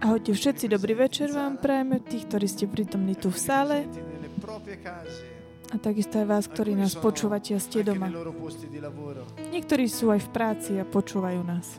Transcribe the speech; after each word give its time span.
Ahojte 0.00 0.30
všetci, 0.32 0.64
dobrý 0.70 0.94
večer 0.94 1.34
vám 1.34 1.58
prajeme, 1.58 2.00
tých, 2.00 2.24
ktorí 2.30 2.46
ste 2.46 2.64
prítomní 2.70 3.18
tu 3.18 3.28
v 3.28 3.38
sále 3.38 3.76
a 5.70 5.76
takisto 5.78 6.18
aj 6.18 6.26
vás, 6.26 6.44
ktorí 6.50 6.74
nás 6.74 6.98
počúvate 6.98 7.54
a 7.54 7.60
ste 7.62 7.86
doma. 7.86 8.10
Niektorí 9.54 9.86
sú 9.86 10.10
aj 10.10 10.20
v 10.26 10.30
práci 10.34 10.72
a 10.78 10.84
počúvajú 10.86 11.42
nás. 11.46 11.78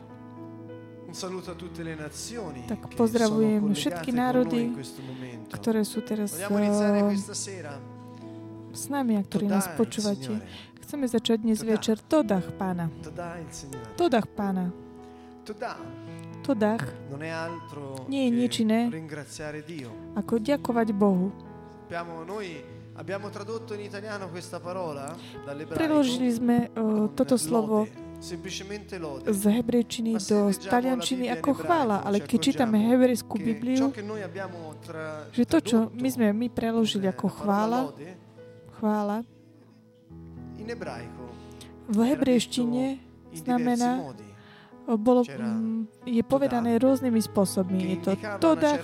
Tak 2.68 2.80
pozdravujem 2.96 3.64
všetky 3.76 4.10
národy. 4.16 4.72
Ktoré 5.52 5.84
sú 5.84 6.00
teraz 6.00 6.40
eh, 6.40 6.48
s 8.72 8.84
nami 8.88 9.20
a 9.20 9.22
ktorí 9.24 9.44
nás 9.44 9.68
počúvate. 9.76 10.40
Chceme 10.88 11.04
začať 11.04 11.44
dnes 11.44 11.60
večer 11.60 12.00
Todach 12.00 12.48
pána. 12.56 12.88
Todach 13.96 14.24
pána. 14.32 14.72
Todach 15.44 15.76
non 15.76 16.01
è 17.22 17.30
altro 17.30 18.04
Nie 18.10 18.26
je 18.26 18.30
nič 18.34 18.52
iné. 18.66 18.90
ako 20.18 20.34
ďakovať 20.42 20.88
Bohu. 20.90 21.30
Preložili 25.72 26.30
sme 26.34 26.56
con 26.74 27.14
toto 27.14 27.36
slovo 27.38 27.86
z 28.22 29.42
hebrejčiny 29.50 30.14
do 30.30 30.54
taliančiny 30.54 31.26
ako 31.34 31.58
chvála, 31.58 32.06
ale 32.06 32.22
keď 32.22 32.38
čítame 32.38 32.78
hebrejskú 32.78 33.34
Bibliu, 33.34 33.90
že 35.34 35.42
to, 35.42 35.58
čo 35.58 35.76
my 35.90 36.08
sme 36.08 36.30
my 36.30 36.46
preložili 36.46 37.10
eh, 37.10 37.12
ako 37.12 37.26
chvála, 37.34 37.90
chvála, 38.78 39.26
v 41.90 41.98
hebrejštine 41.98 42.84
in 43.34 43.38
znamená. 43.42 44.14
Bolo, 44.86 45.22
mm, 45.22 46.06
je 46.06 46.22
povedané 46.26 46.76
rôznymi 46.78 47.20
spôsobmi. 47.22 47.94
Je 47.94 47.98
to 48.02 48.12
todach, 48.42 48.82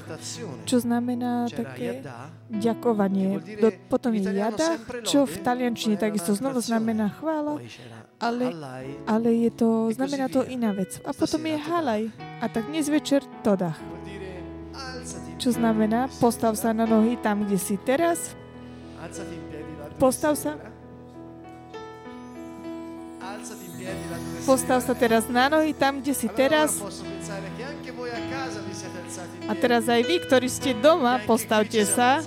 čo 0.64 0.78
znamená 0.78 1.50
také 1.50 2.06
ďakovanie. 2.46 3.58
Do, 3.58 3.74
potom 3.90 4.14
je 4.14 4.30
jada, 4.30 4.78
čo 5.02 5.26
v 5.26 5.36
taliančine 5.42 5.98
takisto 5.98 6.34
znovu 6.34 6.62
znamená 6.62 7.10
chvála, 7.18 7.58
ale, 8.22 8.44
ale 9.06 9.28
je 9.48 9.50
to, 9.54 9.68
E 9.90 9.94
znamená 9.98 10.26
to 10.30 10.46
iná 10.46 10.70
vec. 10.74 11.02
A 11.02 11.10
potom 11.10 11.42
je 11.42 11.56
halaj. 11.58 12.02
A 12.38 12.46
tak 12.46 12.70
dnes 12.70 12.86
večer 12.86 13.26
todach. 13.42 13.78
Čo 15.38 15.54
znamená, 15.54 16.10
postav 16.18 16.54
sa 16.58 16.74
na 16.74 16.86
nohy 16.86 17.18
tam, 17.18 17.46
kde 17.46 17.58
si 17.58 17.78
teraz. 17.78 18.34
Postav 19.98 20.34
sa. 20.34 20.58
Alzati 23.18 23.66
in 23.66 23.72
piedi 23.76 24.27
Postav 24.48 24.80
sa 24.80 24.96
teraz 24.96 25.28
na 25.28 25.52
nohy 25.52 25.76
tam, 25.76 26.00
kde 26.00 26.16
si 26.16 26.24
teraz. 26.32 26.80
a 29.44 29.52
teraz 29.52 29.84
aj 29.84 30.00
vy, 30.08 30.16
ktorí 30.24 30.48
ste 30.48 30.72
doma, 30.72 31.20
postavte 31.28 31.84
sa. 31.84 32.24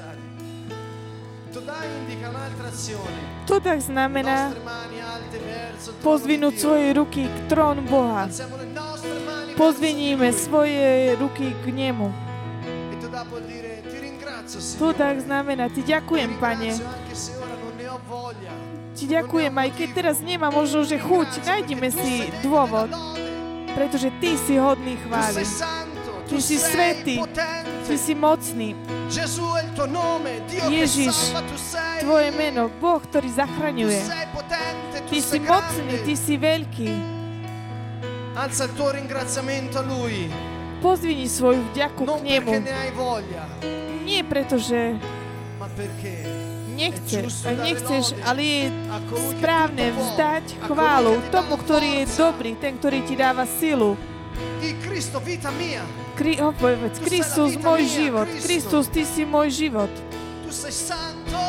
azione. 2.72 3.22
Todach 3.46 3.82
znamená 3.84 4.56
pozvinúť 6.02 6.56
svoje 6.58 6.88
ruky 6.96 7.28
k 7.28 7.38
trónu 7.52 7.84
Boha. 7.86 8.32
Pozviníme 9.60 10.32
svoje 10.34 11.14
ruky 11.20 11.52
k 11.62 11.66
nemu. 11.70 12.10
E. 12.10 12.18
Todach 14.80 15.20
znamená, 15.22 15.70
Ti 15.70 15.82
ďakujem, 15.84 16.32
Pane. 16.40 16.72
Ti 19.02 19.10
ďakujem, 19.10 19.50
aj 19.50 19.70
keď 19.74 19.90
teraz 19.98 20.22
nemá 20.22 20.54
možno, 20.54 20.86
že 20.86 21.02
chuť. 21.02 21.42
Nájdime 21.42 21.90
si 21.90 22.30
dôvod, 22.46 22.94
pretože 23.74 24.14
Ty 24.22 24.38
si 24.38 24.62
hodný 24.62 24.94
santo, 25.42 26.22
Ty 26.30 26.38
si 26.38 26.62
potente. 27.18 27.82
Ty 27.90 27.96
si 27.98 28.14
mocný. 28.14 28.78
Ježiš. 30.70 31.34
Tvoje 31.98 32.30
meno, 32.30 32.70
Boh, 32.78 33.02
ktorý 33.02 33.26
zachraňuje. 33.34 34.06
Ty 35.10 35.18
si 35.18 35.38
mocný. 35.42 35.94
Ty 36.06 36.14
si 36.14 36.34
veľký. 36.38 36.92
Alza 38.38 38.70
il 38.70 38.74
tuo 38.78 38.94
ringraziamento 38.94 39.82
a 39.82 39.84
Lui, 39.84 40.30
Pozvini 40.78 41.26
svoju 41.26 41.74
vďaku 41.74 42.06
k 42.06 42.22
nemu. 42.22 42.54
Nie 44.06 44.22
preto, 44.24 44.62
že 44.62 44.94
ma 45.60 45.68
perché 45.74 46.41
nechceš, 46.82 47.32
nechceš, 47.62 48.06
ale 48.26 48.42
je 48.42 48.66
správne 49.38 49.94
vzdať 49.94 50.46
chválu 50.66 51.22
tomu, 51.30 51.54
ktorý 51.62 52.02
je 52.02 52.06
dobrý, 52.18 52.58
ten, 52.58 52.74
ktorý 52.82 53.06
ti 53.06 53.14
dáva 53.14 53.46
silu. 53.46 53.94
Kri, 56.18 56.34
oh, 56.42 56.54
povedz, 56.54 56.98
Tu 56.98 57.06
Kristus, 57.06 57.58
môj 57.58 57.86
život. 57.86 58.30
Kristus, 58.30 58.86
Ty 58.90 59.04
si 59.06 59.22
môj 59.26 59.50
život. 59.54 59.94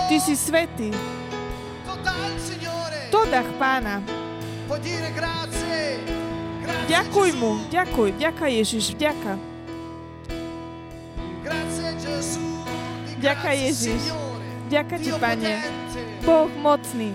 Ty 0.08 0.16
si 0.20 0.34
svetý. 0.36 0.92
Signore. 2.40 3.08
Todach 3.08 3.48
pána. 3.56 4.04
Ďakuj 6.88 7.28
mu, 7.40 7.52
ďakuj, 7.72 8.08
ďaká 8.20 8.46
Ježiš, 8.52 8.92
vďaka. 8.96 9.32
Ďaká 13.22 13.50
Ježiš. 13.54 14.21
Ďaká 14.72 14.96
ti, 14.96 15.12
Pane. 15.12 15.52
Boh 16.24 16.48
mocný. 16.56 17.12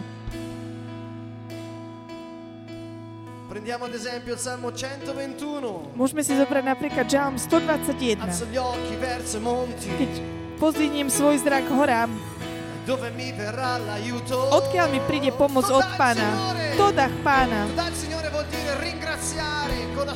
Prendiamo 3.50 3.90
ad 3.90 3.95
esempio 3.97 4.38
il 4.38 4.40
Salmo 4.40 4.69
121. 4.69 5.97
Môžeme 5.97 6.22
si 6.22 6.38
zobrať 6.38 6.63
napríklad 6.69 7.09
Žalm 7.09 7.41
121. 7.41 8.22
Alzo 8.22 8.45
gli 8.45 8.62
occhi 8.62 8.95
verso 9.01 9.41
monti, 9.41 9.90
Keď 9.90 10.12
pozdvihnem 10.62 11.09
svoj 11.09 11.41
zrak 11.41 11.66
horám, 11.73 12.13
odkiaľ 14.53 14.88
mi 14.94 15.01
príde 15.09 15.34
pomoc 15.34 15.66
od 15.74 15.88
pána. 15.97 16.53
Todach 16.78 17.16
pána. 17.25 17.66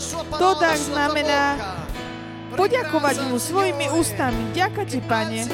Sulla 0.02 0.38
tua 0.38 0.74
znamená. 0.78 1.42
Poďakovať 2.52 3.16
mu 3.32 3.40
svojimi 3.40 3.88
ústami. 3.96 4.52
Ďaká 4.52 4.84
ti, 4.84 5.00
pane. 5.00 5.48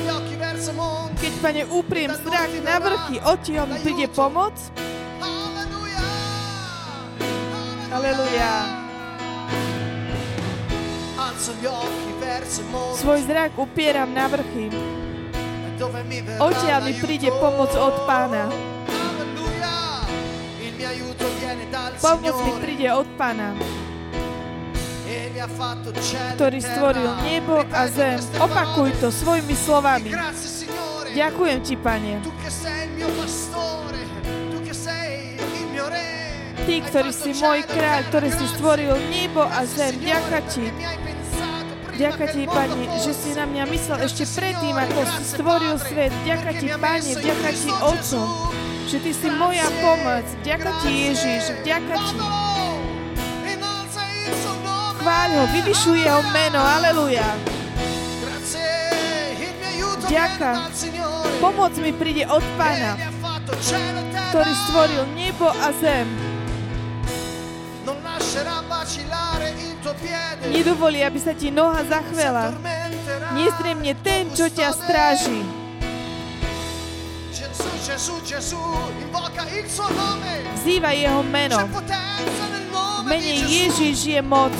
Keď, 1.18 1.34
pane, 1.42 1.64
upriem 1.70 2.12
zrak 2.14 2.52
na 2.66 2.78
vrchy, 2.82 3.18
odtiaľ 3.22 3.66
mi 3.70 3.78
príde 3.82 4.08
pomoc. 4.10 4.54
Aleluja. 7.88 8.54
Svoj 12.98 13.20
zrak 13.26 13.54
upieram 13.58 14.10
na 14.14 14.26
vrchy. 14.30 14.74
Odtiaľ 16.42 16.80
mi 16.90 16.94
príde 16.98 17.30
pomoc 17.38 17.70
od 17.78 17.96
pána. 18.10 18.50
Pomoc 21.98 22.36
mi 22.46 22.54
príde 22.62 22.90
od 22.94 23.10
pána, 23.18 23.58
ktorý 26.38 26.60
terra. 26.62 26.70
stvoril 26.74 27.12
nebo 27.26 27.56
a 27.74 27.82
zem. 27.90 28.20
Opakuj 28.38 28.90
to 29.02 29.08
svojimi 29.10 29.56
slovami. 29.56 30.12
Ďakujem 31.14 31.60
ti, 31.66 31.76
pane. 31.80 32.22
Ty, 36.68 36.76
ktorý 36.84 37.12
si 37.16 37.32
môj 37.40 37.60
e 37.64 37.68
kráľ, 37.72 38.00
ktorý 38.12 38.30
si 38.30 38.46
stvoril 38.60 38.94
nebo 39.08 39.42
a 39.42 39.64
zem. 39.64 39.96
Ďaká 40.04 40.40
ti. 40.52 40.68
Ďaká 41.98 42.30
ti, 42.30 42.46
Pane, 42.46 42.86
že 43.02 43.10
si 43.10 43.34
na 43.34 43.50
mňa 43.50 43.64
myslel 43.74 44.06
ešte 44.06 44.22
predtým, 44.38 44.78
ako 44.78 45.02
si 45.18 45.24
stvoril 45.34 45.82
svet. 45.82 46.14
Ďaká 46.30 46.52
ti, 46.54 46.68
Pane, 46.70 47.12
ďaká 47.18 47.50
ti, 47.58 47.70
Gesù. 47.74 48.22
že 48.86 48.98
Ty 49.02 49.12
si 49.18 49.28
moja 49.34 49.66
pomoc. 49.82 50.26
Ďaká 50.46 50.70
ti. 50.86 50.90
Ježiš, 51.10 51.58
ďaká 51.66 51.96
ti. 52.06 52.57
Chváľ 55.08 55.32
ho, 55.40 55.46
vyvyšuj 55.56 56.04
jeho 56.04 56.20
meno, 56.36 56.60
aleluja. 56.60 57.24
Ďaká. 60.04 60.68
Pomoc 61.40 61.72
mi 61.80 61.96
príde 61.96 62.28
od 62.28 62.44
Pána, 62.60 63.00
ktorý 64.36 64.52
stvoril 64.68 65.08
nebo 65.16 65.48
a 65.48 65.72
zem. 65.80 66.12
Nedovolí, 70.52 71.00
aby 71.08 71.20
sa 71.24 71.32
ti 71.32 71.56
noha 71.56 71.88
zachvela. 71.88 72.52
Nezdremne 73.32 73.96
ten, 74.04 74.28
čo 74.36 74.52
ťa 74.52 74.76
stráži. 74.76 75.40
Gesù, 77.32 77.72
Gesù, 77.80 78.16
Gesù, 78.28 78.60
invoca 79.00 79.48
il 79.56 79.72
suo 79.72 79.88
nome. 79.88 80.52
Vzýva 80.60 80.92
jeho 80.92 81.24
meno. 81.24 81.64
V 81.64 83.08
mene. 83.08 83.48
Ježiš 83.48 84.04
je 84.04 84.20
moc. 84.20 84.52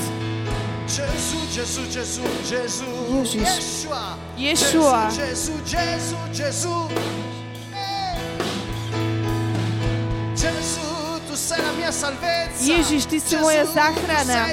Ježiš. 3.28 3.84
Ješua. 4.38 5.12
Ježiš, 12.58 13.04
Ty 13.04 13.18
si 13.20 13.36
moja 13.36 13.64
záchrana. 13.68 14.48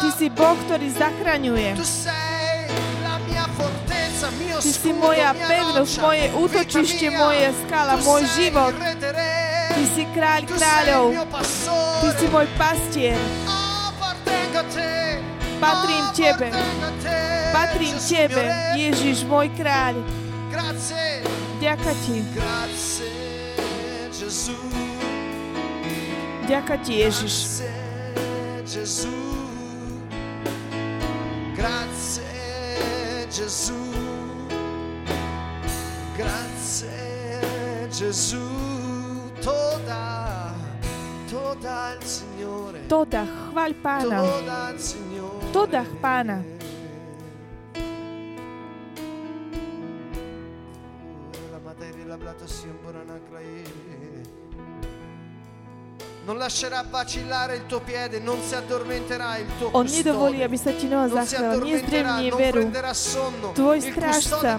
Ty 0.00 0.08
si 0.20 0.26
Boh, 0.28 0.56
ktorý 0.68 0.88
zachraňuje. 0.92 1.80
Tu 1.80 1.86
sei 1.88 2.68
la 3.00 3.16
mia 3.24 3.46
fortezza, 3.56 4.28
mio 4.36 4.60
Ty 4.60 4.68
si 4.68 4.90
moja 4.92 5.32
mia 5.32 5.48
pevnosť, 5.48 5.94
moje 6.04 6.26
útočište, 6.36 7.08
mia. 7.08 7.18
moja 7.24 7.50
skala, 7.64 7.96
Tu 7.96 8.04
môj 8.04 8.22
sei 8.28 8.32
život. 8.36 8.72
Ty 9.70 9.84
si 9.96 10.02
kráľ 10.12 10.40
Tu 10.44 10.46
sei 10.46 10.52
il 10.52 10.60
kráľov. 10.60 11.04
Ty 12.04 12.08
si 12.20 12.26
môj 12.28 12.46
pastier. 12.60 13.20
Patrím 15.60 16.04
Tebe. 16.16 16.48
Patrím 17.52 17.96
Tebe. 18.00 18.42
Ježiš, 18.76 19.24
môj 19.28 19.48
kráľ. 19.54 20.00
Ďaká 21.60 21.92
Ti. 22.06 22.16
Ďaká 26.48 26.74
Ti, 26.80 26.92
Ježiš. 27.04 27.34
Grazie 31.60 33.28
Gesù. 33.28 33.84
Grazie 36.16 37.40
Gesù. 37.92 38.48
Toda, 39.44 40.39
toda 42.90 43.22
chváľ 43.22 43.70
Pána. 43.78 44.18
Toda 45.54 45.82
Pána. 46.02 46.42
Materia 51.62 52.18
e. 53.38 53.62
Non 56.26 56.36
lascerà 56.36 56.84
vacillare 56.88 57.56
il 57.56 57.66
tuo 57.66 57.80
piede, 57.80 58.18
non 58.18 58.42
si 58.42 58.54
addormenterà 58.54 59.38
il 59.38 59.46
tuo 59.58 59.70
On 59.72 59.86
nedovolí, 59.86 60.42
aby 60.42 60.56
sa 60.58 60.72
ti 60.72 60.86
noha 60.86 61.08
zachrala. 61.08 61.56
Nezdremne 61.64 62.28
veru. 62.34 62.70
Tvoj 63.54 63.78
strážca. 63.80 64.58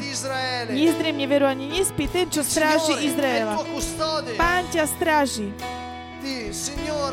Nezdremne 0.71 1.25
veru 1.27 1.45
ani 1.45 1.67
nespí 1.69 2.07
ten, 2.09 2.31
čo 2.31 2.41
stráži 2.41 3.05
Izraela. 3.05 3.59
Pán 4.39 4.65
ťa 4.73 4.83
stráži. 4.87 5.53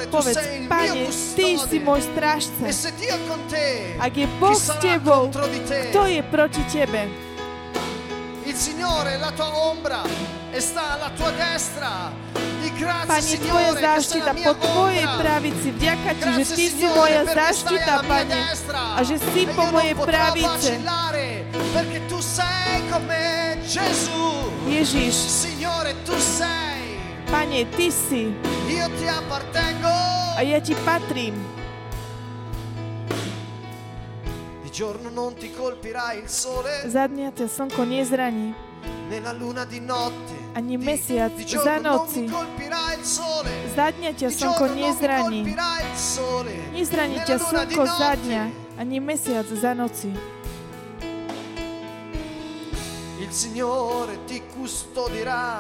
Povedz, 0.09 0.39
Pane, 0.69 1.09
Ty 1.09 1.49
si 1.65 1.79
môj 1.81 2.01
strážca. 2.05 2.65
E 2.69 2.73
se 2.73 2.93
Dio 2.93 3.17
è 3.17 3.21
con 3.25 3.41
te, 3.49 3.97
Ak 3.97 4.13
je 4.13 4.29
Boh 4.37 4.53
s 4.53 4.69
tebou, 4.85 5.33
kto 5.33 6.03
je 6.05 6.21
proti 6.29 6.63
tebe? 6.69 7.09
Il 8.45 8.57
Signore 8.57 9.17
è 9.17 9.19
la 9.19 9.33
tua 9.33 9.49
ombra 9.49 10.01
e 10.53 10.61
sta 10.61 10.97
alla 10.97 11.11
tua 11.17 11.31
destra. 11.33 12.13
Di 12.61 12.73
grazie 12.73 13.39
Pane, 13.39 13.49
Tvoja 13.49 13.73
záštita 13.77 14.33
po 14.35 14.53
Tvojej 14.57 15.07
pravici. 15.21 15.69
Vďaka 15.73 16.11
Ti, 16.17 16.29
že 16.33 16.45
Ty 16.45 16.65
si 16.69 16.87
moja 16.89 17.23
záštita, 17.29 17.93
Pane. 18.05 18.41
A 18.97 19.01
že 19.05 19.17
si 19.21 19.45
E 19.45 19.53
po 19.53 19.65
mojej 19.73 19.95
pravice. 19.97 20.71
Ježiš, 24.69 25.15
Signore, 25.17 25.97
tu 26.05 26.13
sei. 26.21 26.68
Pane, 27.31 27.65
Ty 27.65 27.93
si. 27.93 28.33
A 30.37 30.41
ja 30.43 30.59
Ti 30.61 30.75
patrím. 30.85 31.37
Za 36.87 37.05
dňa 37.11 37.29
ťa 37.35 37.47
slnko 37.51 37.83
nezraní. 37.85 38.55
né 39.09 39.21
la 39.21 39.33
luna 39.33 39.65
di 39.65 39.81
notte. 39.81 40.37
Ani 40.55 40.77
mesiac 40.77 41.33
za 41.39 41.79
noci. 41.79 42.29
Za 43.77 43.91
dňa 43.91 44.11
ťa 44.13 44.29
slnko 44.31 44.65
nezraní. 44.77 45.41
Nezraní 46.73 47.19
ťa 47.25 47.37
slnko 47.41 47.83
za 47.87 48.13
dňa, 48.21 48.43
ani 48.79 48.97
mesiac 49.01 49.47
za 49.49 49.73
noci. 49.75 50.38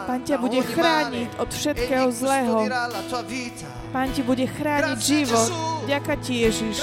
Pán 0.09 0.21
ťa 0.25 0.37
bude 0.41 0.61
chrániť 0.65 1.31
od 1.37 1.51
všetkého 1.53 2.09
Egli 2.09 2.17
zlého. 2.17 2.57
Pán 3.93 4.09
ti 4.17 4.25
bude 4.25 4.49
chrániť 4.49 4.97
život. 4.97 5.49
Ďaká 5.85 6.17
ti, 6.17 6.49
Ježiš. 6.49 6.81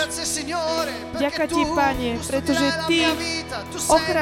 Ďaká 1.18 1.46
ti, 1.50 1.62
Pane, 1.74 2.22
pretože 2.22 2.66
Ty 2.86 3.00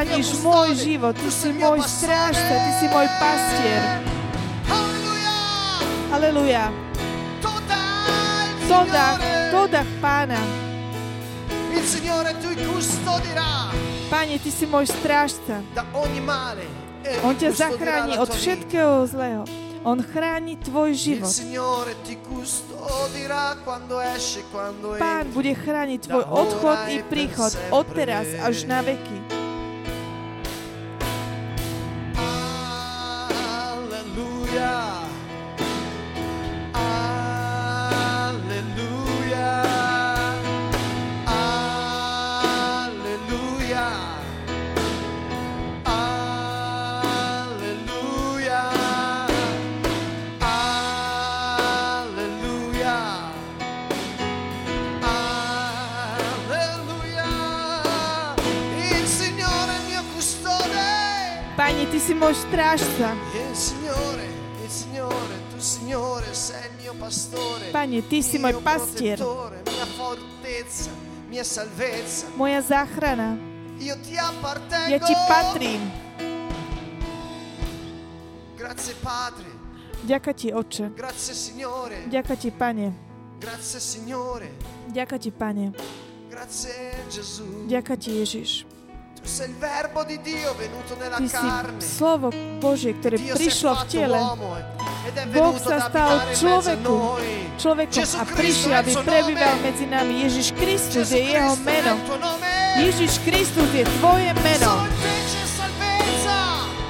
mio 0.07 0.33
môj 0.39 0.69
život. 0.79 1.15
Ty 1.19 1.29
si 1.31 1.49
môj 1.51 1.79
strážca. 1.83 2.53
Ty 2.55 2.71
si 2.79 2.85
môj 2.87 3.07
pastier. 3.19 3.81
Aleluja. 6.13 6.71
Toda 7.43 7.83
il 8.55 8.69
Toda, 8.69 9.05
Signore. 9.19 9.51
toda 9.51 9.81
Pána. 9.99 10.39
Il 11.73 11.83
Signore 11.83 12.31
tu 12.39 12.53
custodirà 12.55 13.92
Pane, 14.13 14.37
Ty 14.37 14.51
si 14.53 14.69
môj 14.69 14.85
strážca. 14.85 15.65
E 17.01 17.17
On 17.25 17.33
ťa 17.33 17.49
zachráni 17.49 18.13
od 18.21 18.29
všetkého 18.29 19.09
zlého. 19.09 19.41
On 19.81 19.97
chráni 19.97 20.53
tvoj 20.61 20.93
život. 20.93 21.33
Pán 25.01 25.25
bude 25.33 25.53
chrániť 25.57 25.99
tvoj 26.05 26.23
odchod 26.29 26.77
i 26.93 27.01
príchod 27.09 27.57
od 27.73 27.89
teraz 27.89 28.29
až 28.37 28.69
na 28.69 28.85
veky. 28.85 29.17
Alleluia. 33.73 34.92
Mio 66.79 66.93
pastore. 66.95 67.65
Pane, 67.71 67.99
Ty 67.99 68.23
si 68.23 68.37
môj 68.39 68.63
pastier. 68.63 69.19
Moja 72.39 72.61
záchrana. 72.63 73.35
Ja 74.87 74.99
Ti 75.03 75.15
patrím. 75.27 75.81
Ďaká 80.03 80.31
Ti, 80.31 80.47
Oče. 80.55 80.85
Ďaká 82.07 82.35
Ti, 82.39 82.49
Pane. 82.51 82.87
Ďaká 84.87 85.15
Ti, 85.19 85.31
Pane. 85.31 85.67
Ďaká 87.67 87.93
Ti, 87.99 88.09
Ježiš. 88.23 88.72
Ty 89.23 89.47
si 91.31 91.47
slovo 91.79 92.27
Božie, 92.59 92.91
ktoré 92.99 93.15
prišlo 93.15 93.71
v 93.71 93.83
tele. 93.87 94.19
è 94.19 95.23
Boh 95.31 95.55
sa 95.55 95.87
stal 95.87 96.27
človeku, 96.35 97.23
človekom 97.55 98.07
a 98.19 98.23
prišiel, 98.27 98.83
aby 98.83 98.91
prebýval 98.99 99.55
medzi 99.63 99.87
nami. 99.87 100.27
Ježiš 100.27 100.51
Kristus 100.59 101.15
je 101.15 101.23
jeho 101.23 101.55
meno. 101.63 101.95
Ježiš 102.83 103.23
Kristus 103.23 103.69
je 103.71 103.87
tvoje 103.99 104.31
meno. 104.43 104.73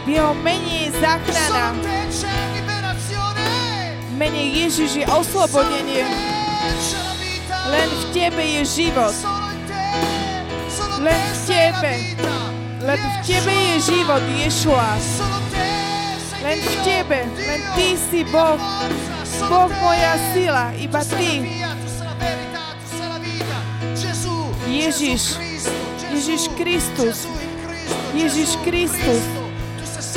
V 0.04 0.10
jeho 0.10 0.34
mene 0.42 0.74
je 0.88 0.90
záchrana. 0.98 1.66
Mene 4.18 4.44
Ježiš 4.58 4.92
je 5.02 5.06
oslobodenie. 5.06 6.06
Len 7.70 7.90
v 7.94 8.04
tebe 8.10 8.42
je 8.42 8.62
život. 8.66 9.43
Len 11.04 11.20
v 11.20 11.38
tebe. 11.44 11.94
Len 12.80 13.00
v 13.00 13.18
tebe 13.28 13.52
je 13.52 13.76
život, 13.92 14.24
Ješua. 14.24 14.96
Len 16.40 16.60
v 16.64 16.76
tebe, 16.88 17.20
len 17.28 17.62
Ty 17.76 17.88
si 18.00 18.24
Boh. 18.32 18.56
Boh 19.52 19.72
moja 19.84 20.16
sila, 20.32 20.72
iba 20.80 21.04
Ty. 21.04 21.44
Ježiš, 24.64 25.36
Ježiš 26.08 26.42
Kristus, 26.56 27.28
Ježiš 28.16 28.56
Kristus, 28.64 29.24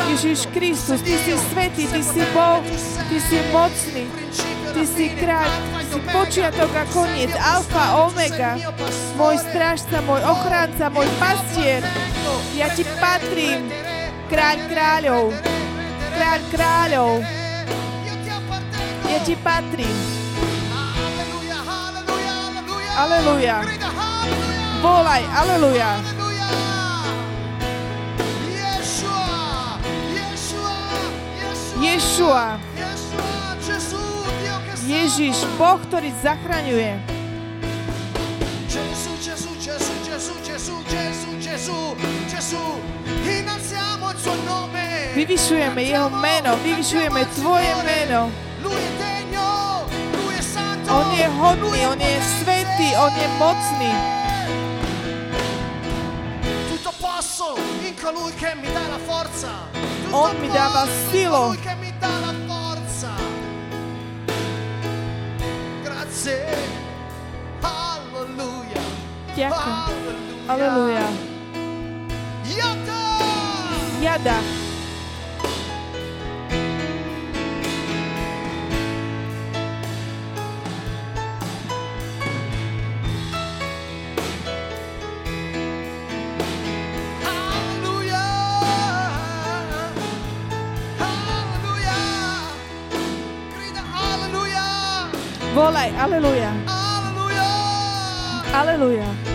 Ježiš 0.06 0.46
tu 0.46 0.50
Kristus, 0.54 1.02
Ty 1.02 1.14
si 1.18 1.34
svetý, 1.50 1.84
Ty 1.90 2.00
si 2.02 2.22
Boh, 2.30 2.62
Ty 3.10 3.16
si 3.20 3.38
mocný, 3.50 4.04
Ty 4.70 4.82
si 4.86 5.06
kráľ, 5.18 5.50
si 5.96 6.04
počiatok 6.12 6.72
a 6.76 6.84
koniec, 6.92 7.32
alfa, 7.40 8.04
omega, 8.04 8.60
môj 9.16 9.40
strážca, 9.40 10.04
môj 10.04 10.20
ochránca, 10.28 10.92
môj 10.92 11.08
pastier. 11.16 11.80
Ja 12.52 12.68
Ti 12.68 12.84
patrím, 13.00 13.72
kráľ 14.28 14.56
kráľov, 14.68 15.24
kráľ 16.12 16.40
kráľov. 16.52 17.12
Ja 19.08 19.18
Ti 19.24 19.34
patrím, 19.40 19.96
aleluja. 22.92 23.64
Volaj, 24.84 25.24
aleluja. 25.32 25.90
Yeshua. 28.52 29.80
Yeshua. 31.80 32.65
Ježiš, 34.86 35.42
Boh, 35.58 35.82
ktorý 35.90 36.14
zachraňuje. 36.22 36.94
Gesù, 38.70 39.12
Gesù, 39.18 39.50
Gesù, 39.58 39.94
Gesù, 40.06 40.34
Gesù, 40.46 40.74
Gesù, 40.86 41.30
Gesù, 41.42 41.78
Gesù. 42.30 42.64
Innalziamo 43.26 44.14
il 44.14 44.18
suo 44.22 44.38
nome. 44.46 45.10
Vyvyšujeme 45.18 45.82
jeho 45.82 46.06
meno, 46.06 46.54
vyvyšujeme 46.62 47.26
tvoje 47.34 47.74
meno. 47.82 48.30
Lui 48.62 48.78
è 48.78 48.90
degno, 48.94 49.90
lui 50.22 50.38
è 50.38 50.44
santo. 50.44 50.94
On 50.94 51.10
je 51.18 51.26
hodný, 51.34 51.82
on 51.90 51.98
je 51.98 52.22
svetý, 52.38 52.94
on 52.94 53.10
je 53.10 53.28
mocný. 53.42 53.92
Tutto 56.70 56.94
posso 57.02 57.58
in 57.82 57.94
colui 57.98 58.30
che 58.38 58.54
mi 58.54 58.70
dà 58.70 58.86
la 58.86 59.00
forza. 59.02 59.50
Tutto 59.74 60.14
On 60.14 60.30
mi 60.38 60.46
in 60.46 60.52
colui 61.26 61.58
che 61.58 61.74
la 61.74 62.34
forza. 62.46 62.65
Ďakujem. 69.46 69.76
Alleluia. 70.46 71.06
Aleluja. 71.06 71.06
Yada. 72.46 73.02
Jada. 74.02 74.38
Alleluia. 87.26 88.24
Alleluia. 91.00 91.98
Grida 93.50 93.82
alleluia. 98.62 99.25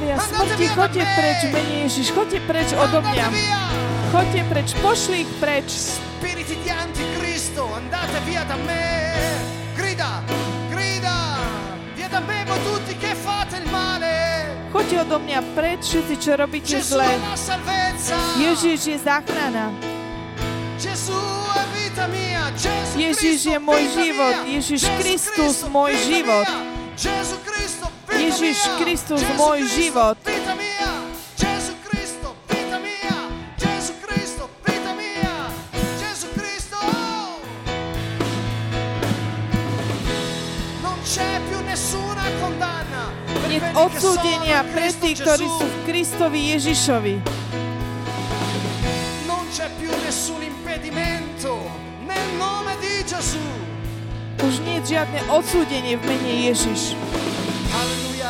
Andate 0.00 0.32
smrti, 0.32 0.66
choďte 0.72 1.04
preč, 1.04 1.38
me. 1.44 1.50
mene 1.52 1.74
Ježiš, 1.84 2.06
choďte 2.16 2.38
preč 2.48 2.68
odo 2.72 3.04
mňa. 3.04 3.26
Choďte 4.10 4.40
preč, 4.48 4.68
pošli 4.80 5.16
ich 5.28 5.32
preč. 5.36 5.68
Spiriti 5.68 6.56
di 6.64 6.70
anticristo, 6.72 7.68
andate 7.68 8.18
via 8.24 8.42
da 8.48 8.56
me. 8.64 8.84
Grida, 9.76 10.24
grida, 10.72 11.16
via 11.92 12.08
da 12.08 12.20
me 12.24 12.44
voi 12.48 12.60
tutti 12.64 12.96
che 12.96 13.12
fate 13.12 13.60
il 13.60 13.68
male. 13.68 14.16
Choďte 14.72 14.96
odo 15.04 15.20
mňa 15.20 15.40
preč, 15.52 15.80
všetci, 15.84 16.14
čo 16.16 16.30
robíte 16.40 16.80
zle. 16.80 17.08
Ježiš 18.40 18.80
je 18.80 18.96
záchrana. 18.96 19.68
Ježiš 22.96 23.38
je 23.52 23.58
môj 23.60 23.82
život. 23.92 24.36
Ježiš 24.48 24.82
Kristus, 24.96 25.68
môj 25.68 25.92
život. 26.08 26.69
Ježiš. 28.40 28.72
Kristus, 28.80 29.20
môj 29.36 29.68
život. 29.68 30.16
Nie 43.50 43.60
odsúdenia 43.76 44.62
pre 44.72 44.88
tých, 44.88 45.20
ktorí 45.20 45.44
sú 45.44 45.66
v 45.66 45.76
Kristovi 45.84 46.40
Ježišovi. 46.56 47.14
Non 49.28 49.44
c'è 49.52 49.68
più 49.76 49.90
nessun 50.06 50.40
impedimento 50.40 51.60
nel 52.08 52.28
nome 52.40 52.78
di 52.80 53.04
Gesù. 53.04 53.42
Už 54.40 54.64
nie 54.64 54.80
je 54.80 54.96
žiadne 54.96 55.28
odsúdenie 55.28 55.98
v 55.98 56.02
mene 56.08 56.32
Ježiš. 56.48 56.99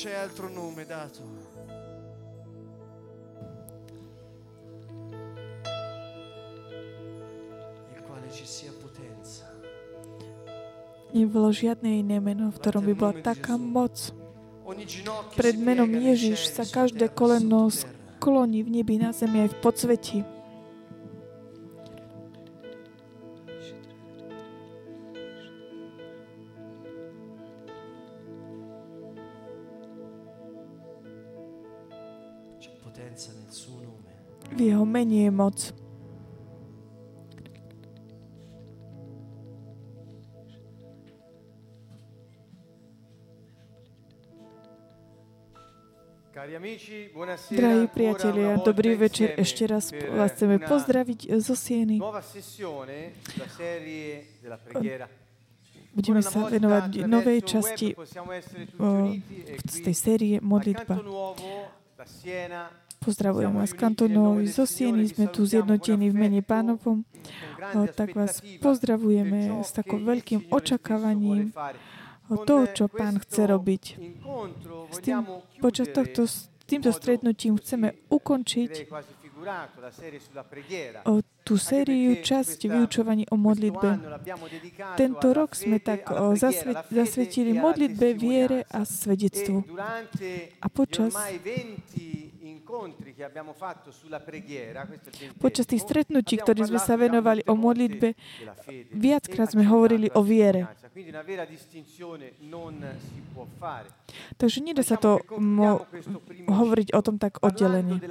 C'è 0.00 0.14
altro 0.14 0.48
nome 0.48 0.86
dato. 0.86 1.20
Nebolo 11.12 11.52
žiadne 11.52 12.00
iné 12.00 12.16
meno, 12.16 12.48
v 12.48 12.56
ktorom 12.56 12.80
by 12.88 12.94
bola 12.96 13.14
taká 13.20 13.60
moc. 13.60 13.92
Pred 15.36 15.56
menom 15.60 15.90
Ježiš 15.92 16.48
sa 16.48 16.64
každé 16.64 17.12
koleno 17.12 17.68
skloní 17.68 18.64
v 18.64 18.80
nebi, 18.80 18.96
na 18.96 19.12
zemi 19.12 19.44
aj 19.44 19.52
v 19.52 19.56
podsvetí. 19.60 20.18
Mene 34.90 35.22
je 35.22 35.30
moc. 35.30 35.72
Drahí 47.50 47.86
priatelia, 47.86 48.58
dobrý 48.58 48.98
večer. 48.98 49.38
Ešte 49.38 49.70
raz 49.70 49.94
vás 49.94 50.34
chceme 50.34 50.58
pozdraviť 50.58 51.38
zo 51.38 51.54
Sieny. 51.54 52.02
Budeme 55.94 56.22
sa 56.26 56.50
venovať 56.50 57.06
novej 57.06 57.38
časti 57.46 57.94
e 57.94 58.02
z 59.70 59.76
qui 59.78 59.82
tej 59.86 59.94
série 59.94 60.34
Modlitba. 60.42 60.98
Pozdravujem 63.00 63.56
vás, 63.56 63.72
kantonovi 63.72 64.44
zo 64.44 64.68
Sieny. 64.68 65.08
Sme 65.08 65.32
tu 65.32 65.48
zjednotení 65.48 66.12
v 66.12 66.16
mene 66.20 66.44
pánovom. 66.44 67.08
tak 67.96 68.12
vás 68.12 68.44
pozdravujeme 68.60 69.64
s 69.64 69.72
takou 69.72 69.96
veľkým 70.04 70.52
očakávaním 70.52 71.48
toho, 72.44 72.64
čo 72.68 72.92
pán 72.92 73.16
chce 73.24 73.48
robiť. 73.48 73.84
S 74.92 75.00
tým, 75.00 75.24
počas 75.64 75.88
tohto, 75.96 76.28
týmto 76.68 76.92
stretnutím 76.92 77.56
chceme 77.56 77.96
ukončiť 78.12 78.92
o, 81.08 81.24
tú 81.40 81.56
sériu 81.56 82.20
časť 82.20 82.68
vyučovaní 82.68 83.24
o 83.32 83.36
modlitbe. 83.40 83.90
Tento 85.00 85.28
rok 85.32 85.56
sme 85.56 85.80
tak 85.80 86.12
o, 86.12 86.36
zasve, 86.36 86.76
zasvetili 86.92 87.56
modlitbe, 87.56 88.12
viere 88.12 88.68
a 88.68 88.84
svedectvu. 88.84 89.64
A 90.60 90.66
počas, 90.68 91.16
počas 95.38 95.64
tých 95.66 95.82
stretnutí, 95.82 96.38
ktorých 96.40 96.68
sme 96.70 96.80
sa 96.80 96.94
venovali 96.96 97.44
o 97.46 97.54
modlitbe, 97.54 98.14
viackrát 98.94 99.52
sme 99.52 99.66
hovorili 99.66 100.08
o 100.14 100.20
viere. 100.24 100.66
Takže 104.36 104.58
nedá 104.58 104.82
sa 104.82 104.96
to 104.98 105.22
mo- 105.38 105.86
hovoriť 106.50 106.88
o 106.94 107.00
tom 107.00 107.16
tak 107.16 107.38
oddelenie. 107.46 108.02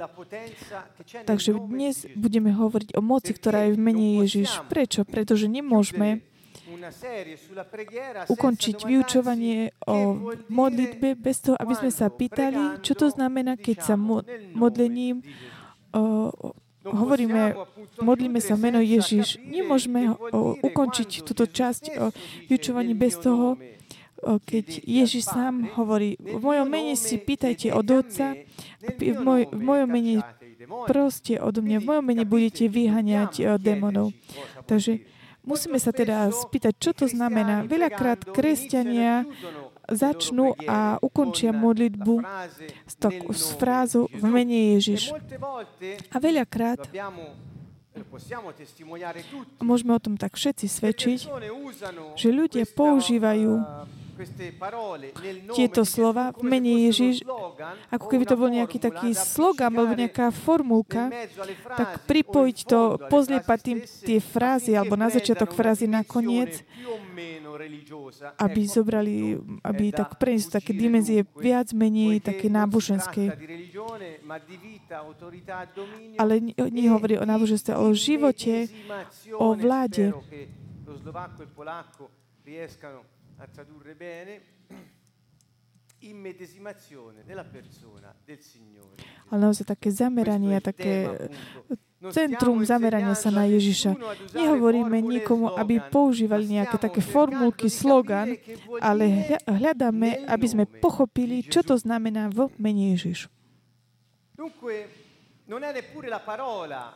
Takže 1.28 1.50
dnes 1.60 2.08
budeme 2.16 2.50
hovoriť 2.56 2.96
o 2.96 3.02
moci, 3.04 3.36
ktorá 3.36 3.68
je 3.68 3.76
v 3.76 3.80
mene 3.80 4.06
Ježiš. 4.24 4.64
Prečo? 4.72 5.04
Pretože 5.04 5.44
nemôžeme 5.50 6.24
ukončiť 8.28 8.76
vyučovanie 8.86 9.74
o 9.86 9.96
modlitbe 10.48 11.18
bez 11.18 11.42
toho, 11.44 11.56
aby 11.58 11.74
sme 11.74 11.90
sa 11.90 12.08
pýtali, 12.08 12.80
čo 12.84 12.94
to 12.94 13.10
znamená, 13.10 13.56
keď 13.58 13.76
sa 13.82 13.94
modlením 14.54 15.22
hovoríme, 16.80 17.54
modlíme 18.00 18.40
sa 18.40 18.56
meno 18.56 18.80
Ježiš. 18.80 19.36
Nemôžeme 19.42 20.16
ukončiť 20.64 21.26
túto 21.26 21.44
časť 21.44 21.82
o 21.98 22.06
vyučovaní 22.48 22.96
bez 22.96 23.20
toho, 23.20 23.60
keď 24.20 24.84
Ježiš 24.84 25.32
sám 25.32 25.72
hovorí, 25.80 26.20
v 26.20 26.40
mojom 26.40 26.68
mene 26.68 26.92
si 26.92 27.16
pýtajte 27.16 27.72
od 27.72 27.88
Otca, 27.88 28.36
v, 28.84 29.16
moj, 29.16 29.48
v 29.48 29.60
mojom 29.64 29.88
mene 29.88 30.20
proste 30.84 31.40
odo 31.40 31.64
mňa, 31.64 31.80
v 31.80 31.88
mojom 31.88 32.04
mene 32.04 32.24
budete 32.28 32.68
vyhaňať 32.68 33.56
démonov. 33.56 34.12
Takže 34.68 35.00
Musíme 35.40 35.80
sa 35.80 35.90
teda 35.90 36.28
spýtať, 36.28 36.74
čo 36.76 36.92
to 36.92 37.06
znamená. 37.08 37.64
Veľakrát 37.64 38.28
kresťania 38.28 39.24
začnú 39.90 40.54
a 40.68 41.00
ukončia 41.02 41.50
modlitbu 41.50 42.22
s, 42.86 42.94
tak, 42.94 43.14
s 43.34 43.56
frázou 43.58 44.06
v 44.12 44.24
mene 44.30 44.78
Ježiš. 44.78 45.10
A 46.14 46.16
veľakrát 46.22 46.86
môžeme 49.58 49.92
o 49.96 50.00
tom 50.00 50.14
tak 50.14 50.38
všetci 50.38 50.66
svedčiť, 50.70 51.18
že 52.14 52.28
ľudia 52.30 52.64
používajú 52.70 53.52
tieto 55.54 55.82
slova 55.84 56.32
v 56.36 56.44
mene 56.44 56.88
Ježiš, 56.88 57.24
ako 57.90 58.06
keby 58.06 58.24
to 58.28 58.36
bol 58.36 58.50
nejaký 58.52 58.78
taký 58.80 59.16
slogan 59.16 59.72
alebo 59.72 59.96
nejaká 59.96 60.32
formulka, 60.32 61.08
tak 61.76 62.04
pripojiť 62.04 62.58
to, 62.66 62.80
pozliepať 63.08 63.58
tým 63.60 63.78
tie 63.84 64.18
frázy 64.20 64.76
alebo 64.76 64.96
na 64.96 65.08
začiatok 65.08 65.52
frázy 65.52 65.88
na 65.88 66.04
koniec, 66.04 66.64
aby 68.40 68.60
zobrali, 68.64 69.36
aby 69.60 69.92
tak 69.92 70.16
preniesli 70.16 70.50
také 70.52 70.72
dimenzie 70.72 71.26
viac 71.36 71.72
menej 71.76 72.24
také 72.24 72.48
náboženskej. 72.48 73.36
Ale 76.16 76.32
nehovorí 76.56 77.20
o 77.20 77.26
náboženstve, 77.28 77.76
o 77.76 77.92
živote, 77.92 78.68
o 79.36 79.52
vláde 79.52 80.12
a 83.40 83.46
tradurre 83.48 83.94
bene, 83.96 84.40
immedesimazione 86.00 87.22
nella 87.24 87.44
persona 87.44 88.14
del 88.24 88.40
Signore. 88.40 89.00
Ale 89.32 89.40
naozaj 89.48 89.64
také 89.64 89.88
zameranie, 89.88 90.60
také 90.60 91.08
centrum 92.12 92.60
zamerania 92.64 93.12
sa 93.16 93.28
na 93.32 93.44
Ježiša. 93.48 93.96
Nehovoríme 94.32 95.00
nikomu, 95.00 95.52
aby 95.56 95.80
používali 95.92 96.48
nejaké 96.56 96.76
také 96.80 97.00
formulky, 97.04 97.68
slogan, 97.68 98.32
ale 98.80 99.36
hľadáme, 99.44 100.24
aby 100.28 100.46
sme 100.48 100.64
pochopili, 100.64 101.44
čo 101.44 101.60
to 101.60 101.76
znamená 101.76 102.32
v 102.32 102.48
mene 102.56 102.96
Ježiš. 102.96 103.28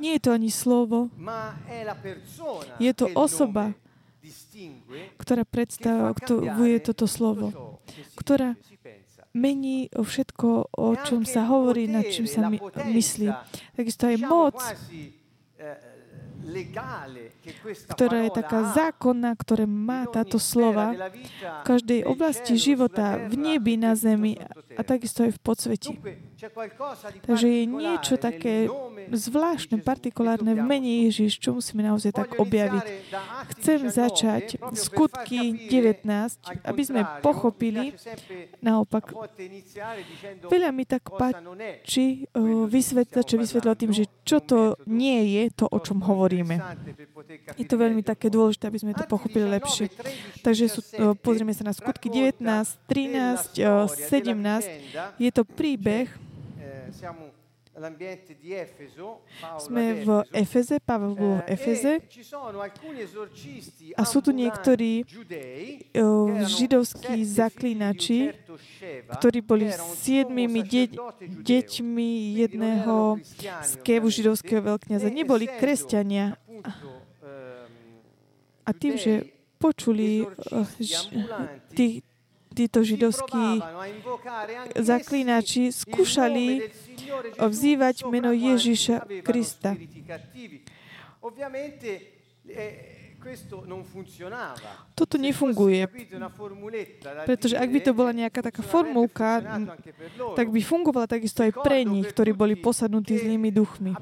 Nie 0.00 0.12
je 0.16 0.22
to 0.24 0.30
ani 0.32 0.48
slovo, 0.48 1.12
je 2.80 2.92
to 2.96 3.06
osoba, 3.12 3.76
ktorá 5.20 5.42
predstavuje 5.44 6.76
toto 6.80 7.04
slovo, 7.04 7.78
ktorá 8.16 8.56
mení 9.34 9.90
všetko, 9.90 10.48
o 10.78 10.88
čom 11.02 11.26
sa 11.26 11.50
hovorí, 11.50 11.90
nad 11.90 12.06
čím 12.06 12.30
sa 12.30 12.46
my, 12.46 12.58
myslí. 12.94 13.28
Takisto 13.74 14.06
aj 14.06 14.16
moc, 14.22 14.56
ktorá 17.88 18.28
je 18.28 18.32
taká 18.36 18.58
zákonná, 18.76 19.32
ktorá 19.34 19.64
má 19.64 20.04
táto 20.06 20.36
slova 20.36 20.92
v 20.94 21.60
každej 21.64 22.04
oblasti 22.04 22.54
života, 22.60 23.16
v 23.26 23.34
nebi, 23.34 23.80
na 23.80 23.96
zemi 23.96 24.36
a 24.76 24.80
takisto 24.84 25.24
aj 25.24 25.32
v 25.34 25.40
podsveti. 25.40 25.92
Takže 27.24 27.46
je 27.48 27.64
niečo 27.64 28.20
také 28.20 28.68
zvláštne, 29.08 29.80
partikulárne 29.80 30.52
v 30.52 30.62
mene 30.62 31.08
Ježiš, 31.08 31.40
čo 31.40 31.56
musíme 31.56 31.80
naozaj 31.80 32.12
tak 32.12 32.36
objaviť. 32.36 32.84
Chcem 33.56 33.80
začať 33.88 34.60
skutky 34.76 35.68
19, 35.72 36.04
aby 36.68 36.82
sme 36.84 37.00
pochopili, 37.24 37.96
naopak, 38.60 39.08
veľa 40.52 40.70
mi 40.74 40.84
tak 40.84 41.08
páči 41.16 42.28
vysvetľať, 42.68 43.24
čo 43.24 43.36
vysvetľovať 43.40 43.78
tým, 43.80 43.92
že 43.96 44.04
čo 44.28 44.44
to 44.44 44.76
nie 44.84 45.40
je 45.40 45.44
to, 45.54 45.64
o 45.64 45.78
čom 45.80 46.04
hovoríme. 46.34 46.58
Je 47.54 47.66
to 47.66 47.76
veľmi 47.78 48.02
také 48.02 48.26
dôležité, 48.26 48.66
aby 48.66 48.82
sme 48.82 48.92
to 48.98 49.06
pochopili 49.06 49.46
lepšie. 49.46 49.86
Takže 50.42 50.64
sú, 50.66 50.80
pozrieme 51.22 51.54
sa 51.54 51.62
na 51.62 51.70
skutky 51.70 52.10
19, 52.10 52.42
13, 52.90 53.54
17. 53.54 55.22
Je 55.22 55.30
to 55.30 55.46
príbeh, 55.46 56.10
sme 59.58 59.84
v 60.06 60.08
Efeze, 60.30 60.78
Pavel 60.78 61.18
bol 61.18 61.34
v 61.42 61.44
eh, 61.50 61.54
Efeze 61.58 61.92
a 63.98 64.02
sú 64.06 64.22
tu 64.22 64.30
niektorí 64.30 65.02
židovskí 66.46 67.18
zaklínači, 67.26 68.30
ktorí 69.18 69.38
boli 69.42 69.74
siedmými 69.74 70.62
de- 70.62 70.94
deťmi 71.42 72.10
jedného 72.46 73.18
z 73.42 73.72
kevu 73.82 74.06
židovského 74.06 74.62
veľkňaza. 74.62 75.10
Neboli 75.10 75.50
kresťania. 75.50 76.38
A 78.64 78.70
tým, 78.72 78.94
že 78.96 79.34
počuli 79.58 80.24
tých, 81.74 82.06
títo 82.54 82.86
židovskí 82.86 83.60
zaklínači 84.78 85.74
skúšali 85.74 86.70
vzývať 87.38 88.06
meno 88.08 88.30
Ježiša 88.30 89.24
Krista. 89.26 89.76
Toto 94.92 95.16
nefunguje, 95.16 95.88
pretože 97.24 97.56
ak 97.56 97.68
by 97.72 97.80
to 97.80 97.92
bola 97.96 98.12
nejaká 98.12 98.44
taká 98.44 98.60
formulka, 98.60 99.40
tak 100.36 100.52
by 100.52 100.60
fungovala 100.60 101.08
takisto 101.08 101.40
aj 101.40 101.56
pre 101.64 101.88
nich, 101.88 102.04
ktorí 102.12 102.36
boli 102.36 102.52
posadnutí 102.52 103.16
zlými 103.16 103.48
duchmi. 103.48 103.96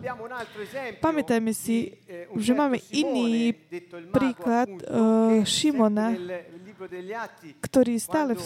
Pamätajme 0.98 1.55
si, 1.55 1.94
že 2.35 2.51
máme 2.51 2.83
iný 2.90 3.55
príklad 4.11 4.66
uh, 4.90 5.46
Šimona, 5.46 6.18
ktorý 7.62 7.94
stále 8.03 8.35
v, 8.35 8.42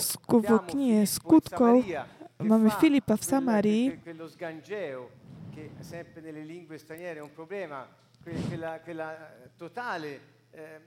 knihe 0.69 1.09
skutkov 1.09 1.81
máme 2.39 2.71
Filipa 2.79 3.17
v 3.17 3.23
Samárii, 3.23 4.01
sempre 5.81 6.21
nelle 6.21 6.43
lingue 6.45 6.79
straniere 6.79 7.21
è 7.21 7.23
un 7.23 7.33
problema, 7.33 7.89
quella, 8.23 8.81
quella 8.81 9.33
totale, 9.57 10.21
eh, 10.51 10.81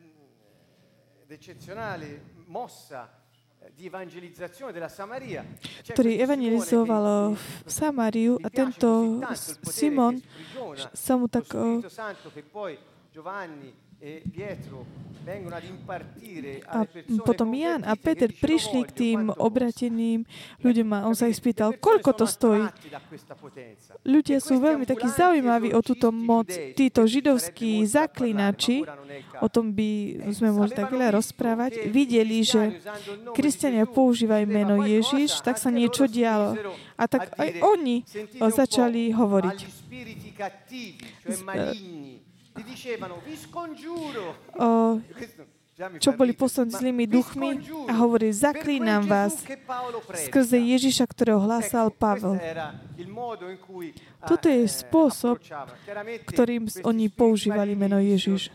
eccezionale 1.28 2.22
mossa 2.46 3.20
di 3.76 3.86
evangelizzazione 3.86 4.72
della 4.72 4.88
Samaria. 4.88 5.44
ktorý 5.90 6.22
evangelizoval 6.22 7.36
v 7.36 7.70
Samáriu 7.70 8.40
a 8.40 8.50
tento 8.50 9.20
Simon 9.68 10.16
sa 10.96 11.20
mu 11.20 11.28
tak 11.28 11.50
Giovanni 13.12 13.88
a 16.66 16.80
potom 17.28 17.52
Jan 17.52 17.84
a 17.84 17.94
Peter 18.00 18.32
prišli 18.32 18.88
k 18.88 18.92
tým 18.96 19.20
obrateným 19.28 20.24
ľuďom 20.64 20.90
a 20.96 21.06
on 21.06 21.14
sa 21.14 21.28
ich 21.28 21.38
spýtal, 21.38 21.76
koľko 21.76 22.16
to 22.16 22.26
stojí. 22.26 22.66
Ľudia 24.08 24.40
sú 24.40 24.64
veľmi 24.64 24.88
takí 24.88 25.12
zaujímaví 25.12 25.76
o 25.76 25.84
túto 25.84 26.16
moc. 26.16 26.48
Títo 26.50 27.04
židovskí 27.04 27.84
zaklinači, 27.84 28.88
o 29.44 29.48
tom 29.52 29.76
by 29.76 30.24
sme 30.32 30.56
mohli 30.56 30.72
tak 30.72 30.88
veľa 30.90 31.20
rozprávať, 31.20 31.92
videli, 31.92 32.40
že 32.42 32.80
kresťania 33.36 33.84
používajú 33.84 34.48
meno 34.48 34.80
Ježiš, 34.82 35.44
tak 35.44 35.60
sa 35.60 35.68
niečo 35.70 36.08
dialo. 36.08 36.56
A 36.96 37.04
tak 37.12 37.36
aj 37.36 37.50
oni 37.62 38.08
začali 38.40 39.12
hovoriť. 39.12 39.58
Z, 41.28 41.40
o, 44.58 45.00
čo 46.04 46.12
boli 46.12 46.36
poslaní 46.36 46.76
zlými 46.76 47.08
duchmi 47.08 47.63
a 47.88 47.93
hovorí, 48.04 48.36
zaklínam 48.36 49.08
vás 49.08 49.39
skrze 50.28 50.60
Ježiša, 50.60 51.08
ktorého 51.08 51.39
hlásal 51.39 51.88
Pavel. 51.88 52.36
Toto 54.19 54.51
je 54.51 54.67
spôsob, 54.67 55.39
ktorým 56.27 56.67
oni 56.84 57.08
používali 57.08 57.71
meno 57.71 58.03
Ježiš. 58.03 58.51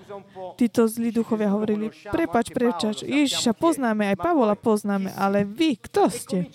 Títo 0.60 0.84
zlí 0.84 1.08
duchovia 1.08 1.48
hovorili, 1.48 1.88
prepač, 2.12 2.52
prepač, 2.52 3.00
Ježiša 3.00 3.56
poznáme, 3.56 4.12
aj 4.12 4.20
Pavola 4.20 4.52
poznáme, 4.60 5.08
ale 5.16 5.48
vy, 5.48 5.80
kto 5.80 6.12
ste? 6.12 6.52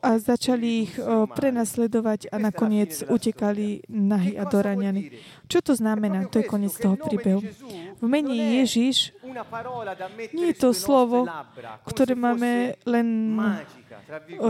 A 0.00 0.10
začali 0.16 0.68
ich 0.88 0.92
prenasledovať 1.36 2.32
a 2.32 2.36
nakoniec 2.40 3.04
utekali 3.04 3.84
nahy 3.92 4.40
a 4.40 4.48
doraňani. 4.48 5.12
Čo 5.44 5.60
to 5.60 5.72
znamená? 5.76 6.24
To 6.32 6.40
je 6.40 6.48
koniec 6.48 6.72
toho 6.72 6.96
príbehu. 6.96 7.44
V 8.00 8.06
mene 8.08 8.32
Ježiš 8.64 9.12
nie 10.32 10.52
je 10.52 10.56
to 10.56 10.72
slovo, 10.72 11.28
ktoré 11.84 12.16
máme 12.16 12.80
len 12.88 13.36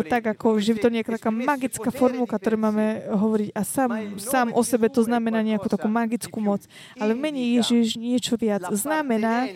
tak 0.07 0.25
ako, 0.37 0.61
že 0.61 0.79
to 0.79 0.89
nejaká 0.93 1.19
taká 1.21 1.31
magická 1.31 1.91
formulka, 1.91 2.37
ktorú 2.39 2.57
máme 2.59 2.87
hovoriť 3.11 3.49
a 3.55 3.63
sám, 3.63 3.91
sám 4.19 4.49
o 4.53 4.63
sebe 4.63 4.89
to 4.93 5.03
znamená 5.03 5.43
nejakú 5.43 5.67
takú 5.67 5.89
magickú 5.91 6.39
moc. 6.43 6.65
Ale 6.97 7.13
v 7.13 7.21
mene 7.21 7.43
Ježiš 7.57 7.99
niečo 7.99 8.35
viac. 8.41 8.67
Znamená 8.73 9.51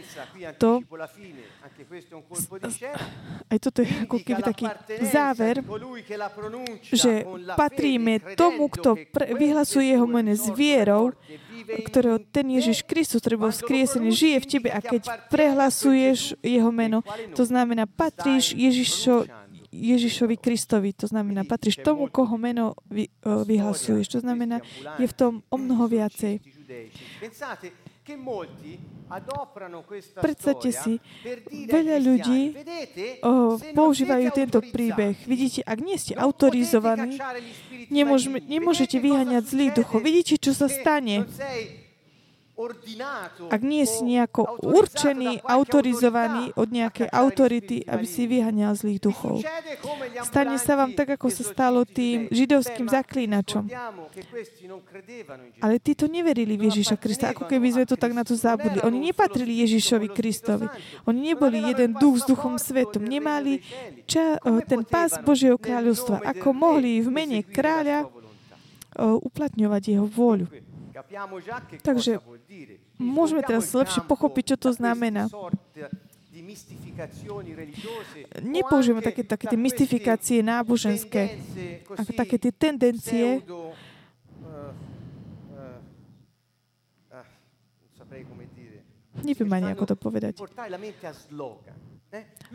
to, 0.56 0.84
aj 3.50 3.58
toto 3.58 3.80
je 3.80 3.88
ako 4.04 4.16
keby 4.20 4.42
taký 4.44 4.66
záver, 5.08 5.64
že 6.92 7.24
patríme 7.56 8.36
tomu, 8.36 8.68
kto 8.68 9.00
pre, 9.10 9.32
vyhlasuje 9.32 9.96
jeho 9.96 10.06
mene 10.06 10.36
s 10.36 10.46
vierou, 10.52 11.16
ktorého 11.88 12.20
ten 12.20 12.46
Ježiš 12.52 12.84
Kristus, 12.84 13.24
ktorý 13.24 13.48
bol 13.48 13.52
vzkriesený, 13.52 14.12
žije 14.12 14.38
v 14.44 14.46
tebe 14.48 14.68
a 14.72 14.80
keď 14.80 15.08
prehlasuješ 15.32 16.36
jeho 16.40 16.70
meno, 16.72 17.00
to 17.32 17.42
znamená, 17.44 17.88
patríš 17.88 18.52
Ježišo, 18.52 19.24
Ježišovi 19.70 20.36
Kristovi, 20.36 20.90
to 20.90 21.06
znamená, 21.06 21.46
patríš 21.46 21.78
tomu, 21.78 22.10
koho 22.10 22.34
meno 22.34 22.74
vy, 22.90 23.06
uh, 23.22 23.46
vyhlasuješ. 23.46 24.18
To 24.18 24.20
znamená, 24.20 24.58
je 24.98 25.06
v 25.06 25.14
tom 25.14 25.32
o 25.46 25.56
mnoho 25.56 25.86
viacej. 25.86 26.42
Predstavte 30.18 30.70
si, 30.74 30.98
veľa 31.70 31.96
ľudí 32.02 32.42
oh, 33.22 33.54
používajú 33.74 34.26
tento 34.34 34.58
príbeh. 34.62 35.14
Vidíte, 35.26 35.62
ak 35.62 35.78
nie 35.78 35.94
ste 35.94 36.18
autorizovaní, 36.18 37.18
nemôžete 38.50 38.98
vyháňať 38.98 39.42
zlých 39.46 39.72
duchov. 39.82 40.02
Vidíte, 40.02 40.42
čo 40.42 40.50
sa 40.54 40.66
stane? 40.66 41.26
Ak 43.50 43.60
nie 43.64 43.84
si 43.88 44.04
nejako 44.04 44.60
určený, 44.60 45.40
autorizovaný 45.46 46.52
od 46.58 46.68
nejakej 46.68 47.08
autority, 47.08 47.82
aby 47.88 48.04
si 48.04 48.28
vyhanial 48.28 48.76
zlých 48.76 49.00
duchov. 49.00 49.40
Stane 50.26 50.60
sa 50.60 50.76
vám 50.76 50.92
tak, 50.92 51.16
ako 51.16 51.32
sa 51.32 51.44
stalo 51.46 51.88
tým 51.88 52.28
židovským 52.28 52.90
zaklínačom. 52.90 53.66
Ale 55.64 55.80
títo 55.80 56.06
neverili 56.10 56.60
v 56.60 56.68
Ježiša 56.68 56.96
Krista, 57.00 57.32
ako 57.32 57.48
keby 57.48 57.80
sme 57.80 57.84
to 57.88 57.96
tak 57.96 58.12
na 58.12 58.22
to 58.26 58.36
zabudli. 58.36 58.84
Oni 58.84 59.10
nepatrili 59.10 59.64
Ježišovi 59.64 60.08
Kristovi. 60.12 60.68
Oni 61.08 61.32
neboli 61.32 61.64
jeden 61.64 61.96
duch 61.96 62.22
s 62.22 62.24
duchom 62.28 62.60
svetom. 62.60 63.02
Nemali 63.04 63.64
ča, 64.04 64.36
ten 64.68 64.84
pás 64.84 65.16
Božieho 65.22 65.56
kráľovstva. 65.56 66.22
Ako 66.22 66.52
mohli 66.52 67.00
v 67.00 67.08
mene 67.08 67.40
kráľa 67.40 68.10
uplatňovať 69.00 69.82
jeho 69.96 70.04
vôľu. 70.04 70.50
Takže 71.80 72.20
môžeme 73.00 73.42
teraz 73.44 73.70
lepšie 73.72 74.02
pochopiť, 74.04 74.54
čo 74.54 74.56
to 74.56 74.70
znamená. 74.76 75.26
Nepoužijeme 78.40 79.02
také, 79.02 79.22
také 79.26 79.44
tie 79.50 79.58
mystifikácie 79.58 80.38
náboženské, 80.46 81.40
ako 81.90 82.12
také 82.14 82.36
tie 82.38 82.52
tendencie, 82.54 83.42
neviem 89.20 89.50
ani, 89.52 89.68
ako 89.74 89.84
to 89.90 89.96
povedať. 89.98 90.38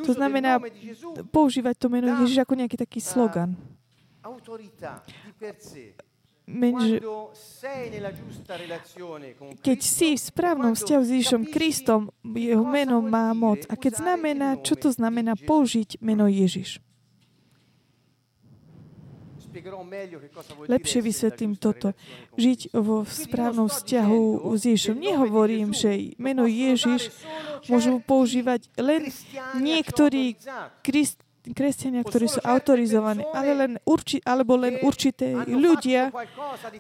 To 0.03 0.11
znamená 0.11 0.59
používať 1.31 1.75
to 1.79 1.87
meno 1.87 2.11
Ježiš 2.23 2.43
ako 2.43 2.53
nejaký 2.59 2.75
taký 2.75 2.99
slogan 2.99 3.55
menže, 6.45 7.01
keď 9.65 9.79
si 9.81 10.13
v 10.13 10.21
správnom 10.21 10.77
vzťahu 10.77 11.01
s 11.01 11.09
Ježišom 11.09 11.43
Kristom, 11.49 12.13
jeho 12.21 12.61
meno 12.61 13.01
má 13.01 13.33
moc. 13.33 13.65
A 13.65 13.73
keď 13.73 14.05
znamená, 14.05 14.61
čo 14.61 14.77
to 14.77 14.93
znamená 14.93 15.33
použiť 15.33 15.97
meno 16.05 16.29
Ježiš? 16.29 16.85
Lepšie 20.67 20.99
vysvetlím 20.99 21.55
toto. 21.55 21.95
Žiť 22.35 22.75
vo 22.75 23.07
správnom 23.07 23.71
vzťahu 23.71 24.51
s 24.53 24.61
Ježišom. 24.67 24.99
Nehovorím, 24.99 25.71
že 25.71 26.13
meno 26.19 26.43
Ježiš 26.43 27.09
môžu 27.71 28.03
používať 28.03 28.67
len 28.75 29.09
niektorí 29.57 30.35
krist, 30.83 31.24
kresťania, 31.53 32.01
ktorí 32.01 32.25
sú 32.25 32.41
autorizovaní, 32.41 33.21
ale 33.35 33.51
len 33.53 33.71
urči, 33.85 34.23
alebo 34.25 34.57
len 34.57 34.81
určité 34.81 35.35
ľudia, 35.45 36.09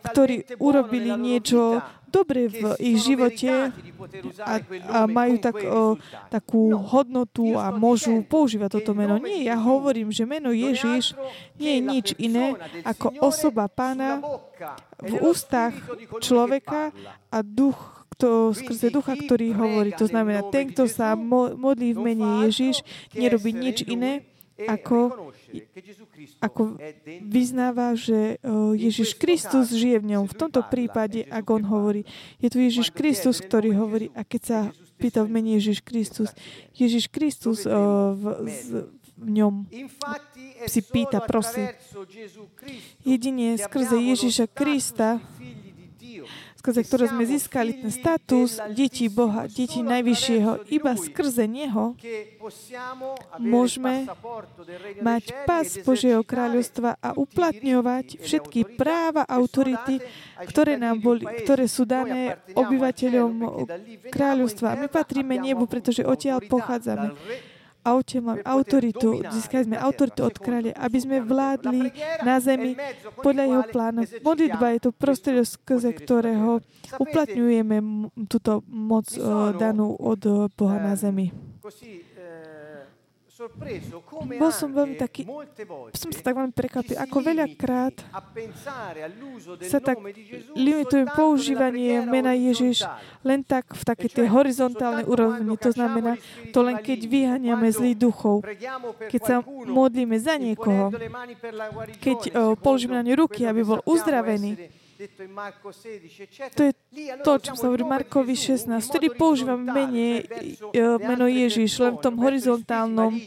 ktorí 0.09 0.57
urobili 0.57 1.13
niečo 1.13 1.83
dobre 2.09 2.47
v 2.47 2.63
ich 2.79 3.03
živote 3.03 3.75
a, 4.39 4.53
a 4.87 4.99
majú 5.03 5.35
tak, 5.43 5.55
o, 5.67 5.99
takú 6.31 6.71
hodnotu 6.79 7.59
a 7.59 7.75
môžu 7.75 8.23
používať 8.23 8.79
toto 8.79 8.95
meno. 8.95 9.19
Nie, 9.19 9.51
ja 9.51 9.59
hovorím, 9.59 10.15
že 10.15 10.23
meno 10.23 10.55
Ježiš 10.55 11.11
nie 11.59 11.75
je 11.75 11.81
nič 11.83 12.07
iné 12.15 12.55
ako 12.87 13.19
osoba 13.19 13.67
pána 13.67 14.23
v 15.03 15.13
ústach 15.19 15.75
človeka 16.23 16.95
a 17.27 17.43
duch 17.43 18.07
kto, 18.15 18.55
skrze 18.55 18.95
ducha, 18.95 19.19
ktorý 19.19 19.51
hovorí. 19.51 19.91
To 19.99 20.07
znamená, 20.07 20.47
ten, 20.47 20.71
kto 20.71 20.87
sa 20.87 21.19
modlí 21.19 21.91
v 21.91 21.99
mene 21.99 22.47
Ježiš, 22.47 22.79
nerobí 23.11 23.51
nič 23.51 23.83
iné, 23.83 24.23
ako, 24.55 25.31
ako 26.39 26.79
vyznáva, 27.27 27.91
že 27.99 28.39
Ježiš 28.79 29.19
Kristus 29.19 29.75
žije 29.75 29.99
v 29.99 30.15
ňom. 30.15 30.23
V 30.31 30.35
tomto 30.35 30.63
prípade, 30.63 31.27
ak 31.27 31.45
on 31.51 31.67
hovorí, 31.67 32.07
je 32.39 32.47
tu 32.47 32.63
Ježiš 32.63 32.95
Kristus, 32.95 33.43
ktorý 33.43 33.75
hovorí, 33.75 34.07
a 34.15 34.23
keď 34.23 34.41
sa 34.41 34.59
pýta 34.95 35.27
v 35.27 35.29
mene 35.35 35.59
Ježiš 35.59 35.83
Kristus, 35.83 36.31
Ježiš 36.71 37.11
Kristus 37.11 37.67
v, 37.67 38.23
v 39.15 39.27
ňom 39.27 39.67
si 40.67 40.81
pýta, 40.83 41.23
prosí. 41.23 41.67
Jedine 43.03 43.55
skrze 43.59 43.95
Ježiša 43.95 44.45
Krista 44.51 45.19
skrze 46.65 46.81
ktoré 46.81 47.05
sme 47.13 47.29
získali 47.29 47.77
ten 47.77 47.93
status 47.93 48.57
detí 48.73 49.05
Boha, 49.05 49.45
detí 49.45 49.85
Najvyššieho, 49.85 50.65
iba 50.73 50.97
skrze 50.97 51.45
Neho 51.45 51.93
môžeme 53.37 54.09
mať 54.97 55.23
pás 55.45 55.77
Božieho 55.85 56.25
kráľovstva 56.25 56.97
a 56.97 57.13
uplatňovať 57.13 58.17
všetky 58.17 58.73
práva, 58.73 59.29
autority, 59.29 60.01
ktoré, 60.49 60.81
nám 60.81 61.05
boli, 61.05 61.21
ktoré 61.45 61.69
sú 61.69 61.85
dané 61.85 62.41
obyvateľom 62.57 63.61
kráľovstva. 64.09 64.73
My 64.81 64.89
patríme 64.89 65.37
nebu, 65.37 65.69
pretože 65.69 66.01
odtiaľ 66.01 66.41
pochádzame 66.49 67.13
aute 67.85 68.17
autoritu, 68.41 69.21
získali 69.29 69.69
sme 69.69 69.77
autoritu 69.77 70.25
od 70.25 70.35
kráľa, 70.41 70.73
aby 70.73 70.97
sme 70.97 71.21
vládli 71.21 71.93
na 72.25 72.41
zemi 72.41 72.73
podľa 73.21 73.43
jeho 73.45 73.63
plánu. 73.69 74.01
Modlitba 74.25 74.73
je 74.73 74.79
to 74.81 74.91
prostredie, 74.91 75.45
skrze 75.45 75.93
ktorého 75.93 76.65
uplatňujeme 76.97 77.77
túto 78.25 78.65
moc 78.65 79.05
uh, 79.15 79.53
danú 79.53 79.93
od 79.93 80.49
Boha 80.57 80.77
na 80.81 80.97
zemi. 80.97 81.29
Bol 84.39 84.51
som 84.55 84.71
veľmi 84.71 84.95
taký, 84.95 85.27
som 85.91 86.07
sa 86.07 86.21
tak 86.23 86.39
veľmi 86.39 86.55
prekvapil, 86.55 86.95
ako 86.95 87.17
veľakrát 87.19 87.95
sa 89.67 89.79
tak 89.83 89.99
limitujem 90.55 91.03
používanie 91.11 91.99
mena 92.07 92.31
Ježiš 92.31 92.87
len 93.27 93.43
tak 93.43 93.75
v 93.75 93.83
takej 93.83 94.09
tej 94.23 94.27
horizontálnej 94.31 95.03
úrovni. 95.03 95.51
To 95.59 95.67
znamená, 95.67 96.15
to 96.55 96.63
len 96.63 96.79
keď 96.79 96.99
vyháňame 97.11 97.67
zlých 97.75 97.99
duchov, 97.99 98.39
keď 99.11 99.21
sa 99.27 99.35
modlíme 99.67 100.15
za 100.15 100.39
niekoho, 100.39 100.95
keď 101.99 102.19
položíme 102.63 102.95
na 102.95 103.03
ne 103.03 103.19
ruky, 103.19 103.43
aby 103.43 103.67
bol 103.67 103.83
uzdravený, 103.83 104.71
to 106.55 106.61
je 106.63 106.71
to, 107.19 107.31
čo 107.43 107.51
sa 107.59 107.67
hovorí 107.67 107.83
Markovi 107.83 108.31
16. 108.31 108.71
Vtedy 108.79 109.11
používam 109.11 109.59
menej 109.59 110.23
meno 111.03 111.27
Ježiš, 111.27 111.83
len 111.83 111.99
v 111.99 112.01
tom 112.01 112.15
horizontálnom, 112.15 113.19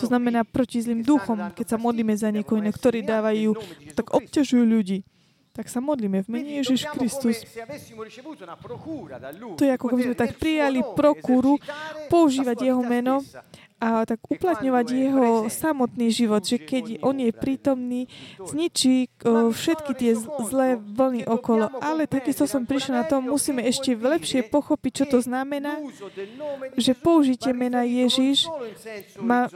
to 0.00 0.04
znamená 0.08 0.40
proti 0.48 0.80
zlým 0.80 1.04
duchom, 1.04 1.52
keď 1.52 1.76
sa 1.76 1.78
modlíme 1.78 2.16
za 2.16 2.32
niekoho, 2.32 2.64
ktorí 2.64 3.04
dávajú, 3.04 3.52
tak 3.92 4.08
obťažujú 4.08 4.64
ľudí. 4.64 5.04
Tak 5.52 5.68
sa 5.68 5.84
modlíme 5.84 6.24
v 6.24 6.28
mene 6.32 6.64
Ježiš 6.64 6.88
Kristus. 6.96 7.44
To 9.52 9.62
je 9.68 9.72
ako 9.76 9.86
keby 9.92 10.02
sme 10.08 10.16
tak 10.16 10.40
prijali 10.40 10.80
prokúru, 10.96 11.60
používať 12.08 12.72
jeho 12.72 12.80
meno 12.80 13.20
a 13.82 14.06
tak 14.06 14.22
uplatňovať 14.30 14.86
jeho 14.94 15.50
samotný 15.50 16.14
život, 16.14 16.46
že 16.46 16.62
keď 16.62 17.02
on 17.02 17.18
je 17.18 17.34
prítomný, 17.34 18.06
zničí 18.38 19.10
všetky 19.26 19.92
tie 19.98 20.14
zlé 20.46 20.78
vlny 20.78 21.26
okolo. 21.26 21.66
Ale 21.82 22.06
takisto 22.06 22.46
som 22.46 22.62
prišiel 22.62 23.02
na 23.02 23.04
to, 23.10 23.18
musíme 23.18 23.58
ešte 23.58 23.98
lepšie 23.98 24.46
pochopiť, 24.46 24.92
čo 25.02 25.04
to 25.10 25.18
znamená, 25.18 25.82
že 26.78 26.94
použitie 26.94 27.50
mena 27.50 27.82
Ježiš 27.82 28.46
má, 29.18 29.50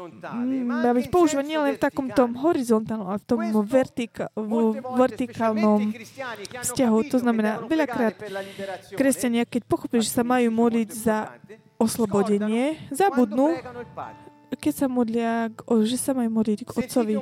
má 0.67 0.91
byť 0.91 1.07
používané 1.07 1.55
nielen 1.55 1.79
v 1.79 1.85
takom 1.87 2.11
tom 2.11 2.35
horizontálnom, 2.35 3.07
ale 3.07 3.23
v 3.23 3.29
tom 3.31 3.41
vertika, 3.63 4.35
v 4.35 4.83
vertikálnom 4.99 5.95
vzťahu. 6.67 6.99
To 7.15 7.19
znamená, 7.23 7.63
veľakrát 7.71 8.19
kresťania, 8.91 9.47
keď 9.47 9.63
pochopili, 9.71 10.03
že 10.03 10.11
sa 10.11 10.27
majú 10.27 10.51
modliť 10.51 10.89
za 10.91 11.31
oslobodenie, 11.77 12.81
zabudnú, 12.91 13.57
keď 14.57 14.75
sa 14.75 14.87
modlia, 14.87 15.51
že 15.85 15.99
sa 16.01 16.15
majú 16.15 16.41
modliť 16.41 16.61
k 16.65 16.71
Otcovi. 16.71 17.15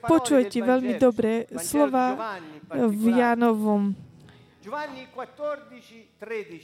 Počujete 0.00 0.58
veľmi 0.62 0.94
dobre 0.96 1.50
slova 1.58 2.38
v 2.70 3.04
Jánovom 3.18 3.92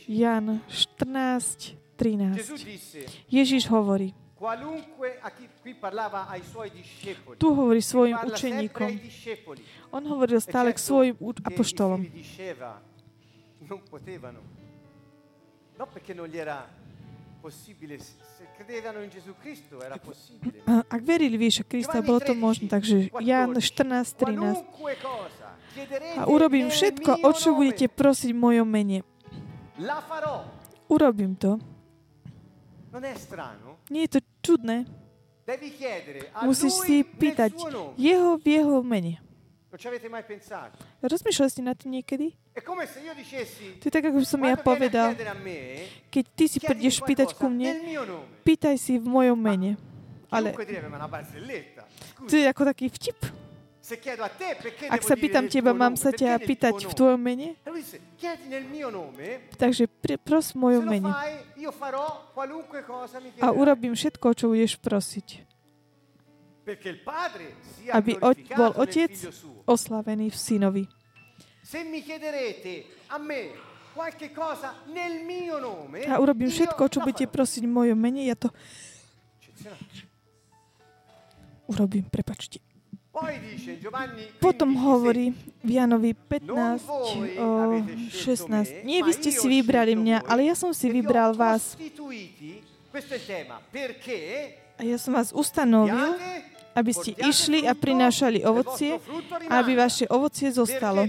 Jan 0.06 0.46
14, 0.70 1.74
13. 1.98 3.26
Ježiš 3.26 3.66
hovorí, 3.66 4.14
tu 7.42 7.48
hovorí 7.50 7.82
svojim 7.82 8.14
učeníkom. 8.22 8.90
On 9.90 10.02
hovoril 10.06 10.38
stále 10.38 10.70
k 10.70 10.78
svojim 10.78 11.18
apoštolom. 11.42 12.06
Ak 20.90 21.00
verili 21.06 21.36
v 21.38 21.42
Ježiša 21.46 21.64
Krista, 21.64 22.02
bolo 22.02 22.20
to 22.20 22.34
možné. 22.34 22.66
Takže 22.66 23.14
Jan 23.22 23.54
14.13. 23.54 24.66
A 26.18 26.26
urobím 26.26 26.68
všetko, 26.68 27.22
o 27.22 27.30
čo 27.30 27.54
budete 27.54 27.86
prosiť 27.86 28.34
v 28.34 28.38
mojom 28.38 28.66
mene. 28.66 29.06
Urobím 30.90 31.38
to. 31.38 31.62
Nie 33.88 34.02
je 34.08 34.18
to 34.18 34.20
čudné. 34.42 34.90
Musíš 36.42 36.72
si 36.84 37.06
pýtať 37.06 37.54
jeho 37.96 38.36
v 38.36 38.44
jeho 38.58 38.82
mene. 38.82 39.22
Rozmýšľali 39.68 41.50
ste 41.52 41.60
na 41.60 41.76
to 41.76 41.92
niekedy? 41.92 42.32
To 42.56 43.84
je 43.84 43.92
tak, 43.92 44.04
ako 44.08 44.24
som 44.24 44.40
ja 44.40 44.56
povedal. 44.56 45.12
Keď 46.08 46.24
ty 46.32 46.44
si 46.48 46.58
prídeš 46.58 47.04
pýtať 47.04 47.36
ku 47.36 47.52
mne, 47.52 47.76
pýtaj 48.48 48.80
si 48.80 48.96
v 48.96 49.04
mojom 49.04 49.36
mene. 49.36 49.76
Ale 50.32 50.56
to 52.28 52.34
je 52.36 52.44
ako 52.48 52.62
taký 52.72 52.88
vtip. 52.92 53.16
Ak 54.92 55.00
sa 55.00 55.16
pýtam 55.16 55.48
teba, 55.48 55.72
mám 55.72 55.96
sa 55.96 56.12
ťa 56.12 56.36
pýtať 56.44 56.84
v 56.84 56.92
tvojom 56.92 57.20
mene? 57.20 57.56
Takže 59.56 59.88
pros 60.20 60.52
v 60.52 60.56
mojom 60.60 60.84
mene. 60.84 61.08
A 63.40 63.48
urobím 63.48 63.96
všetko, 63.96 64.36
čo 64.36 64.52
budeš 64.52 64.76
prosiť 64.76 65.47
aby 67.92 68.12
bol 68.52 68.72
Otec 68.76 69.12
oslavený 69.64 70.28
v 70.32 70.36
Synovi. 70.36 70.84
A 76.08 76.14
urobím 76.22 76.50
všetko, 76.52 76.82
čo 76.88 76.98
budete 77.02 77.26
prosiť 77.26 77.62
v 77.66 77.72
mojom 77.72 77.98
mene, 77.98 78.24
ja 78.24 78.36
to 78.38 78.48
urobím, 81.68 82.08
prepačte. 82.08 82.64
Potom 84.38 84.78
hovorí 84.78 85.34
v 85.60 85.70
Janovi 85.74 86.14
15, 86.14 86.86
16. 88.14 88.86
Nie, 88.86 89.02
vy 89.02 89.12
ste 89.12 89.34
si 89.34 89.46
vybrali 89.50 89.98
mňa, 89.98 90.22
ale 90.24 90.46
ja 90.46 90.54
som 90.54 90.70
si 90.70 90.86
vybral 90.88 91.34
vás. 91.34 91.74
A 94.78 94.80
ja 94.86 94.96
som 95.02 95.18
vás 95.18 95.34
ustanovil, 95.34 96.14
aby 96.78 96.92
ste 96.94 97.10
išli 97.18 97.66
a 97.66 97.74
prinášali 97.74 98.46
ovocie 98.46 99.02
aby 99.48 99.72
vaše 99.74 100.04
ovocie 100.08 100.52
zostalo. 100.52 101.08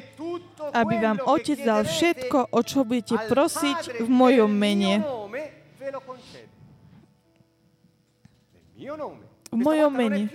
Aby 0.73 1.01
vám 1.01 1.19
Otec 1.25 1.59
dal 1.61 1.83
všetko, 1.85 2.53
o 2.53 2.59
čo 2.63 2.83
budete 2.87 3.15
prosiť 3.27 4.05
v 4.05 4.07
mojom 4.09 4.51
mene. 4.51 5.03
V 9.49 9.57
mojom 9.57 9.91
mene. 9.91 10.29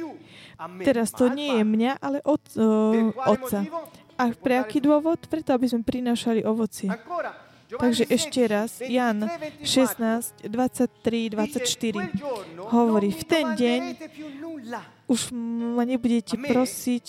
Teraz 0.86 1.10
to 1.10 1.30
nie 1.32 1.60
je 1.60 1.64
mňa, 1.66 1.92
ale 1.98 2.18
od, 2.22 2.42
uh, 2.56 3.10
Otca. 3.26 3.66
A 4.14 4.30
pre 4.30 4.62
aký 4.62 4.78
dôvod? 4.78 5.26
Preto, 5.26 5.50
aby 5.50 5.66
sme 5.66 5.82
prinášali 5.82 6.46
ovocie. 6.46 6.86
Takže 7.74 8.06
ešte 8.06 8.46
raz, 8.46 8.78
Jan 8.78 9.26
16, 9.66 10.46
23, 10.46 11.34
24 11.34 12.70
hovorí, 12.70 13.10
v 13.10 13.22
ten 13.26 13.46
deň 13.58 13.80
už 15.04 15.36
ma 15.76 15.84
nebudete 15.84 16.40
prosiť, 16.40 17.04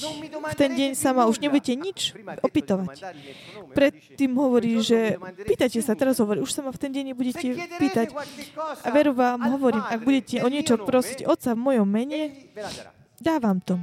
v 0.51 0.55
ten 0.55 0.71
deň 0.75 0.91
sa 0.99 1.15
ma 1.15 1.31
už 1.31 1.39
nebudete 1.39 1.79
nič 1.79 2.12
opýtovať. 2.43 3.08
Predtým 3.71 4.36
hovorí, 4.36 4.84
že 4.84 5.15
pýtajte 5.47 5.79
sa, 5.79 5.95
teraz 5.95 6.19
hovorí, 6.19 6.43
už 6.43 6.51
sa 6.51 6.62
ma 6.63 6.75
v 6.75 6.79
ten 6.79 6.91
deň 6.91 7.15
nebudete 7.15 7.55
pýtať. 7.79 8.12
A 8.84 8.88
veru 8.91 9.15
vám 9.15 9.39
hovorím, 9.47 9.84
ak 9.84 9.99
budete 10.03 10.43
o 10.43 10.47
niečo 10.51 10.75
prosiť 10.75 11.23
Otca 11.23 11.55
v 11.55 11.60
mojom 11.71 11.88
mene, 11.88 12.51
dávam 13.23 13.63
to. 13.63 13.79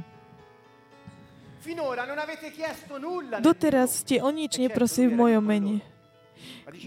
Doteraz 3.39 4.03
ste 4.03 4.19
o 4.19 4.29
nič 4.29 4.59
neprosili 4.59 5.07
v 5.09 5.15
mojom 5.15 5.43
mene. 5.43 5.92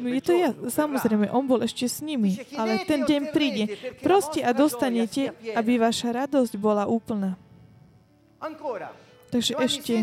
No 0.01 0.09
je 0.09 0.23
to 0.23 0.33
ja, 0.33 0.51
samozrejme, 0.53 1.29
on 1.31 1.45
bol 1.45 1.61
ešte 1.63 1.87
s 1.89 2.01
nimi, 2.01 2.37
ale 2.57 2.83
ten 2.85 3.05
deň 3.05 3.23
príde. 3.31 3.77
Proste 4.01 4.41
a 4.45 4.51
dostanete, 4.57 5.37
aby 5.55 5.79
vaša 5.81 6.27
radosť 6.27 6.57
bola 6.57 6.89
úplná. 6.89 7.37
Takže 9.31 9.53
ešte 9.59 9.95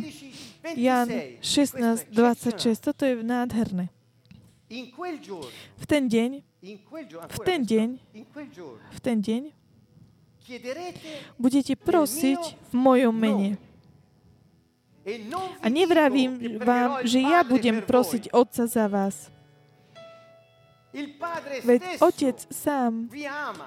Jan 0.76 1.10
16, 1.42 2.12
26, 2.12 2.80
toto 2.80 3.04
je 3.04 3.20
nádherné. 3.20 3.90
V 5.78 5.86
ten 5.86 6.10
deň, 6.10 6.32
v 7.30 7.38
ten 7.44 7.60
deň, 7.62 7.90
v 8.90 9.00
ten 9.02 9.18
deň 9.20 9.44
budete 11.40 11.74
prosiť 11.80 12.42
v 12.72 12.74
mojom 12.76 13.16
mene. 13.16 13.50
A 15.60 15.68
nevravím 15.68 16.60
vám, 16.64 17.04
že 17.04 17.20
ja 17.20 17.44
budem 17.44 17.84
prosiť 17.84 18.32
Otca 18.32 18.64
za 18.68 18.88
vás. 18.88 19.33
Veď 21.66 21.82
Otec 22.06 22.38
sám 22.54 23.10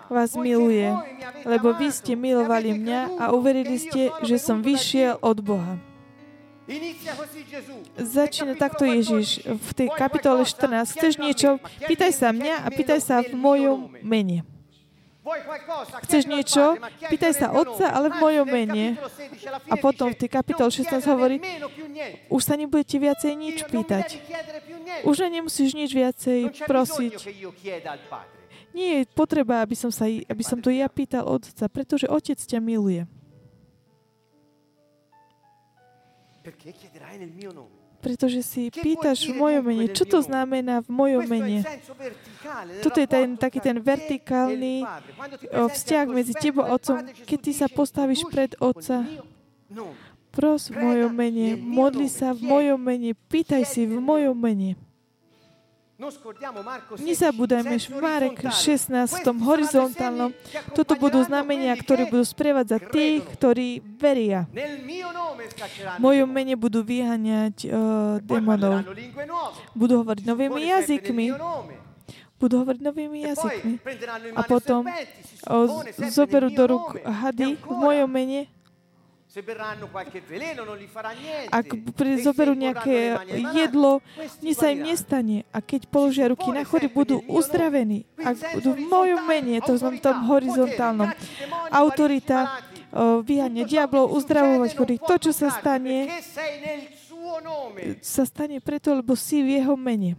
vás 0.06 0.38
miluje, 0.38 0.94
lebo 1.42 1.74
vy 1.74 1.90
ste 1.90 2.14
milovali 2.14 2.70
mňa 2.78 3.18
a 3.18 3.34
uverili 3.34 3.74
ste, 3.82 4.14
že 4.22 4.38
som 4.38 4.62
vyšiel 4.62 5.18
od 5.18 5.42
Boha. 5.42 5.74
Začína 7.98 8.54
takto 8.58 8.86
Ježiš 8.86 9.42
v 9.42 9.70
tej 9.74 9.88
kapitole 9.94 10.46
14. 10.46 10.98
Chceš 10.98 11.14
niečo? 11.18 11.62
Pýtaj 11.86 12.10
sa 12.14 12.30
mňa 12.30 12.62
a 12.62 12.68
pýtaj 12.70 13.00
sa 13.02 13.16
v 13.22 13.34
mojom 13.34 13.90
mene. 14.06 14.55
Chceš 16.06 16.22
niečo? 16.30 16.78
Pýtaj 17.10 17.32
sa 17.34 17.50
otca, 17.50 17.90
ale 17.90 18.14
v 18.14 18.16
mojom 18.22 18.46
mene. 18.46 18.94
A 19.66 19.74
potom 19.74 20.14
v 20.14 20.18
tej 20.22 20.30
kapitole 20.30 20.70
16 20.70 21.02
hovorí, 21.10 21.42
už 22.30 22.42
sa 22.42 22.54
nebudete 22.54 23.02
viacej 23.02 23.32
nič 23.34 23.66
pýtať. 23.66 24.22
Už 25.02 25.26
nemusíš 25.26 25.74
nič 25.74 25.90
viacej 25.90 26.54
prosiť. 26.70 27.14
Nie 28.70 29.02
je 29.02 29.10
potreba, 29.10 29.64
aby 29.64 29.74
som, 29.74 29.90
sa, 29.90 30.06
aby 30.06 30.44
som 30.44 30.62
to 30.62 30.70
ja 30.70 30.86
pýtal 30.86 31.26
otca, 31.26 31.66
pretože 31.66 32.06
otec 32.06 32.38
ťa 32.38 32.60
miluje. 32.62 33.08
Pretože 38.06 38.46
si 38.46 38.70
pýtaš 38.70 39.26
v 39.26 39.34
mojom 39.34 39.64
mene. 39.66 39.90
Čo 39.90 40.06
to 40.06 40.18
znamená 40.22 40.78
v 40.86 40.90
mojom 40.94 41.26
mene? 41.26 41.66
Toto 42.78 43.02
je 43.02 43.08
ten, 43.10 43.34
taký 43.34 43.58
ten 43.58 43.82
vertikálny 43.82 44.86
vzťah 45.50 46.06
medzi 46.06 46.38
tebou 46.38 46.62
a 46.62 46.78
otcom. 46.78 47.02
Keď 47.02 47.38
ty 47.42 47.50
sa 47.50 47.66
postavíš 47.66 48.22
pred 48.30 48.54
otca, 48.62 49.02
pros 50.30 50.70
v 50.70 50.78
mojom 50.78 51.10
mene, 51.10 51.58
modli 51.58 52.06
sa 52.06 52.30
v 52.30 52.46
mojom 52.46 52.78
mene, 52.78 53.18
pýtaj 53.26 53.66
si 53.66 53.90
v 53.90 53.98
mojom 53.98 54.38
mene. 54.38 54.78
Nezabúdajme, 57.00 57.80
že 57.80 57.88
Marek 57.96 58.36
16 58.44 59.16
v 59.16 59.20
tom 59.24 59.40
horizontálnom, 59.40 60.28
toto 60.76 60.92
budú 61.00 61.24
znamenia, 61.24 61.72
ktoré 61.72 62.04
budú 62.12 62.20
sprevádzať 62.20 62.80
tých, 62.92 63.24
ktorí 63.32 63.80
veria. 63.96 64.44
V 65.96 66.00
mojom 66.04 66.28
mene 66.28 66.52
budú 66.52 66.84
vyháňať 66.84 67.64
uh, 67.64 68.20
démonov. 68.20 68.84
Budú 69.72 70.04
hovoriť 70.04 70.24
novými 70.28 70.68
jazykmi. 70.68 71.26
budú 72.36 72.54
hovoriť 72.60 72.80
novými 72.84 73.18
jazykmi. 73.32 73.74
A 74.36 74.44
potom 74.44 74.84
o, 75.48 75.80
zoberú 76.12 76.52
do 76.52 76.76
rúk 76.76 77.00
hady 77.00 77.56
v 77.56 77.72
mojom 77.72 78.08
mene 78.12 78.52
ak 81.52 81.66
zoberú 82.24 82.56
nejaké 82.56 83.20
jedlo, 83.52 84.00
nič 84.40 84.56
sa 84.56 84.72
im 84.72 84.88
nestane. 84.88 85.44
A 85.52 85.60
keď 85.60 85.84
položia 85.92 86.32
ruky 86.32 86.48
na 86.56 86.64
chody, 86.64 86.88
budú 86.88 87.20
uzdravení. 87.28 88.08
Ak 88.16 88.40
budú 88.56 88.72
v 88.72 88.84
mojom 88.88 89.22
mene, 89.28 89.60
to 89.60 89.76
v 89.76 90.00
tom 90.00 90.24
horizontálnom, 90.24 91.12
autorita 91.68 92.64
vyhania 93.28 93.68
diablov, 93.68 94.08
uzdravovať 94.16 94.70
chorých. 94.72 95.02
To, 95.04 95.14
čo 95.20 95.32
sa 95.36 95.52
stane, 95.52 96.08
sa 98.00 98.24
stane 98.24 98.56
preto, 98.64 98.96
lebo 98.96 99.12
si 99.12 99.44
v 99.44 99.60
jeho 99.60 99.76
mene. 99.76 100.16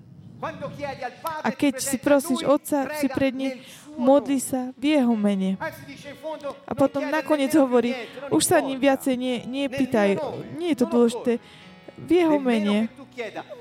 A 1.41 1.49
keď 1.49 1.81
si 1.81 1.97
prosíš 1.97 2.45
Otca, 2.45 2.93
si 3.01 3.09
pred 3.09 3.33
ním, 3.33 3.57
modli 3.97 4.37
sa 4.37 4.69
v 4.77 4.95
jeho 4.95 5.11
mene. 5.17 5.57
A 6.69 6.71
potom 6.77 7.09
nakoniec 7.09 7.51
hovorí, 7.57 7.97
už 8.29 8.45
sa 8.45 8.61
ním 8.61 8.77
viacej 8.77 9.17
nie, 9.17 9.41
nie 9.49 9.65
pýtaj, 9.67 10.21
nie 10.55 10.71
je 10.71 10.77
to 10.77 10.87
dôležité, 10.87 11.41
v 11.97 12.21
jeho 12.21 12.37
mene. 12.37 12.93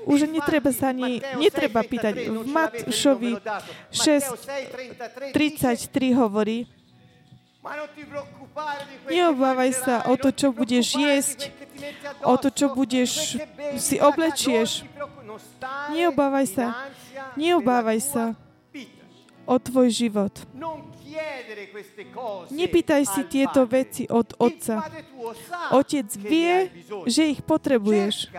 Už 0.05 0.29
netreba 0.29 0.69
sa 0.69 0.93
ani, 0.93 1.17
netreba 1.41 1.81
pýtať. 1.81 2.29
V 2.29 2.45
Matšovi 2.45 3.41
6.33 3.89 5.33
hovorí, 6.13 6.69
Neobávaj 9.11 9.71
sa 9.75 10.07
o 10.07 10.15
to, 10.15 10.31
čo 10.31 10.55
budeš 10.55 10.95
jesť, 10.95 11.51
o 12.23 12.39
to, 12.39 12.47
čo 12.47 12.71
budeš, 12.71 13.35
si 13.75 13.99
oblečieš. 13.99 14.87
Neobávaj 15.91 16.47
sa, 16.47 16.87
neobávaj 17.35 17.99
sa 17.99 18.39
o 19.47 19.55
tvoj 19.55 19.87
život. 19.89 20.33
Nepýtaj 22.51 23.03
si 23.07 23.21
tieto 23.31 23.63
veci 23.65 24.03
od 24.11 24.35
Otca. 24.37 24.83
Otec 25.71 26.07
vie, 26.19 26.69
že 27.07 27.31
ich 27.31 27.41
potrebuješ. 27.41 28.29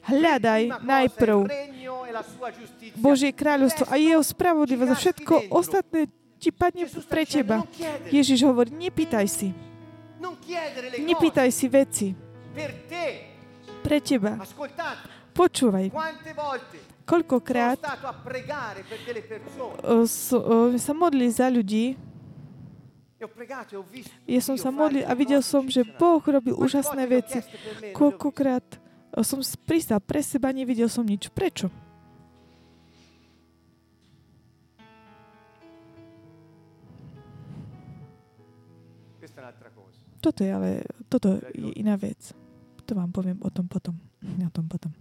Hľadaj 0.00 0.80
najprv 0.80 1.44
Božie 2.96 3.30
kráľovstvo 3.36 3.84
a 3.86 4.00
jeho 4.00 4.24
spravodlivosť 4.24 4.90
a 4.90 4.96
všetko 4.96 5.34
ostatné 5.52 6.08
ti 6.40 6.48
padne 6.48 6.88
pre 7.04 7.28
teba. 7.28 7.62
Ježiš 8.08 8.48
hovorí, 8.48 8.72
nepýtaj 8.72 9.26
si. 9.28 9.52
Nepýtaj 11.04 11.48
si 11.52 11.66
veci. 11.68 12.08
Pre 13.84 13.98
teba. 14.00 14.40
Počúvaj. 15.36 15.92
Koľkokrát 17.10 17.78
sa 20.78 20.92
modli 20.94 21.26
za 21.26 21.50
ľudí, 21.50 21.98
ja 24.24 24.40
som 24.40 24.56
sa 24.56 24.70
modlil 24.72 25.04
a 25.04 25.12
videl 25.12 25.42
som, 25.44 25.66
že 25.68 25.84
Boh 25.84 26.22
robil 26.22 26.54
úžasné 26.54 27.04
veci. 27.10 27.42
Koľkokrát 27.92 28.64
som 29.26 29.42
pristal 29.66 29.98
pre 29.98 30.22
seba, 30.22 30.54
nevidel 30.54 30.86
som 30.86 31.02
nič. 31.02 31.28
Prečo? 31.34 31.68
Toto 40.20 40.44
je 40.44 40.52
ale, 40.52 40.84
toto 41.08 41.40
je 41.56 41.72
iná 41.80 41.96
vec. 41.96 42.36
To 42.84 42.92
vám 42.92 43.08
poviem 43.08 43.40
o 43.42 43.50
tom 43.50 43.66
potom. 43.66 43.98
O 44.48 44.52
tom 44.52 44.68
potom. 44.68 44.92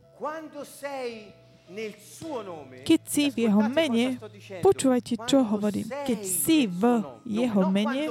Keď 2.81 3.01
si 3.05 3.29
v 3.29 3.45
jeho 3.45 3.61
mene, 3.69 4.17
počúvajte, 4.65 5.21
čo 5.29 5.45
hovorím. 5.45 5.85
Keď 5.85 6.19
si 6.25 6.65
v 6.65 7.05
jeho 7.29 7.61
mene, 7.69 8.09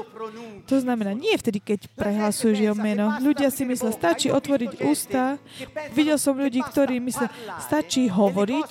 to 0.70 0.78
znamená 0.78 1.10
nie 1.10 1.34
vtedy, 1.34 1.58
keď 1.58 1.90
prehlasuješ 1.98 2.70
jeho 2.70 2.78
meno. 2.78 3.18
Ľudia 3.18 3.50
si 3.50 3.66
myslia, 3.66 3.90
stačí 3.90 4.30
otvoriť 4.30 4.86
ústa. 4.86 5.42
Videl 5.90 6.22
som 6.22 6.38
ľudí, 6.38 6.62
ktorí 6.62 7.02
myslia, 7.02 7.26
stačí 7.58 8.06
hovoriť 8.06 8.70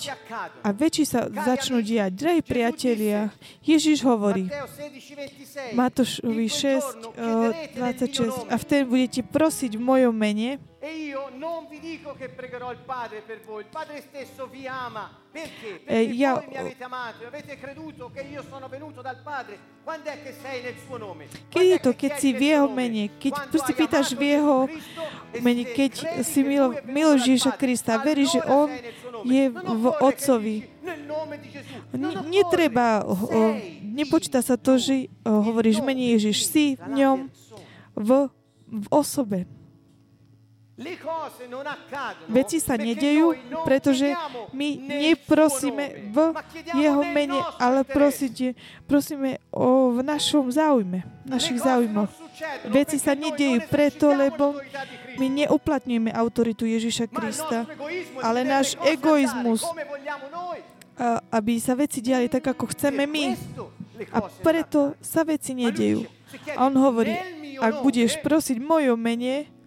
a 0.64 0.68
väčší 0.72 1.04
sa 1.04 1.28
začnú 1.28 1.84
diať. 1.84 2.16
Drahí 2.16 2.40
priatelia, 2.40 3.28
Ježiš 3.60 4.00
hovorí, 4.08 4.48
Matúšovi 5.76 6.48
6, 6.48 7.12
26, 7.76 8.48
a 8.48 8.56
vtedy 8.56 8.82
budete 8.88 9.20
prosiť 9.20 9.76
v 9.76 9.82
mojom 9.84 10.14
mene, 10.16 10.56
E 10.80 10.94
io 10.94 11.28
non 11.34 11.66
vi 11.68 11.80
dico 11.80 12.14
che 12.14 12.28
pregherò 12.28 12.70
il 12.70 12.78
Padre 12.78 13.20
per 13.26 13.40
voi, 13.44 13.62
il 13.62 13.68
Padre 13.68 14.00
stesso 14.00 14.46
vi 14.46 14.68
ama. 14.68 15.10
Perché? 15.28 15.82
Perché 15.82 15.92
eh, 15.92 16.02
io, 16.02 16.34
voi 16.34 16.46
mi 16.46 16.56
avete 16.56 16.84
amato 16.84 17.24
e 17.24 17.26
avete 17.26 17.58
creduto 17.58 18.12
che 18.14 18.20
io 18.20 18.44
sono 18.48 18.68
venuto 18.68 19.02
dal 19.02 19.18
Padre. 19.20 19.58
Quando 19.82 20.08
è 20.08 20.22
che 20.22 20.32
sei 20.40 20.62
nel 20.62 20.76
suo 20.86 20.96
nome? 20.96 21.26
Keď 21.50 21.66
je 21.66 21.78
to, 21.82 21.90
keď 21.98 22.12
si 22.22 22.30
v 22.30 22.42
jeho 22.54 22.70
mene, 22.70 23.10
keď 23.18 23.50
pýtaš 23.74 24.14
v 24.14 24.38
jeho 24.38 24.70
mene, 25.42 25.66
keď 25.66 26.22
si 26.22 26.46
mil, 26.46 26.70
miluješ 26.86 27.26
Ježiša 27.26 27.52
Krista, 27.58 27.98
veríš, 27.98 28.38
že 28.38 28.42
On 28.46 28.70
je 29.26 29.50
v 29.50 29.84
Otcovi. 29.98 30.56
Netreba, 32.30 33.02
nepočíta 33.82 34.46
sa 34.46 34.54
to, 34.54 34.78
že 34.78 35.10
hovoríš 35.26 35.82
mene 35.82 36.14
Ježiš, 36.14 36.46
si 36.46 36.78
v 36.78 37.02
ňom, 37.02 37.18
v, 37.98 38.30
v 38.70 38.86
osobe. 38.94 39.57
Veci 42.30 42.62
sa 42.62 42.78
nedejú, 42.78 43.34
pretože 43.66 44.14
my 44.54 44.68
neprosíme 44.78 46.14
v 46.14 46.18
jeho 46.78 47.02
mene, 47.02 47.42
ale 47.58 47.82
prosíte, 47.82 48.54
prosíme 48.86 49.42
o, 49.50 49.90
v 49.90 50.06
našom 50.06 50.46
záujme, 50.46 51.02
našich 51.26 51.58
záujmoch. 51.66 52.06
Veci 52.70 53.02
sa 53.02 53.18
nedejú 53.18 53.66
preto, 53.66 54.14
lebo 54.14 54.54
my 55.18 55.26
neuplatňujeme 55.42 56.14
autoritu 56.14 56.62
Ježiša 56.62 57.10
Krista, 57.10 57.66
ale 58.22 58.46
náš 58.46 58.78
egoizmus, 58.86 59.66
aby 61.34 61.58
sa 61.58 61.74
veci 61.74 61.98
diali 61.98 62.30
tak, 62.30 62.54
ako 62.54 62.70
chceme 62.70 63.02
my. 63.02 63.34
A 64.14 64.22
preto 64.46 64.94
sa 65.02 65.26
veci 65.26 65.58
nedejú. 65.58 66.06
A 66.54 66.70
on 66.70 66.78
hovorí, 66.78 67.18
ak 67.58 67.82
budeš 67.82 68.22
prosiť 68.22 68.62
mojom 68.62 68.94
mene, 68.94 69.57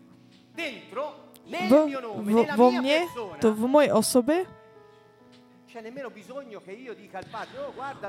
v, 0.55 1.73
v, 2.21 2.37
vo 2.55 2.67
mne, 2.71 2.97
to 3.39 3.51
v 3.51 3.63
mojej 3.67 3.91
osobe, 3.91 4.35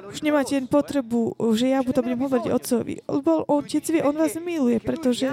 už 0.02 0.18
nemáte 0.18 0.58
len 0.58 0.66
potrebu, 0.66 1.38
že 1.54 1.70
ja 1.70 1.78
to 1.86 2.02
budem 2.02 2.18
hovoriť 2.18 2.46
otcovi. 2.50 2.94
Lebo 3.06 3.46
otec 3.46 3.86
vie, 3.86 4.02
on 4.02 4.18
vás 4.18 4.34
miluje, 4.34 4.82
pretože 4.82 5.30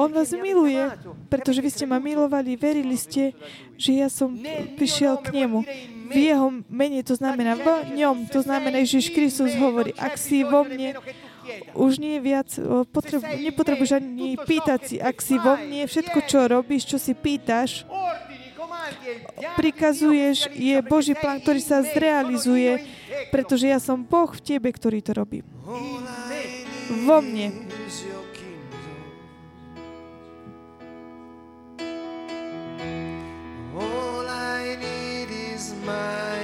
on 0.00 0.08
vás 0.08 0.32
miluje, 0.32 0.80
pretože 1.28 1.60
vy 1.60 1.68
ste 1.68 1.84
ma 1.84 2.00
milovali, 2.00 2.56
verili 2.56 2.96
ste, 2.96 3.36
že 3.76 3.92
ja 3.92 4.08
som 4.08 4.32
prišiel 4.80 5.20
k 5.20 5.44
nemu. 5.44 5.68
V 6.06 6.16
jeho 6.16 6.48
mene 6.72 7.04
to 7.04 7.12
znamená 7.12 7.60
v 7.60 7.92
ňom, 7.92 8.24
to 8.32 8.40
znamená, 8.40 8.80
že 8.80 8.96
Ježiš 8.96 9.12
Kristus 9.12 9.52
hovorí, 9.60 9.92
ak 10.00 10.16
si 10.16 10.48
vo 10.48 10.64
mne, 10.64 10.96
už 11.74 11.98
nie 11.98 12.18
viac, 12.20 12.48
potrebu, 12.90 13.22
nepotrebuješ 13.22 13.92
ani 13.98 14.36
pýtať 14.36 14.80
si, 14.84 14.96
ak 15.00 15.16
si 15.20 15.36
vo 15.36 15.56
mne, 15.56 15.86
všetko, 15.86 16.18
čo 16.26 16.38
robíš, 16.48 16.88
čo 16.88 16.98
si 17.00 17.12
pýtaš, 17.12 17.84
prikazuješ, 19.56 20.50
je 20.52 20.76
Boží 20.82 21.14
plán, 21.14 21.42
ktorý 21.42 21.60
sa 21.60 21.82
zrealizuje, 21.82 22.86
pretože 23.34 23.66
ja 23.66 23.78
som 23.82 24.02
Boh 24.02 24.30
v 24.30 24.40
tebe, 24.42 24.70
ktorý 24.70 25.02
to 25.02 25.12
robí. 25.14 25.42
Vo 27.06 27.18
mne. 27.18 27.50
All 33.76 34.24
I 34.24 34.78
need 34.80 35.28
is 35.28 35.76
my 35.84 36.35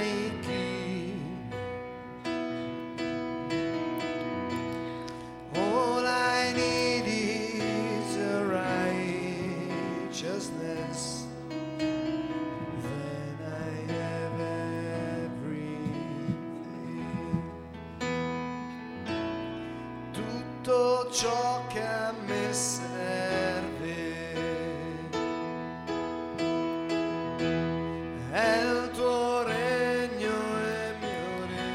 ciò 21.13 21.61
che 21.69 21.79
a 21.79 22.11
me 22.25 22.49
serve. 22.49 24.01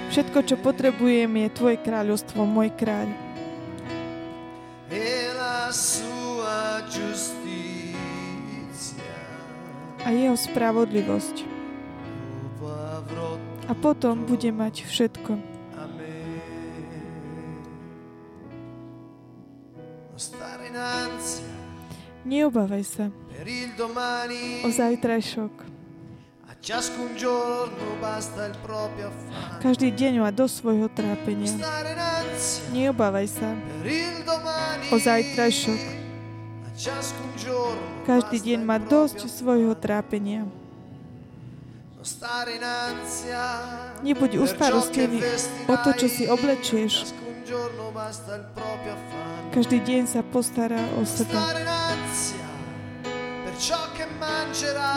Všetko, 0.09 0.39
čo 0.43 0.57
potrebujem, 0.59 1.31
je 1.31 1.49
Tvoje 1.55 1.79
kráľovstvo, 1.79 2.43
môj 2.43 2.75
kráľ. 2.75 3.07
A 10.03 10.09
jeho 10.11 10.35
spravodlivosť. 10.35 11.37
A 13.71 13.73
potom 13.79 14.27
bude 14.27 14.51
mať 14.51 14.83
všetko. 14.91 15.48
Neobávaj 22.29 22.85
sa 22.85 23.05
o 24.67 24.69
zajtrajšok. 24.69 25.55
Každý 29.63 29.89
deň 29.95 30.13
má 30.21 30.31
do 30.35 30.45
svojho 30.51 30.91
trápenia. 30.91 31.55
Neobávaj 32.75 33.27
sa 33.31 33.49
o 34.91 34.97
zajtrajšok. 34.99 35.81
Každý 38.05 38.39
deň 38.43 38.61
má 38.67 38.77
dosť 38.83 39.31
svojho 39.31 39.73
trápenia. 39.79 40.47
Nebuď 44.03 44.31
ustarostený 44.39 45.19
o 45.67 45.75
to, 45.83 45.91
čo 45.95 46.07
si 46.07 46.25
oblečieš. 46.31 47.11
Ciascun 47.49 47.73
giorno 47.73 47.91
basta 47.93 48.37
il 48.37 48.45
proprio 48.53 48.93
affanno. 48.93 49.49
Každý 49.57 49.81
deň 49.81 50.03
sa 50.05 50.21
postará 50.21 50.85
o 51.01 51.03
seba. 51.09 51.57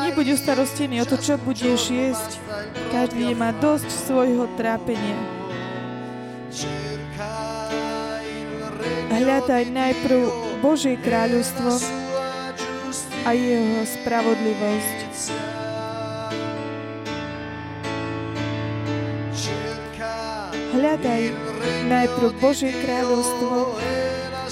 Nebuď 0.03 0.35
ustarostený 0.35 0.99
o 1.01 1.05
to, 1.07 1.15
čo 1.15 1.39
budeš 1.39 1.87
jesť. 1.87 2.43
Každý 2.91 3.31
má 3.39 3.55
dosť 3.55 3.87
svojho 3.87 4.51
trápenia. 4.59 5.15
Hľadaj 9.15 9.63
najprv 9.71 10.19
Božie 10.59 10.99
e 10.99 11.01
kráľovstvo 11.07 11.71
a 13.23 13.31
jeho 13.31 13.79
spravodlivosť. 13.87 14.99
Hľadaj 20.75 21.50
najprv 21.89 22.31
Božie 22.39 22.71
kráľovstvo 22.81 23.77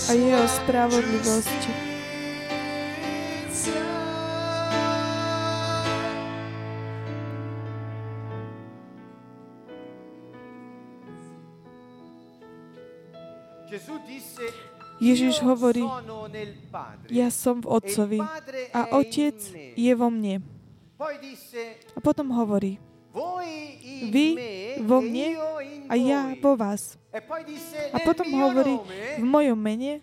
a 0.07 0.11
jeho 0.15 0.45
spravodlivosť. 0.47 1.89
Ježiš 14.99 15.39
"Io 15.39 15.55
hovorí, 15.55 15.83
ja 17.07 17.31
som 17.31 17.63
v 17.63 17.71
Otcovi 17.71 18.19
a 18.75 18.81
Otec 18.99 19.39
in 19.39 19.55
me." 19.55 19.79
je 19.79 19.93
vo 19.95 20.07
mne. 20.11 20.43
A 21.95 21.99
potom 22.03 22.35
hovorí, 22.35 22.75
Vy 24.09 24.27
vo 24.79 24.97
e 24.99 25.05
mne 25.05 25.27
a 25.89 25.93
ja 25.99 26.19
vo 26.39 26.55
vás. 26.55 26.95
E 27.11 27.19
A 27.19 27.97
"Nel 27.99 28.05
potom 28.05 28.27
hovorí, 28.31 28.75
v 29.17 29.25
mojom 29.25 29.59
mene, 29.59 29.99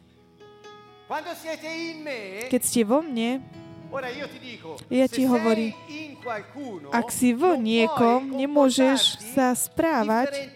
keď 2.51 2.61
ste 2.63 2.83
vo 2.85 3.01
mne, 3.01 3.41
Ja 4.91 5.07
ti 5.07 5.23
hovorím, 5.31 5.71
ak 6.91 7.07
si 7.15 7.31
vo 7.31 7.55
niekom, 7.55 8.35
nemôžeš 8.35 9.23
sa 9.31 9.55
správať 9.55 10.51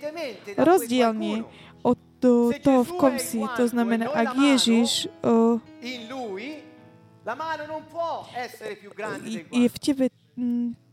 rozdielne 0.58 1.46
od 1.86 1.94
do 2.20 2.52
toho, 2.60 2.84
v 2.84 2.92
kom 3.00 3.16
si. 3.16 3.40
To 3.56 3.64
znamená, 3.64 4.12
ak 4.12 4.36
Ježiš 4.36 5.08
del 5.24 5.48
je 9.50 9.68
v 9.68 9.78
tebe, 9.80 10.06
mm, 10.36 10.89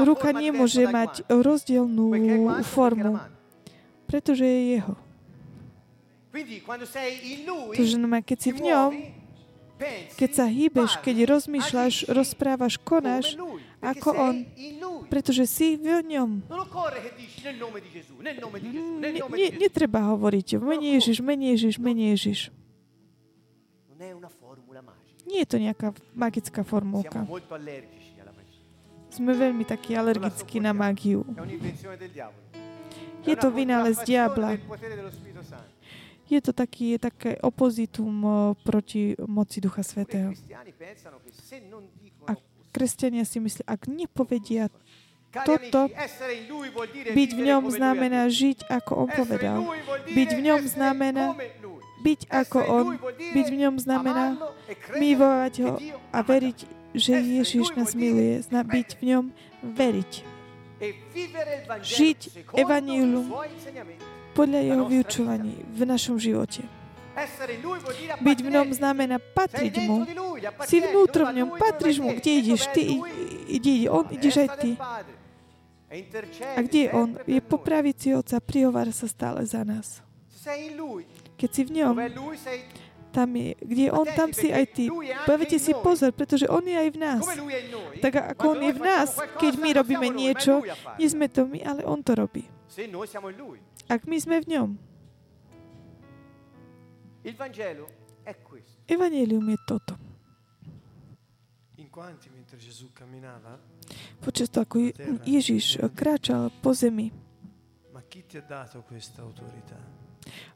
ruka 0.00 0.32
nemôže 0.32 0.84
mať 0.88 1.28
rozdielnú 1.28 2.16
formu, 2.64 3.20
pretože 4.08 4.44
je 4.44 4.60
jeho. 4.80 4.94
To 7.76 7.84
znamená, 7.84 8.24
keď 8.24 8.38
si 8.40 8.50
v 8.56 8.60
ňom, 8.72 8.90
keď 10.16 10.30
sa 10.32 10.46
hýbeš, 10.48 10.96
keď 11.04 11.16
rozmýšľaš, 11.28 12.08
rozprávaš, 12.08 12.80
konáš, 12.80 13.36
ako 13.82 14.08
on, 14.16 14.36
pretože 15.12 15.44
si 15.44 15.76
v 15.76 16.00
ňom. 16.00 16.40
Ne, 18.22 19.10
ne, 19.12 19.48
netreba 19.58 20.00
hovoriť, 20.14 20.56
mene 20.62 20.96
Ježiš, 20.96 21.18
mene 21.20 21.52
Ježiš, 21.52 21.74
mene 21.76 22.04
Ježiš. 22.16 22.40
Nie 25.22 25.46
je 25.46 25.48
to 25.48 25.58
nejaká 25.60 25.92
magická 26.16 26.64
formulka. 26.64 27.28
Sme 29.12 29.36
veľmi 29.36 29.68
takí 29.68 29.92
alergickí 29.92 30.56
na 30.56 30.72
mágiu. 30.72 31.28
È 31.28 31.44
Je 33.22 33.36
to 33.36 33.52
vynález 33.52 34.00
diabla. 34.02 34.56
Je 36.26 36.40
to 36.40 36.56
taký, 36.56 36.96
je 36.96 36.98
také 36.98 37.30
opozitum 37.44 38.08
proti 38.64 39.12
moci 39.28 39.60
Ducha 39.60 39.84
Svetého. 39.84 40.32
A 42.24 42.32
kresťania 42.72 43.28
si 43.28 43.36
myslia, 43.36 43.68
ak 43.68 43.84
nepovedia, 43.84 44.72
toto, 45.32 45.88
byť 47.12 47.30
v 47.32 47.40
ňom 47.40 47.62
znamená 47.72 48.28
žiť, 48.28 48.68
ako 48.68 49.06
on 49.06 49.08
povedal. 49.12 49.58
Byť 50.12 50.28
v 50.36 50.40
ňom 50.40 50.60
znamená 50.68 51.36
byť 52.02 52.20
ako 52.28 52.58
on. 52.68 52.86
Byť 53.32 53.46
v 53.48 53.56
ňom 53.64 53.74
znamená 53.78 54.36
milovať 54.98 55.54
ho 55.64 55.72
a 56.12 56.18
veriť. 56.20 56.81
Že 56.92 57.12
Ježiš 57.16 57.72
nás 57.76 57.96
miluje. 57.96 58.44
Zna 58.44 58.62
byť 58.62 58.88
v 59.00 59.02
ňom, 59.12 59.24
veriť. 59.64 60.12
Žiť 61.82 62.20
insegnamenti. 63.46 64.04
podľa 64.34 64.60
jeho 64.66 64.84
vyučovaní 64.90 65.54
v 65.62 65.80
našom 65.86 66.16
živote. 66.18 66.66
Byť 68.24 68.38
v 68.40 68.48
ňom 68.48 68.68
znamená 68.72 69.20
patriť 69.20 69.74
mu. 69.84 70.08
Si 70.64 70.80
vnútro 70.80 71.28
v 71.28 71.44
ňom, 71.44 71.48
vai 71.60 71.92
mu. 72.00 72.08
Kde 72.16 72.30
ideš 72.40 72.72
ty? 72.72 72.96
lui? 72.96 73.12
Ide 73.52 73.72
on, 73.92 74.04
ideš 74.08 74.34
aj 74.42 74.48
ty. 74.58 74.70
A 76.56 76.60
kde 76.64 76.88
je 76.88 76.90
on? 76.90 77.20
Je 77.28 77.40
po 77.44 77.60
pravici 77.60 78.16
Otca, 78.16 78.40
prihovára 78.40 78.90
sa 78.96 79.04
stále 79.04 79.44
za 79.44 79.60
nás. 79.60 80.00
Keď 81.36 81.50
si 81.52 81.62
v 81.68 81.70
ňom, 81.84 81.94
tam 83.12 83.36
je, 83.36 83.52
kde 83.60 83.82
je 83.86 83.90
on, 83.92 84.08
tam 84.08 84.32
si 84.32 84.48
aj 84.48 84.64
ty. 84.72 84.88
Dávajte 85.28 85.60
si 85.60 85.76
pozor, 85.76 86.10
pretože 86.10 86.48
on 86.48 86.64
je 86.64 86.72
aj 86.72 86.88
v 86.88 86.98
nás. 86.98 87.22
Tak 88.00 88.12
ako 88.32 88.56
on 88.56 88.60
je 88.64 88.72
v 88.72 88.80
nás, 88.80 89.08
keď 89.36 89.52
my 89.60 89.68
robíme 89.76 90.08
niečo, 90.08 90.64
nie 90.96 91.06
sme 91.06 91.28
to 91.28 91.44
my, 91.44 91.60
ale 91.60 91.84
on 91.84 92.00
to 92.00 92.16
robí. 92.16 92.48
Ak 93.86 94.08
my 94.08 94.16
sme 94.16 94.40
v 94.40 94.46
ňom. 94.48 94.68
Evangelium 98.88 99.46
je 99.46 99.58
toto. 99.62 99.94
Počas 104.20 104.48
toho, 104.48 104.64
ako 104.64 104.76
Je- 104.80 104.94
Ježiš 105.28 105.64
kráčal 105.92 106.48
po 106.64 106.72
zemi, 106.72 107.12
ma 107.92 108.00
chi 108.08 108.24
ti 108.24 108.40
ha 108.40 108.42
dato 108.42 108.80
questa 108.82 109.22
autorità? 109.22 110.01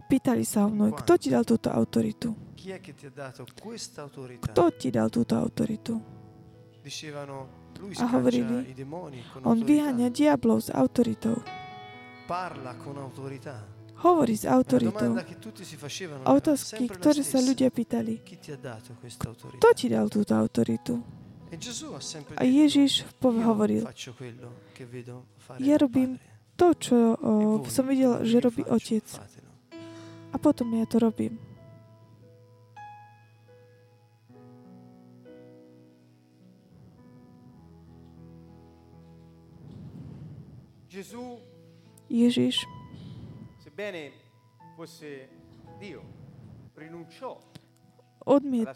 Pýtali 0.06 0.46
sa 0.46 0.66
ho 0.66 0.68
mnou, 0.70 0.94
kto 0.94 1.12
ti 1.18 1.28
dal 1.30 1.42
túto 1.42 1.68
autoritu? 1.70 2.34
Kto 4.42 4.64
ti 4.74 4.88
dal 4.90 5.08
túto 5.10 5.34
autoritu? 5.34 5.94
A 8.00 8.04
hovorili, 8.14 8.72
On 9.44 9.58
vyháňa 9.58 10.08
diablov 10.08 10.64
s 10.64 10.70
autoritou. 10.72 11.42
Hovorí 13.96 14.34
s 14.36 14.44
autoritou. 14.44 15.16
otázky, 16.36 16.84
ktoré 16.88 17.22
sa 17.24 17.40
ľudia 17.40 17.72
pýtali, 17.72 18.20
kto 19.56 19.68
ti 19.72 19.86
dal 19.88 20.06
túto 20.12 20.32
autoritu? 20.36 21.00
E 21.46 21.56
A 22.36 22.42
Ježiš 22.42 23.06
hovoril, 23.22 23.86
Ja 25.62 25.78
robím 25.78 26.18
to, 26.58 26.74
čo 26.74 26.96
E 26.96 27.16
o, 27.22 27.62
som 27.70 27.86
videl, 27.86 28.26
že 28.26 28.42
robí 28.42 28.66
otec. 28.66 29.06
A 30.32 30.36
potom 30.38 30.74
ja 30.74 30.86
to 30.86 30.98
robím. 30.98 31.38
Ježiš, 42.06 42.64
odmiet, 48.26 48.68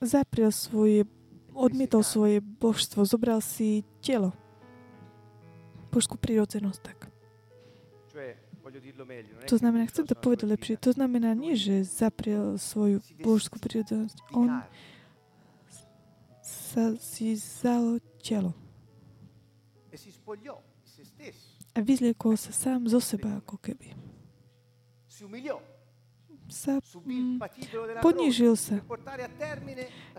zapriel 0.00 0.52
svoje, 0.52 1.06
odmietol 1.54 2.02
svoje 2.02 2.42
božstvo, 2.42 3.06
zobral 3.06 3.40
si 3.40 3.86
telo, 4.04 4.34
božskú 5.88 6.18
prírodzenosť 6.20 6.80
tak. 6.82 7.01
To 9.46 9.56
znamená, 9.58 9.84
chcem 9.90 10.04
to 10.06 10.14
povedať 10.16 10.48
lepšie, 10.48 10.74
to 10.80 10.92
znamená 10.92 11.36
nie, 11.36 11.56
že 11.58 11.84
zapriel 11.84 12.56
svoju 12.56 13.04
božskú 13.20 13.60
prírodzenosť, 13.60 14.16
di 14.16 14.32
on 14.32 14.48
sa 16.42 16.96
si 16.96 17.36
vzal 17.36 18.00
telo. 18.24 18.56
E 19.92 19.96
a 21.72 21.78
vyzliekol 21.80 22.36
sa 22.36 22.52
sám 22.52 22.84
zo 22.84 23.00
seba, 23.00 23.40
ako 23.40 23.56
keby. 23.56 23.96
sa 26.52 26.76
mm, 26.84 27.40
ponížil 28.04 28.60
sa. 28.60 28.76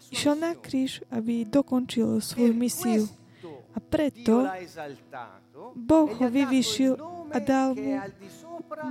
Išiel 0.10 0.34
na 0.34 0.58
kríž, 0.58 1.06
aby 1.14 1.45
dokončil 1.45 2.18
svoju 2.18 2.54
misiu. 2.58 3.06
A 3.74 3.82
preto 3.82 4.45
Boh 5.78 6.10
ho 6.10 6.28
vyvyšil 6.30 6.97
a 7.34 7.38
dal 7.38 7.78
mu 7.78 8.01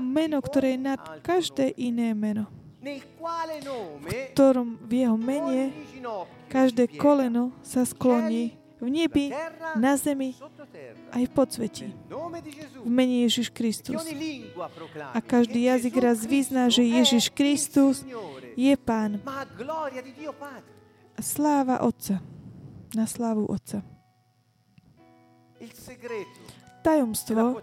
meno, 0.00 0.38
ktoré 0.42 0.74
je 0.74 0.80
nad 0.80 1.00
každé 1.22 1.74
iné 1.78 2.12
meno 2.12 2.62
v 2.82 4.34
ktorom 4.34 4.74
v 4.82 5.06
jeho 5.06 5.14
mene 5.14 5.70
každé 6.50 6.98
koleno 6.98 7.54
sa 7.62 7.86
skloní 7.86 8.58
v 8.82 8.90
nebi, 8.90 9.30
na 9.78 9.94
zemi 9.94 10.34
aj 11.14 11.22
v 11.22 11.32
podsvetí. 11.32 11.86
V 12.82 12.90
mene 12.90 13.22
Ježiš 13.22 13.54
Kristus. 13.54 14.02
A 15.14 15.22
každý 15.22 15.70
jazyk 15.70 15.94
raz 16.02 16.26
vyzná, 16.26 16.66
že 16.66 16.82
Ježiš 16.82 17.30
Kristus 17.30 18.02
je 18.58 18.74
Pán. 18.74 19.22
A 21.14 21.20
sláva 21.22 21.86
Otca. 21.86 22.18
Na 22.98 23.06
slávu 23.06 23.46
Otca. 23.46 23.86
Tajomstvo 26.82 27.62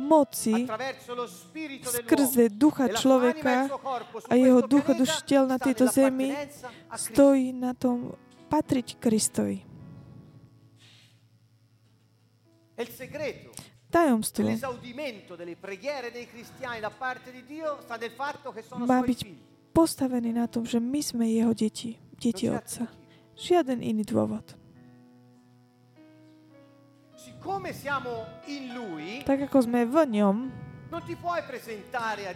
moci 0.00 0.64
skrze 1.84 2.48
ducha 2.48 2.88
človeka 2.88 3.68
a 4.26 4.34
jeho 4.34 4.64
ducha 4.64 4.96
dušiteľ 4.96 5.42
na 5.44 5.58
tejto 5.60 5.86
zemi 5.92 6.32
stojí 6.96 7.52
na 7.52 7.76
tom 7.76 8.16
patriť 8.48 8.96
Kristovi. 8.96 9.62
Tajomstvo 13.90 14.46
má 18.80 18.98
byť 19.02 19.20
postavený 19.74 20.30
na 20.34 20.46
tom, 20.46 20.62
že 20.64 20.78
my 20.78 21.00
sme 21.02 21.26
jeho 21.28 21.52
deti, 21.52 21.98
deti 22.16 22.46
Otca. 22.48 22.86
Žiaden 23.34 23.80
iný 23.82 24.04
dôvod. 24.06 24.59
Tak 29.24 29.38
ako 29.48 29.58
sme 29.64 29.84
v 29.84 29.96
ňom, 30.20 30.36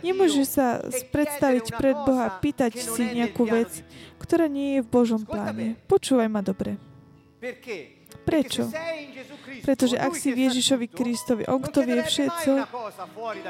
Nemôžeš 0.05 0.47
sa 0.47 0.79
e 0.79 1.03
predstaviť 1.11 1.75
pred 1.75 1.97
Boha, 2.07 2.39
pýtať 2.39 2.79
si 2.79 3.03
nejakú 3.03 3.51
vec, 3.51 3.83
ktorá 4.23 4.47
nie 4.47 4.79
je 4.79 4.81
v 4.87 4.89
Božom 4.89 5.27
pláne. 5.27 5.75
Počúvaj 5.91 6.31
ma 6.31 6.39
dobre. 6.39 6.79
Prečo? 8.23 8.71
Pretože 9.67 9.99
ak 9.99 10.15
si 10.15 10.31
v 10.31 10.47
Ježišovi 10.49 10.87
Kristovi, 10.87 11.43
On, 11.51 11.59
kto 11.59 11.83
vie 11.83 11.99
všetko, 11.99 12.53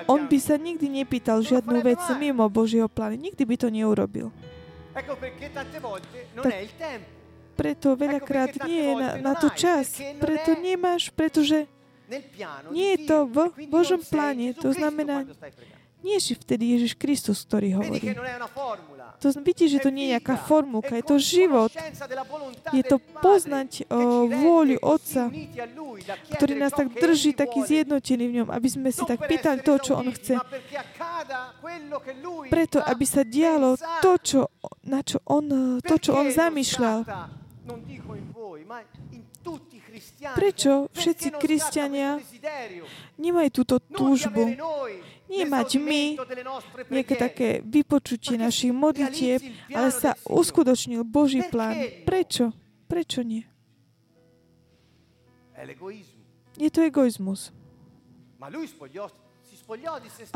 On 0.08 0.24
by 0.24 0.38
sa 0.40 0.56
nikdy 0.56 0.88
nepýtal 0.88 1.44
žiadnu 1.44 1.84
vec 1.84 2.00
mimo 2.16 2.48
Božieho 2.48 2.88
plánu. 2.88 3.20
Nikdy 3.20 3.44
by 3.44 3.56
to 3.60 3.68
neurobil. 3.68 4.32
Tak 4.96 5.04
preto 7.54 7.94
veľakrát 7.94 8.66
nie 8.66 8.82
je 8.90 8.92
na, 8.98 9.10
na 9.18 9.32
to 9.38 9.48
čas. 9.54 9.98
Preto 10.18 10.58
nemáš, 10.58 11.14
pretože 11.14 11.70
nie 12.68 12.98
je 12.98 12.98
to 13.08 13.16
v 13.24 13.38
Božom 13.70 14.02
pláne. 14.04 14.52
To 14.60 14.74
znamená, 14.74 15.24
nie 16.04 16.20
si 16.20 16.36
vtedy 16.36 16.76
Ježiš 16.76 16.92
Kristus, 17.00 17.40
ktorý 17.48 17.80
hovorí. 17.80 18.12
To 19.24 19.32
vidíš, 19.40 19.80
že 19.80 19.88
to 19.88 19.88
nie 19.88 20.12
je 20.12 20.20
nejaká 20.20 20.36
formulka, 20.36 21.00
je 21.00 21.04
to 21.08 21.16
život. 21.16 21.72
Je 22.76 22.84
to 22.84 23.00
poznať 23.24 23.88
o 23.88 24.28
vôľu 24.28 24.76
Otca, 24.84 25.32
ktorý 26.36 26.60
nás 26.60 26.76
tak 26.76 26.92
drží 26.92 27.32
taký 27.32 27.64
zjednotený 27.64 28.24
v 28.28 28.34
ňom, 28.44 28.48
aby 28.52 28.68
sme 28.68 28.92
si 28.92 29.00
tak 29.08 29.24
pýtali 29.24 29.64
to, 29.64 29.80
čo 29.80 29.96
On 29.96 30.12
chce. 30.12 30.36
Preto, 32.52 32.84
aby 32.84 33.04
sa 33.08 33.24
dialo 33.24 33.80
to, 34.04 34.12
čo, 34.20 34.40
na 34.84 35.00
čo 35.00 35.24
on, 35.24 35.80
to, 35.80 35.96
čo 35.96 36.12
On 36.12 36.28
zamýšľal. 36.28 37.08
Prečo 40.36 40.92
všetci 40.92 41.28
kresťania 41.40 42.20
nemajú 43.16 43.48
túto 43.52 43.80
túžbu? 43.80 44.52
Nie 45.32 45.48
mať 45.48 45.80
my 45.80 46.20
nejaké 46.92 47.14
také 47.16 47.48
vypočutie 47.64 48.36
našich 48.36 48.76
modlitieb, 48.76 49.40
ale 49.72 49.88
sa 49.88 50.12
uskutočnil 50.28 51.08
Boží 51.08 51.40
plán. 51.48 52.04
Prečo? 52.04 52.52
Prečo 52.84 53.24
nie? 53.24 53.48
Je 56.60 56.68
to 56.68 56.84
egoizmus. 56.84 57.48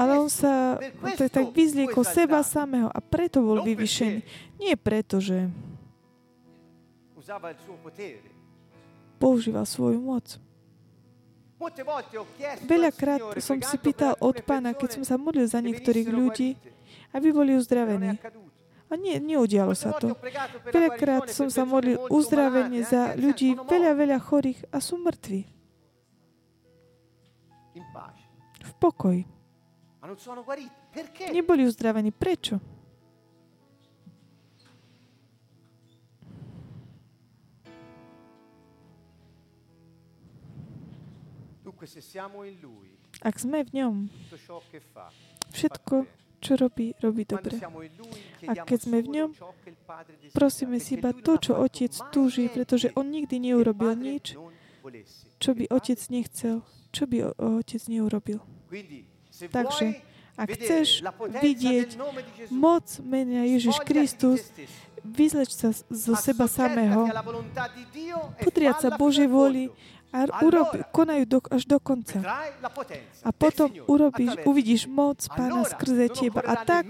Ale 0.01 0.13
on 0.17 0.33
sa 0.33 0.81
tak, 0.81 1.29
tak 1.29 1.47
vyzliekol 1.53 2.01
seba 2.09 2.41
samého 2.41 2.89
a 2.89 2.99
preto 3.05 3.45
bol 3.45 3.61
vyvyšený. 3.61 4.25
Nie 4.57 4.81
preto, 4.81 5.21
že 5.21 5.53
používal 9.19 9.67
svoju 9.67 9.99
moc. 10.01 10.39
Veľakrát 12.63 13.43
som 13.43 13.59
si 13.59 13.77
pýtal 13.83 14.15
od 14.23 14.39
pána, 14.47 14.71
keď 14.79 15.03
som 15.03 15.03
sa 15.03 15.17
modlil 15.19 15.51
za 15.51 15.59
niektorých 15.59 16.07
ľudí, 16.07 16.55
aby 17.11 17.29
boli 17.35 17.59
uzdravení. 17.59 18.15
A 18.89 18.97
nie, 18.97 19.21
neudialo 19.21 19.75
sa 19.77 19.93
to. 19.99 20.17
Veľakrát 20.71 21.29
som 21.29 21.53
sa 21.53 21.67
modlil 21.69 21.99
uzdravenie 22.09 22.87
za 22.87 23.13
ľudí, 23.19 23.59
veľa, 23.59 23.93
veľa 23.99 24.19
chorých 24.23 24.65
a 24.73 24.79
sú 24.81 24.97
mŕtvi. 25.03 25.45
V 28.65 28.73
pokoji. 28.81 29.27
Neboli 31.35 31.67
uzdravení. 31.67 32.15
Prečo? 32.15 32.78
Ak 43.23 43.35
sme 43.41 43.65
v 43.67 43.71
ňom, 43.75 43.95
všetko, 45.51 45.95
čo 46.39 46.53
robí, 46.55 46.95
robí 47.03 47.27
dobre. 47.27 47.59
A 48.47 48.53
keď 48.63 48.79
sme 48.79 48.99
v 49.03 49.09
ňom, 49.11 49.31
prosíme 50.35 50.79
si 50.79 50.95
iba 50.95 51.11
to, 51.11 51.39
čo 51.39 51.59
Otec 51.59 51.91
túži, 52.15 52.47
pretože 52.47 52.95
On 52.95 53.07
nikdy 53.07 53.43
neurobil 53.43 53.99
nič, 53.99 54.39
čo 55.43 55.51
by 55.55 55.67
Otec 55.71 55.99
nechcel, 56.11 56.63
čo 56.95 57.11
by 57.11 57.35
Otec 57.39 57.83
neurobil. 57.91 58.39
Takže, 59.51 60.03
ak 60.39 60.49
chceš 60.55 61.03
vidieť 61.43 61.99
moc 62.55 62.87
menia 63.03 63.43
Ježiš 63.47 63.83
Kristus, 63.83 64.47
vyzleč 65.03 65.51
sa 65.55 65.75
zo 65.75 66.15
seba 66.15 66.47
samého, 66.47 67.11
podriať 68.43 68.77
sa 68.87 68.89
Božej 68.95 69.27
voli 69.27 69.71
a 70.09 70.41
urobi, 70.41 70.81
konajú 70.89 71.25
do, 71.29 71.39
až 71.53 71.69
do 71.69 71.77
konca. 71.77 72.25
A 73.21 73.31
potom 73.31 73.69
urobíš, 73.85 74.41
uvidíš 74.49 74.83
moc 74.89 75.21
Pána 75.29 75.69
skrze 75.69 76.09
teba. 76.09 76.41
A 76.49 76.65
tak 76.65 76.89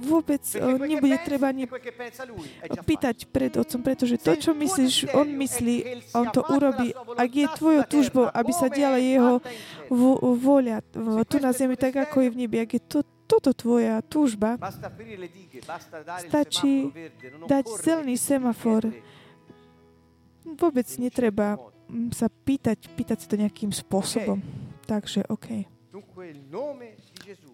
vôbec 0.00 0.42
nebude 0.80 1.16
treba 1.20 1.52
ani 1.52 1.68
pýtať 2.88 3.28
pred 3.28 3.52
Otcom, 3.54 3.84
pretože 3.84 4.16
to, 4.16 4.32
čo 4.32 4.56
myslíš, 4.56 5.12
On 5.12 5.28
myslí, 5.28 5.76
On 6.16 6.26
to 6.32 6.40
urobí. 6.48 6.96
Ak 7.20 7.30
je 7.30 7.46
tvojou 7.52 7.82
túžbou, 7.84 8.26
aby 8.32 8.52
sa 8.56 8.72
diala 8.72 8.96
Jeho 8.96 9.44
voľa 10.40 10.80
tu 11.28 11.36
na 11.36 11.52
zemi, 11.52 11.76
tak 11.76 12.00
ako 12.00 12.24
je 12.24 12.28
v 12.32 12.36
nebi, 12.46 12.56
ak 12.64 12.70
je 12.80 12.82
to, 12.82 13.00
toto 13.28 13.56
tvoja 13.56 14.00
túžba, 14.04 14.60
stačí 16.28 16.92
dať 17.48 17.64
zelený 17.80 18.16
semafor, 18.20 18.92
Vôbec 20.42 20.86
netreba 20.98 21.58
mm, 21.86 22.10
sa 22.12 22.26
pýtať, 22.26 22.90
pýtať 22.92 23.16
si 23.22 23.26
to 23.30 23.36
nejakým 23.38 23.70
spôsobom. 23.70 24.42
Takže, 24.86 25.24
OK. 25.30 25.66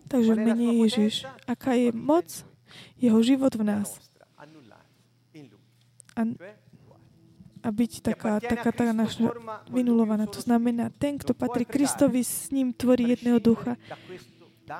Takže 0.09 0.33
v 0.33 0.41
mene 0.41 0.69
Ježiš, 0.89 1.29
aká 1.45 1.77
je 1.77 1.93
moc, 1.93 2.27
jeho 2.97 3.21
život 3.21 3.53
v 3.55 3.65
nás. 3.65 4.01
A, 6.19 6.23
a 7.63 7.69
byť 7.71 7.93
taká, 8.03 8.43
taká 8.43 8.71
tá 8.75 8.91
naša 8.91 9.31
vynulovaná. 9.71 10.27
To 10.27 10.41
znamená, 10.43 10.91
ten, 10.91 11.15
kto 11.15 11.37
patrí 11.37 11.63
Kristovi, 11.63 12.27
s 12.27 12.51
ním 12.51 12.75
tvorí 12.75 13.15
jedného 13.15 13.39
ducha. 13.39 13.79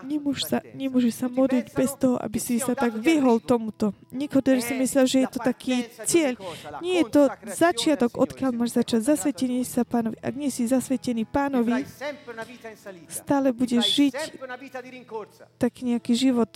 Nemôže 0.05 0.45
sa, 0.45 0.59
nemôže 0.73 1.11
sa 1.13 1.27
modliť 1.29 1.67
bez 1.73 1.91
toho, 1.97 2.17
aby 2.21 2.39
si 2.41 2.61
sa 2.61 2.73
tak 2.77 2.97
vyhol 2.97 3.41
tomuto. 3.41 3.93
Nikodér 4.13 4.61
si 4.61 4.77
myslel, 4.77 5.05
že 5.09 5.19
je 5.25 5.29
to 5.29 5.41
taký 5.41 5.89
cieľ. 6.05 6.37
Nie 6.85 7.05
je 7.05 7.07
to 7.09 7.23
začiatok, 7.53 8.17
odkiaľ 8.17 8.51
máš 8.57 8.77
začať. 8.77 9.15
Zasvetenie 9.15 9.65
sa 9.65 9.85
pánovi. 9.85 10.17
Ak 10.21 10.35
nie 10.37 10.51
si 10.53 10.65
zasvetený 10.69 11.25
pánovi, 11.29 11.85
stále 13.09 13.53
budeš 13.53 13.85
žiť 13.85 14.15
taký 15.61 15.95
nejaký 15.95 16.13
život 16.17 16.51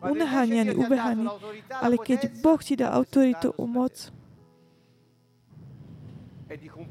unaháňaný, 0.00 0.72
ubehaný. 0.76 1.26
Ale 1.70 2.00
keď 2.00 2.40
Boh 2.40 2.60
ti 2.60 2.76
dá 2.76 2.92
autoritu, 2.92 3.52
moc, 3.58 3.92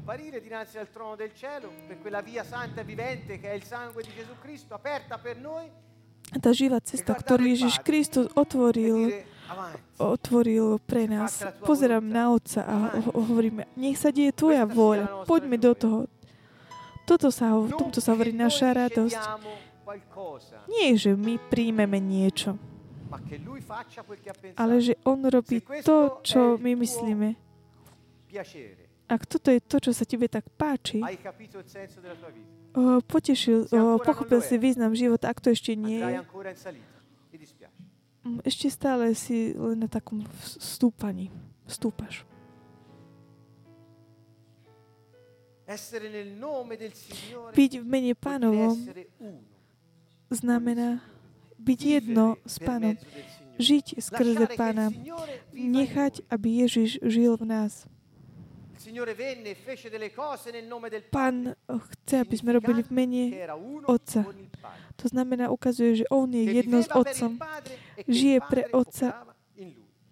comparire 0.06 0.40
dinanzi 0.40 0.78
al 0.78 0.88
trono 0.88 1.16
del 1.16 1.34
cielo 1.34 1.68
per 1.88 1.98
quella 2.00 2.20
via 2.20 2.44
santa 2.44 2.80
e 2.80 2.84
vivente 2.84 3.40
che 3.40 3.50
è 3.50 3.54
il 3.54 3.64
sangue 3.64 4.04
di 4.04 4.14
Gesù 4.14 4.38
Cristo 4.40 4.74
aperta 4.74 5.18
per 5.18 5.36
noi 5.36 5.66
tá 6.38 6.54
živá 6.54 6.78
cesta, 6.78 7.14
ktorú 7.14 7.42
Ježiš 7.42 7.82
Kristus 7.82 8.26
otvoril, 8.34 9.22
otvoril 9.94 10.82
pre 10.82 11.06
nás. 11.06 11.38
Pozerám 11.62 12.02
na 12.02 12.34
Otca 12.34 12.66
a 12.66 12.98
hovoríme, 13.14 13.70
nech 13.78 13.94
sa 13.94 14.10
deje 14.10 14.34
Tvoja 14.34 14.66
vôľa, 14.66 15.22
poďme 15.22 15.54
do 15.54 15.70
toho. 15.78 15.98
Toto 17.06 17.30
sa, 17.30 17.54
v 17.54 17.70
tomto 17.70 18.02
sa 18.02 18.18
hovorí 18.18 18.34
naša 18.34 18.74
radosť. 18.74 19.22
Nie, 20.66 20.98
že 20.98 21.14
my 21.14 21.38
príjmeme 21.46 22.02
niečo, 22.02 22.58
ale 24.58 24.82
že 24.82 24.98
On 25.06 25.22
robí 25.22 25.62
to, 25.86 26.18
čo 26.26 26.58
my 26.58 26.74
myslíme. 26.74 27.38
Ak 29.06 29.22
toto 29.26 29.54
je 29.54 29.62
to, 29.62 29.78
čo 29.78 29.94
sa 29.94 30.02
tebe 30.02 30.26
tak 30.26 30.50
páči, 30.58 30.98
potešil, 33.06 33.70
pochopil 34.02 34.42
si 34.42 34.58
význam 34.58 34.98
života, 34.98 35.30
ak 35.30 35.38
to 35.38 35.54
ešte 35.54 35.78
nie 35.78 36.02
je, 36.02 36.26
ešte 38.42 38.66
stále 38.66 39.14
si 39.14 39.54
len 39.54 39.86
na 39.86 39.88
takom 39.88 40.26
stúpaní. 40.42 41.30
Stúpaš. 41.70 42.26
Byť 47.54 47.72
v 47.82 47.86
mene 47.86 48.14
pánovom 48.14 48.74
znamená 50.30 51.02
byť 51.58 51.80
jedno 51.82 52.38
s 52.46 52.62
pánom. 52.62 52.94
Žiť 53.58 53.98
skrze 53.98 54.46
pána. 54.54 54.94
Nechať, 55.50 56.22
aby 56.30 56.66
Ježiš 56.66 57.02
žil 57.02 57.34
v 57.34 57.46
nás. 57.50 57.90
Pán 61.10 61.54
chce, 61.66 62.14
aby 62.20 62.36
sme 62.36 62.50
robili 62.54 62.80
v 62.86 62.90
mene 62.90 63.22
Otca. 63.86 64.22
To 64.96 65.06
znamená, 65.08 65.50
ukazuje, 65.50 66.02
že 66.02 66.04
On 66.10 66.30
je 66.30 66.44
jedno 66.44 66.82
s 66.82 66.88
Otcom. 66.90 67.38
Žije 68.08 68.38
pre 68.46 68.62
Otca 68.70 69.26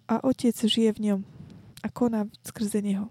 a 0.05 0.15
Otec 0.21 0.57
žije 0.57 0.91
v 0.93 0.99
ňom 1.11 1.19
a 1.85 1.87
koná 1.93 2.25
skrze 2.41 2.81
Neho. 2.81 3.09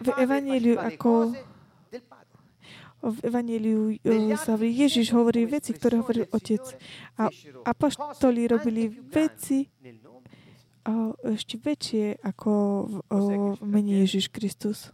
V 0.00 0.10
Evangeliu 0.20 0.76
ako 0.76 1.32
v 3.02 3.18
Evangeliu 3.26 3.98
sa 4.38 4.54
Ježiš 4.54 5.10
hovorí 5.10 5.42
veci, 5.48 5.74
ktoré 5.74 5.98
hovoril 5.98 6.30
Otec. 6.30 6.62
A 7.18 7.26
apoštoli 7.66 8.46
robili 8.46 8.86
veci 8.92 9.71
o, 10.86 11.14
ešte 11.26 11.58
väčšie 11.58 12.22
ako 12.22 12.50
v, 12.84 12.94
o, 13.10 13.18
v 13.58 13.66
mene 13.66 14.02
Ježiš 14.02 14.30
Kristus. 14.30 14.90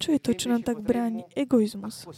Čo 0.00 0.08
je 0.16 0.20
to, 0.20 0.30
čo 0.32 0.46
nám 0.48 0.64
tak 0.64 0.80
bráni? 0.80 1.28
Egoizmus. 1.36 2.08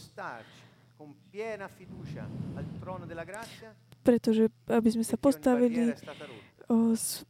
Pretože 4.03 4.43
aby 4.71 4.89
sme 4.91 5.05
sa 5.07 5.17
postavili 5.19 5.91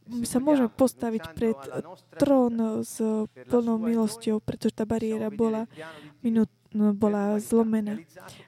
my 0.06 0.26
sa 0.26 0.38
môžeme 0.38 0.70
postaviť 0.70 1.22
pred 1.34 1.58
trón 2.16 2.86
s 2.86 3.02
plnou 3.50 3.76
milosťou, 3.82 4.38
pretože 4.38 4.78
tá 4.78 4.86
bariéra 4.86 5.26
bola, 5.28 5.66
minút, 6.22 6.50
no, 6.70 6.94
bola 6.94 7.34
zlomená. 7.42 7.98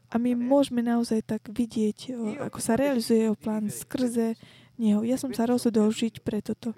A 0.08 0.22
my 0.22 0.38
môžeme 0.38 0.86
naozaj 0.86 1.26
tak 1.26 1.50
vidieť, 1.50 2.14
ako 2.38 2.58
sa 2.62 2.78
realizuje 2.78 3.26
jeho 3.26 3.34
plán 3.34 3.66
skrze 3.66 4.38
Neho. 4.76 5.00
Ja 5.04 5.16
som 5.16 5.32
sa 5.32 5.48
rozhodol 5.48 5.88
žiť 5.88 6.20
pre 6.20 6.44
toto. 6.44 6.76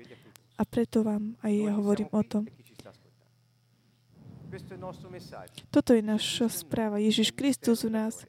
A 0.58 0.62
preto 0.66 1.06
vám 1.06 1.38
aj 1.42 1.52
ja 1.54 1.72
hovorím 1.74 2.10
o 2.10 2.22
tom. 2.26 2.44
Toto 5.68 5.92
je 5.92 6.02
naša 6.02 6.48
správa. 6.48 6.96
Ježiš 6.96 7.36
Kristus 7.36 7.84
u 7.84 7.92
nás 7.92 8.24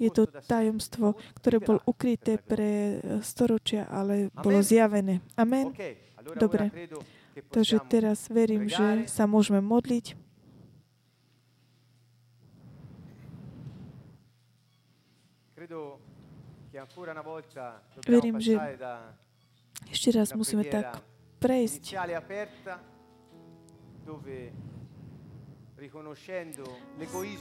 je 0.00 0.08
to 0.08 0.24
tajomstvo, 0.26 1.14
ktoré 1.36 1.60
bolo 1.60 1.84
ukryté 1.84 2.40
pre 2.40 2.98
storočia, 3.20 3.84
ale 3.84 4.32
bolo 4.32 4.64
zjavené. 4.64 5.20
Amen. 5.36 5.70
Dobre. 6.40 6.72
Takže 7.52 7.78
teraz 7.86 8.32
verím, 8.32 8.66
že 8.66 9.06
sa 9.06 9.28
môžeme 9.28 9.60
modliť. 9.60 10.16
Verím, 18.06 18.36
že 18.38 18.54
ešte 19.90 20.08
raz 20.14 20.34
musíme 20.34 20.66
tak 20.66 21.02
prejsť 21.38 21.94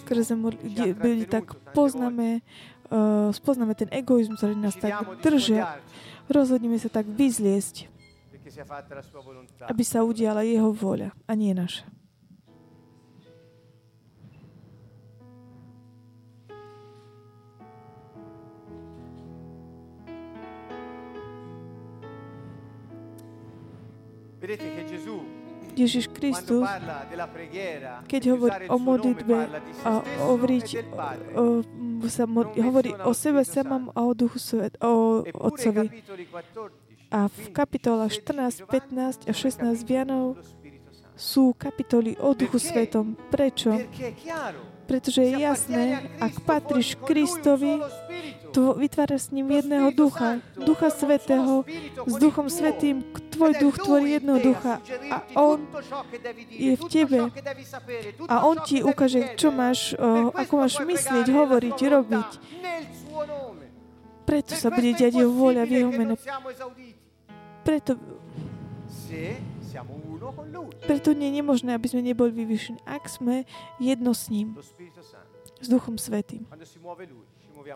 skrze 0.06 0.34
modlitby, 0.38 1.26
tak 1.26 1.58
poznáme, 1.74 2.46
uh, 2.94 3.34
spoznáme 3.34 3.74
ten 3.74 3.90
egoizmus, 3.90 4.38
ktorý 4.38 4.54
nás 4.54 4.78
tak 4.78 4.94
držia. 5.26 5.82
Rozhodneme 6.30 6.78
sa 6.78 6.92
tak 6.92 7.10
vyzliesť, 7.10 7.90
aby 9.66 9.84
sa 9.84 10.06
udiala 10.06 10.46
jeho 10.46 10.70
voľa 10.70 11.18
a 11.26 11.34
nie 11.34 11.58
naša. 11.58 11.97
Ježiš 25.78 26.10
Kristus, 26.10 26.66
keď 28.10 28.22
hovorí 28.34 28.66
o 28.66 28.78
modlitbe 28.82 29.38
a 29.86 29.92
hovoriť, 30.26 30.68
o, 31.38 31.62
sa 32.10 32.26
mod, 32.26 32.58
hovorí 32.58 32.98
o 32.98 33.14
sebe 33.14 33.46
samom 33.46 33.94
a 33.94 34.02
o 34.08 34.12
duchu 34.18 34.42
svet, 34.42 34.74
o 34.82 35.22
Otcovi. 35.38 36.02
A 37.14 37.30
v 37.30 37.46
kapitolách 37.54 38.20
14, 38.26 38.66
15 38.68 39.30
a 39.30 39.34
16 39.36 39.88
Vianov 39.88 40.42
sú 41.14 41.54
kapitoly 41.56 42.18
o 42.18 42.34
duchu 42.34 42.58
svetom. 42.58 43.16
Prečo? 43.30 43.78
Pretože 44.88 45.22
je 45.22 45.34
jasné, 45.44 45.84
ak 46.24 46.48
patríš 46.48 46.96
Kristovi, 47.04 47.84
to 48.56 48.74
vytváraš 48.74 49.30
s 49.30 49.34
ním 49.36 49.52
jedného 49.52 49.92
ducha, 49.92 50.40
ducha 50.56 50.90
svetého, 50.90 51.68
s 52.08 52.14
duchom 52.16 52.48
svetým, 52.50 53.04
tvoj 53.30 53.54
duch 53.60 53.76
tvorí 53.78 54.18
jedného 54.18 54.40
ducha 54.40 54.82
a 55.12 55.18
on 55.38 55.68
je 56.50 56.74
v 56.74 56.84
tebe 56.90 57.30
a 58.26 58.36
on 58.48 58.58
ti 58.66 58.82
ukáže, 58.82 59.38
čo 59.38 59.54
máš, 59.54 59.94
ako 60.34 60.54
máš 60.58 60.80
myslieť, 60.82 61.26
hovoriť, 61.30 61.78
robiť. 61.78 62.30
Preto 64.26 64.54
sa 64.56 64.74
bude 64.74 64.92
diať 64.96 65.22
jeho 65.22 65.32
vôľa 65.32 65.64
v 65.68 65.72
jeho 65.72 65.92
mene. 65.92 66.16
Preto, 67.62 68.00
preto 70.86 71.14
nie 71.14 71.30
je 71.32 71.38
nemožné, 71.42 71.74
aby 71.76 71.88
sme 71.90 72.02
neboli 72.02 72.32
vyvyšení. 72.32 72.80
Ak 72.86 73.10
sme 73.10 73.46
jedno 73.78 74.14
s 74.14 74.30
ním, 74.30 74.56
s 75.62 75.68
Duchom 75.68 75.98
Svetým. 75.98 76.46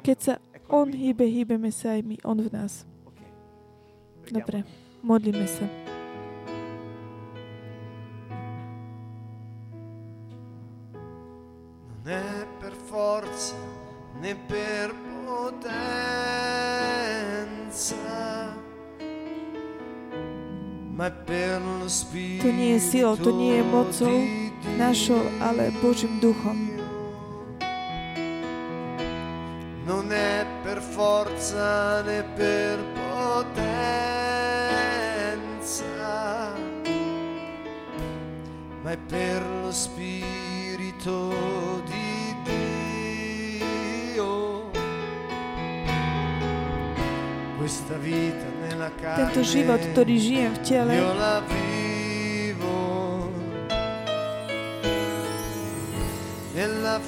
Keď 0.02 0.18
sa 0.22 0.34
on 0.72 0.94
hýbe, 0.94 1.26
hýbeme 1.26 1.74
sa 1.74 1.98
aj 1.98 2.02
my, 2.06 2.16
On 2.24 2.38
v 2.38 2.50
nás. 2.54 2.86
Dobre, 4.30 4.64
modlíme 5.04 5.48
sa. 5.50 5.66
È 12.12 12.44
per 12.60 12.76
forza 12.76 13.56
né 14.20 14.36
per 14.36 14.94
potenza 15.24 16.02
To 21.02 22.50
nie 22.54 22.78
je 22.78 22.80
silou, 22.80 23.18
to 23.18 23.34
nie 23.34 23.58
je 23.58 23.64
mocou 23.66 24.22
našou, 24.78 25.18
ale 25.42 25.74
Božím 25.82 26.22
duchom. 26.22 26.78
Non 29.82 30.14
è 30.14 30.46
per 30.64 30.78
forza 30.78 32.02
né 32.06 32.22
per 32.38 32.78
potenza, 32.94 33.34
ma 38.84 38.92
è 38.92 38.98
per 39.10 39.42
lo 39.64 39.72
Spirito 39.72 41.34
di 41.90 42.36
Dio. 44.14 44.70
Questa 47.58 47.98
vita 47.98 48.51
Tento 48.90 49.42
život, 49.46 49.78
ktorý 49.94 50.16
žijem 50.18 50.52
v 50.58 50.62
tele, 50.66 50.96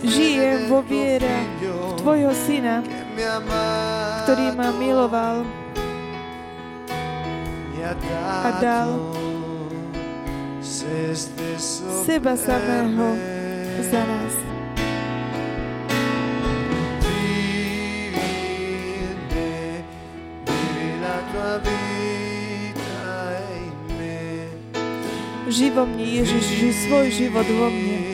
Žijem 0.02 0.66
vo 0.72 0.82
viere 0.82 1.46
Tvojho 2.02 2.34
Syna, 2.34 2.82
ktorý 4.26 4.56
ma 4.58 4.70
miloval 4.78 5.46
a 8.18 8.50
dal 8.58 8.90
seba 12.08 12.34
samého 12.34 13.08
za 13.84 14.02
nás. 14.02 14.43
Živo 25.54 25.86
mne, 25.86 26.02
Ježiš, 26.02 26.46
žij 26.58 26.74
svoj 26.74 27.08
život 27.14 27.46
vo 27.46 27.70
mne. 27.70 28.13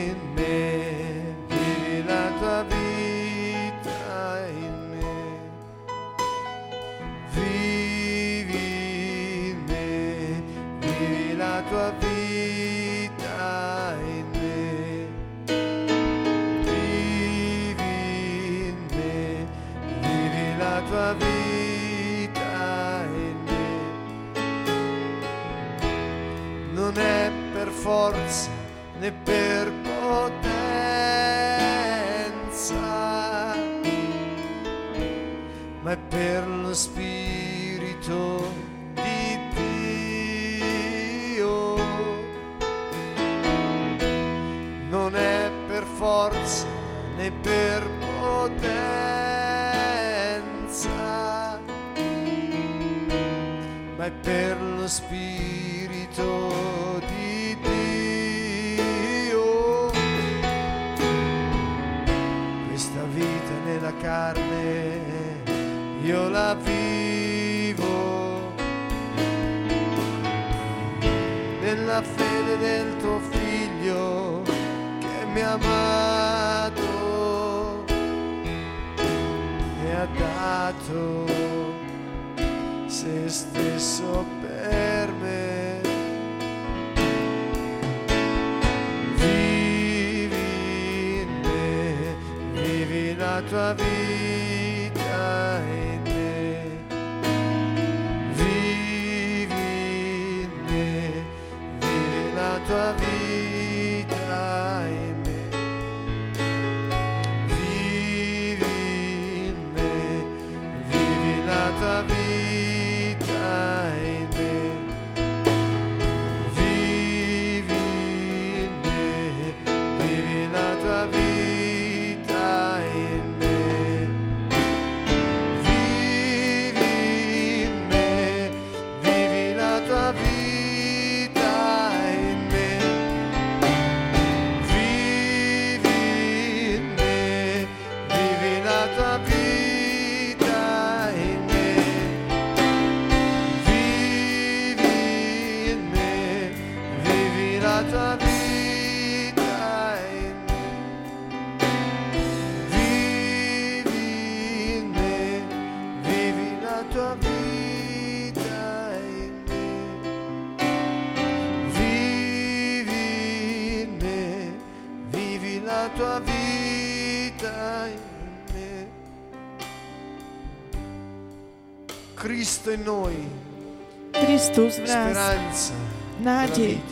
Kristus 174.60 174.84
v 174.84 174.92
nás. 174.92 175.16
Speranza 175.16 175.72
nádej, 176.20 176.84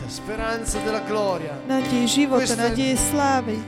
nádej 1.68 2.04
života, 2.08 2.56
nádej 2.56 2.96
slávy. 2.96 3.60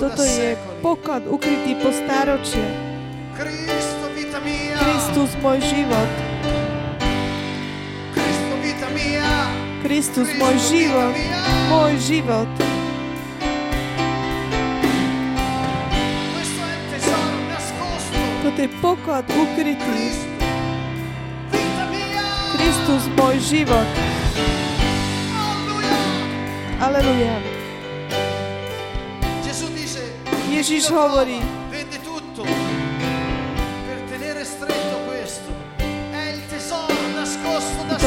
Toto 0.00 0.24
je 0.24 0.56
poklad 0.80 1.28
ukrytý 1.28 1.76
po 1.76 1.92
stáročie. 1.92 2.64
Kristus 4.80 5.30
môj 5.44 5.60
život. 5.60 6.10
Kristus 9.84 10.28
môj 10.40 10.56
život, 10.64 11.12
môj 11.68 11.92
život. 12.00 12.48
Toto 18.42 18.58
je 18.58 18.70
poklad 18.80 19.28
ukrytý 19.28 20.31
Kristus 22.62 23.10
môj 23.18 23.42
život. 23.42 23.88
Aleluja. 26.78 27.34
Ježiš 30.46 30.86
hovorí, 30.94 31.42
je 31.74 31.82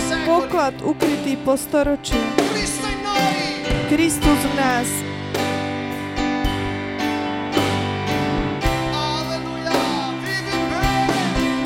to 0.07 0.15
poklad 0.23 0.79
ukrytý 0.87 1.35
po 1.43 1.59
storočí. 1.59 2.15
Kristus 3.91 4.39
v 4.39 4.53
nás. 4.55 4.87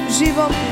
Životný. 0.09 0.68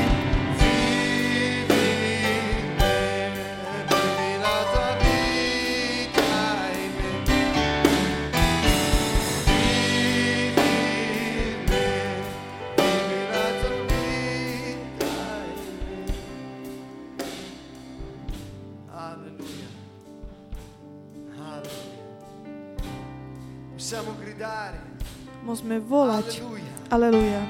môžeme 25.68 25.84
volať. 25.84 26.40
Aleluja. 26.88 27.44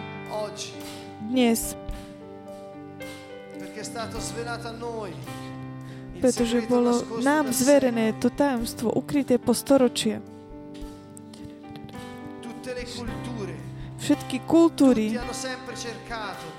Dnes. 1.31 1.79
Pretože 6.19 6.67
bolo 6.67 6.99
nám 7.23 7.55
zverené 7.55 8.19
to 8.19 8.27
tajomstvo 8.27 8.91
ukryté 8.91 9.39
po 9.39 9.55
storočie. 9.55 10.19
Všetky 13.99 14.43
kultúry, 14.51 15.15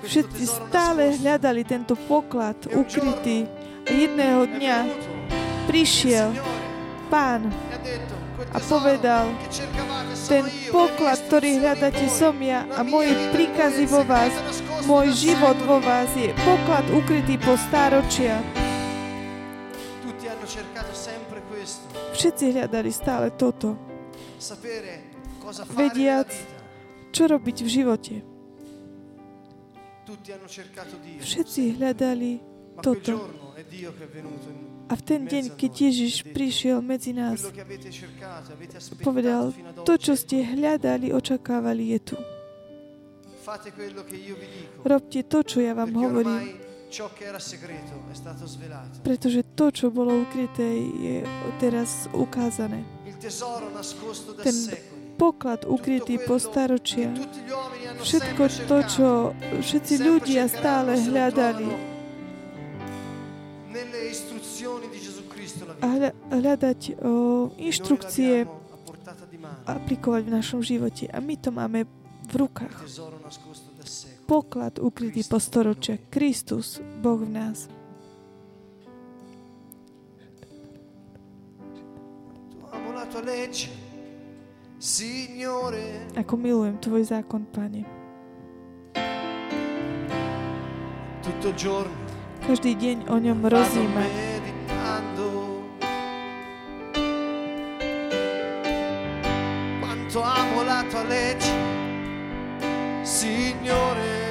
všetci 0.06 0.44
stále 0.48 1.12
hľadali 1.20 1.60
tento 1.68 1.92
poklad 2.08 2.56
ukrytý. 2.72 3.44
a 3.84 3.92
jedného 3.92 4.48
dňa 4.48 4.76
prišiel 5.68 6.30
pán 7.12 7.52
a 8.54 8.58
povedal, 8.64 9.28
ten 10.30 10.46
poklad, 10.70 11.18
ktorý 11.26 11.58
hľadáte, 11.58 12.06
som 12.06 12.38
ja 12.38 12.62
a 12.78 12.86
moje 12.86 13.10
príkazy 13.34 13.90
vo 13.90 14.06
vás, 14.06 14.30
môj 14.86 15.10
život 15.10 15.58
vo 15.66 15.82
vás 15.82 16.06
je 16.14 16.30
poklad 16.46 16.86
ukrytý 16.94 17.34
po 17.42 17.58
stáročia. 17.58 18.38
Všetci 22.14 22.44
hľadali 22.54 22.90
stále 22.94 23.34
toto. 23.34 23.74
Vediac, 25.74 26.30
čo 27.10 27.26
robiť 27.26 27.56
v 27.66 27.68
živote. 27.68 28.14
Všetci 31.18 31.74
hľadali 31.74 32.38
toto. 32.78 33.26
A 34.90 34.98
v 34.98 35.02
ten 35.06 35.22
deň, 35.22 35.54
keď 35.54 35.72
Ježiš 35.86 36.26
prišiel 36.34 36.82
medzi 36.82 37.14
nás, 37.14 37.46
povedal, 39.06 39.54
to, 39.86 39.94
čo 39.94 40.18
ste 40.18 40.42
hľadali, 40.42 41.14
očakávali, 41.14 41.94
je 41.94 41.98
tu. 42.10 42.16
Robte 44.82 45.20
to, 45.30 45.38
čo 45.46 45.62
ja 45.62 45.78
vám 45.78 45.94
hovorím, 45.94 46.58
pretože 49.06 49.46
to, 49.54 49.70
čo 49.70 49.94
bolo 49.94 50.26
ukryté, 50.26 50.82
je 50.98 51.16
teraz 51.62 52.10
ukázané. 52.10 52.82
Ten 54.42 54.56
poklad 55.14 55.70
ukrytý 55.70 56.18
po 56.18 56.42
staročia, 56.42 57.14
všetko 58.02 58.42
to, 58.66 58.78
čo 58.90 59.08
všetci 59.62 59.94
ľudia 60.02 60.50
stále 60.50 60.98
hľadali, 60.98 61.90
hľadať 66.30 66.80
inštrukcie 67.58 68.46
aplikovať 69.66 70.22
v 70.26 70.30
našom 70.30 70.60
živote. 70.60 71.08
A 71.10 71.18
my 71.18 71.34
to 71.36 71.50
máme 71.50 71.88
v 72.30 72.34
rukách. 72.36 72.74
Poklad 74.30 74.78
ukrytý 74.78 75.26
po 75.26 75.42
storočia. 75.42 75.98
Kristus, 76.12 76.78
Boh 77.02 77.18
v 77.18 77.30
nás. 77.34 77.66
Ako 86.14 86.34
milujem 86.38 86.76
Tvoj 86.78 87.02
zákon, 87.10 87.42
Pane. 87.50 87.82
Každý 92.40 92.72
deň 92.78 92.96
o 93.10 93.16
ňom 93.18 93.38
rozímať. 93.44 94.29
Quanto 100.10 100.22
amo 100.22 100.62
la 100.64 100.84
tua 100.88 101.04
legge, 101.04 101.52
Signore. 103.02 104.28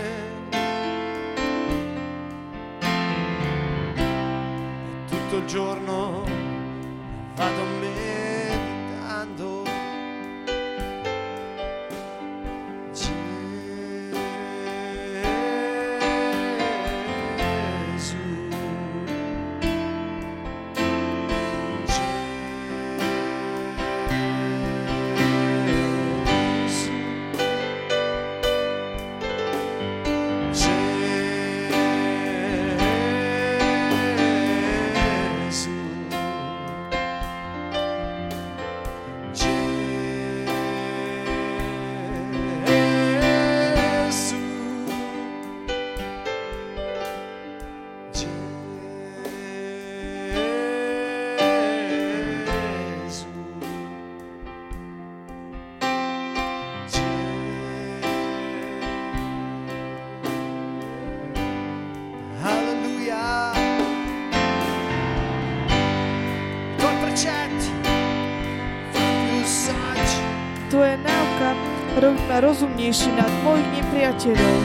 E 3.95 5.05
tutto 5.07 5.37
il 5.37 5.45
giorno 5.45 6.23
vado 7.35 7.63
meditando. 7.79 8.08
Rozumnejší 72.79 73.11
nad 73.11 73.31
mojich 73.43 73.67
nepriateľov. 73.75 74.59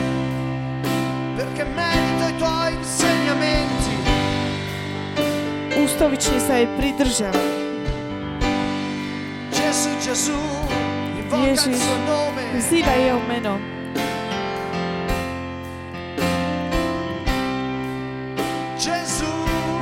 Perché 1.35 1.63
medito 1.67 2.23
i 2.31 2.33
tuoi 2.39 2.71
insegnamenti. 2.71 3.95
Ústovične 5.83 6.39
sa 6.39 6.63
jej 6.63 6.67
pridržam. 6.79 7.35
Gesù, 9.51 9.91
Gesù, 9.99 10.39
Ježiš, 11.43 11.83
vzývaj 12.55 12.99
jeho 13.03 13.21
meno. 13.27 13.59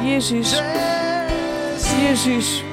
Ježiš, 0.01 0.57
Gesù. 0.57 1.93
Ježiš. 2.01 2.72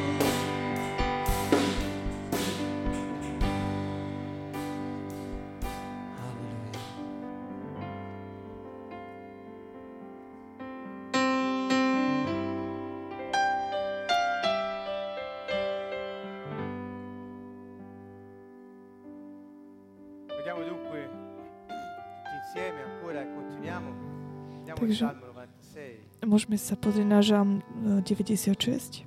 Môžeme 26.31 26.55
sa 26.55 26.79
pozrieť 26.79 27.09
na 27.11 27.19
žalm 27.27 27.59
e, 27.59 28.07
96. 28.07 28.55
96. 28.55 29.03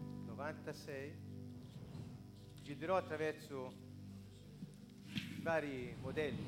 Guiderò 2.67 2.99
attraverso 2.99 3.71
vari 5.39 5.95
modelli 6.03 6.43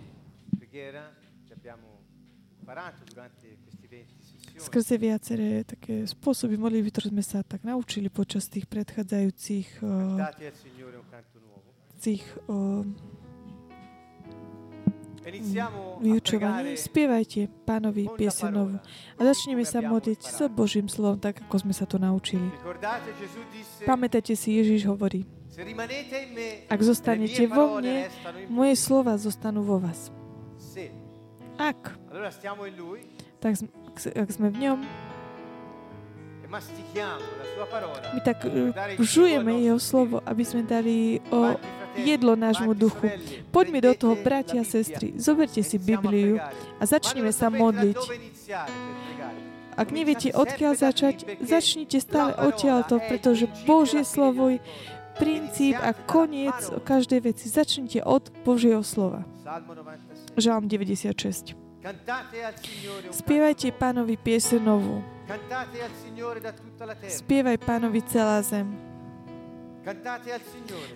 di 0.52 0.58
preghiera 0.60 1.16
che 1.48 1.54
abbiamo 1.56 2.04
imparato 2.60 3.08
durante 3.08 3.56
questi 3.64 3.88
20 3.88 4.20
sessioni. 4.20 4.60
Skrze 4.60 5.00
viaceré 5.00 5.64
také 5.64 6.04
spôsoby 6.04 6.60
modlitby, 6.60 6.92
ktoré 6.92 7.08
sme 7.08 7.24
sa 7.24 7.40
tak 7.40 7.64
naučili 7.64 8.12
počas 8.12 8.52
tých 8.52 8.68
predchádzajúcich 8.68 9.80
uh, 9.80 10.20
tých 12.04 12.24
uh, 12.52 12.84
E 15.26 16.22
pregare 16.22 16.78
Spievajte 16.78 17.50
pánovi 17.66 18.06
parola. 18.14 18.78
a 19.18 19.22
začneme 19.26 19.66
sa 19.66 19.82
modliť 19.82 20.22
s 20.22 20.46
Božím 20.54 20.86
slovom, 20.86 21.18
tak 21.18 21.42
ako 21.50 21.66
sme 21.66 21.74
sa 21.74 21.90
to 21.90 21.98
naučili. 21.98 22.46
Pamätajte 23.90 24.38
si, 24.38 24.54
Ježiš 24.54 24.86
hovorí, 24.86 25.26
ak 26.70 26.80
zostanete 26.86 27.50
vo 27.50 27.82
mne, 27.82 28.06
moje 28.54 28.78
slova 28.78 29.18
zostanú 29.18 29.66
vo 29.66 29.82
vás. 29.82 30.14
Ak, 31.58 31.98
tak 33.42 33.58
ak 34.14 34.30
sme 34.30 34.54
v 34.54 34.58
ňom, 34.62 34.80
e 36.46 36.48
my 38.14 38.20
tak 38.22 38.46
uh, 38.46 38.70
žujeme 39.02 39.58
jeho 39.58 39.82
slovo, 39.82 40.22
aby 40.22 40.44
sme 40.46 40.62
dali 40.62 41.18
o 41.34 41.58
jedlo 41.98 42.36
nášmu 42.36 42.76
duchu. 42.76 43.08
Poďme 43.52 43.80
do 43.82 43.94
toho, 43.96 44.14
bratia 44.20 44.62
a 44.62 44.68
sestry. 44.68 45.16
Zoberte 45.16 45.64
si 45.64 45.80
Bibliu 45.80 46.40
a 46.80 46.84
začneme 46.84 47.32
sa 47.32 47.48
modliť. 47.48 47.98
Ak 49.76 49.92
neviete, 49.92 50.32
odkiaľ 50.32 50.74
začať, 50.80 51.44
začnite 51.44 52.00
stále 52.00 52.32
odtiaľto, 52.40 53.04
pretože 53.04 53.52
Božie 53.68 54.08
slovo 54.08 54.56
je 54.56 54.64
princíp 55.20 55.76
a 55.80 55.92
koniec 55.92 56.56
každej 56.88 57.20
veci. 57.32 57.52
Začnite 57.52 58.00
od 58.04 58.32
Božieho 58.48 58.84
slova. 58.84 59.28
Salmo 59.44 59.76
96. 59.76 60.40
Žalm 60.40 60.64
96. 60.72 61.66
Cantate 61.86 62.42
al 62.42 62.54
Signore 62.58 63.08
un 63.08 63.14
Spievajte 63.14 63.70
pánovi 63.78 64.18
piesenovú. 64.18 65.06
Spievaj 67.06 67.62
pánovi 67.62 68.02
celá 68.10 68.42
zem. 68.42 68.95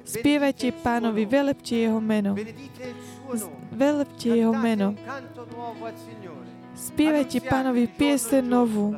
Spievajte 0.05 0.73
pánovi, 0.81 1.25
velepte 1.29 1.77
jeho 1.77 2.01
meno. 2.01 2.33
Velepte 3.69 4.33
jeho 4.33 4.53
meno. 4.53 4.97
Spievajte 6.73 7.37
pánovi 7.45 7.85
piese 7.85 8.41
novú. 8.41 8.97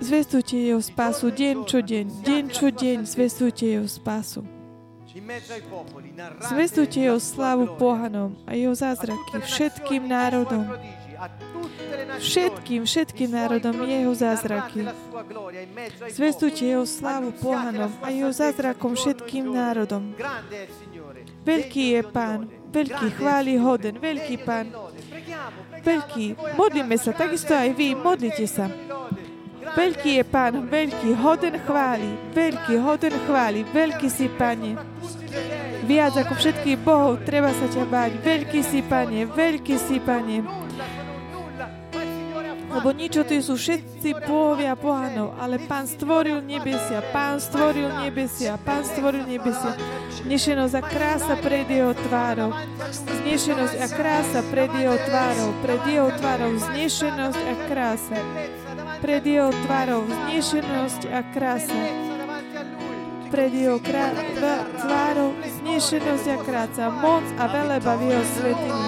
Zvestujte 0.00 0.56
jeho 0.56 0.80
spásu 0.80 1.28
deň 1.28 1.56
čo 1.68 1.78
deň. 1.84 2.06
Deň 2.24 2.44
čo 2.48 2.66
deň 2.72 2.98
zvestujte 3.04 3.64
jeho 3.66 3.84
spásu. 3.84 4.40
Zvestujte 6.48 7.00
jeho 7.00 7.20
slávu 7.20 7.76
pohanom 7.80 8.36
a 8.48 8.56
jeho 8.56 8.72
zázraky 8.72 9.40
všetkým 9.44 10.08
národom. 10.08 10.64
Všetkým, 12.16 12.84
všetkým 12.84 13.30
národom 13.32 13.76
jeho 13.84 14.12
zázraky. 14.14 14.88
Zvestujte 16.12 16.64
jeho 16.64 16.84
slávu 16.84 17.32
pohanom 17.36 17.92
a 18.04 18.08
jeho 18.12 18.32
zázrakom 18.32 18.96
všetkým 18.96 19.52
národom. 19.52 20.12
Veľký 21.46 21.84
je 21.94 22.00
Pán, 22.02 22.50
veľký 22.74 23.06
chváli 23.16 23.54
hoden, 23.56 23.96
veľký 24.02 24.36
Pán, 24.42 24.72
veľký. 25.84 26.36
Modlíme 26.58 26.96
sa, 26.98 27.14
takisto 27.14 27.54
aj 27.54 27.70
vy, 27.76 27.94
modlite 27.94 28.46
sa. 28.50 28.66
Veľký 29.76 30.22
je 30.22 30.24
Pán, 30.26 30.66
veľký, 30.70 31.10
hoden 31.18 31.58
chváli, 31.62 32.10
veľký, 32.34 32.74
hoden 32.82 33.14
chváli, 33.26 33.60
veľký 33.66 34.08
si, 34.10 34.26
Pane. 34.30 34.78
Viac 35.86 36.18
ako 36.18 36.34
všetkých 36.34 36.78
bohov 36.82 37.22
treba 37.22 37.54
sa 37.54 37.70
ťa 37.70 37.86
báť. 37.86 38.18
Veľký 38.22 38.60
si, 38.62 38.82
Pane, 38.82 39.26
veľký 39.30 39.76
si, 39.78 40.02
Pane. 40.02 40.65
Lebo 42.66 42.90
ty 42.96 43.38
sú 43.40 43.54
všetci 43.54 44.26
bohovia 44.26 44.74
pohanov, 44.74 45.38
ale 45.38 45.62
Pán 45.64 45.86
stvoril 45.86 46.42
nebesia, 46.42 47.00
Pán 47.14 47.38
stvoril 47.38 47.88
nebesia, 48.02 48.58
Pán 48.60 48.82
stvoril 48.84 49.24
nebesia. 49.24 49.74
Znešenosť 50.26 50.74
a 50.74 50.82
krása 50.82 51.34
pred 51.38 51.66
jeho 51.70 51.94
tvárou. 52.06 52.50
Znešenosť 52.90 53.76
a 53.78 53.86
krása 53.90 54.40
pred 54.50 54.70
jeho 54.74 54.96
tvárou. 55.06 55.50
Pred 55.62 55.82
jeho 55.86 56.10
tvárou 56.18 56.52
znešenosť 56.58 57.40
a 57.40 57.54
krása 57.70 58.20
pred 59.00 59.22
jeho 59.22 59.52
tvárou 59.64 60.08
vznešenosť 60.08 61.02
a 61.12 61.20
krása. 61.30 62.05
Pred 63.36 63.52
jeho 63.52 63.76
krá- 63.84 64.16
tvárou 64.80 65.36
vznešenosť 65.44 66.24
a 66.24 66.36
krása. 66.40 66.88
Moc 66.88 67.20
a 67.36 67.44
veleba 67.44 67.92
v 68.00 68.02
jeho 68.08 68.24
svetini. 68.32 68.84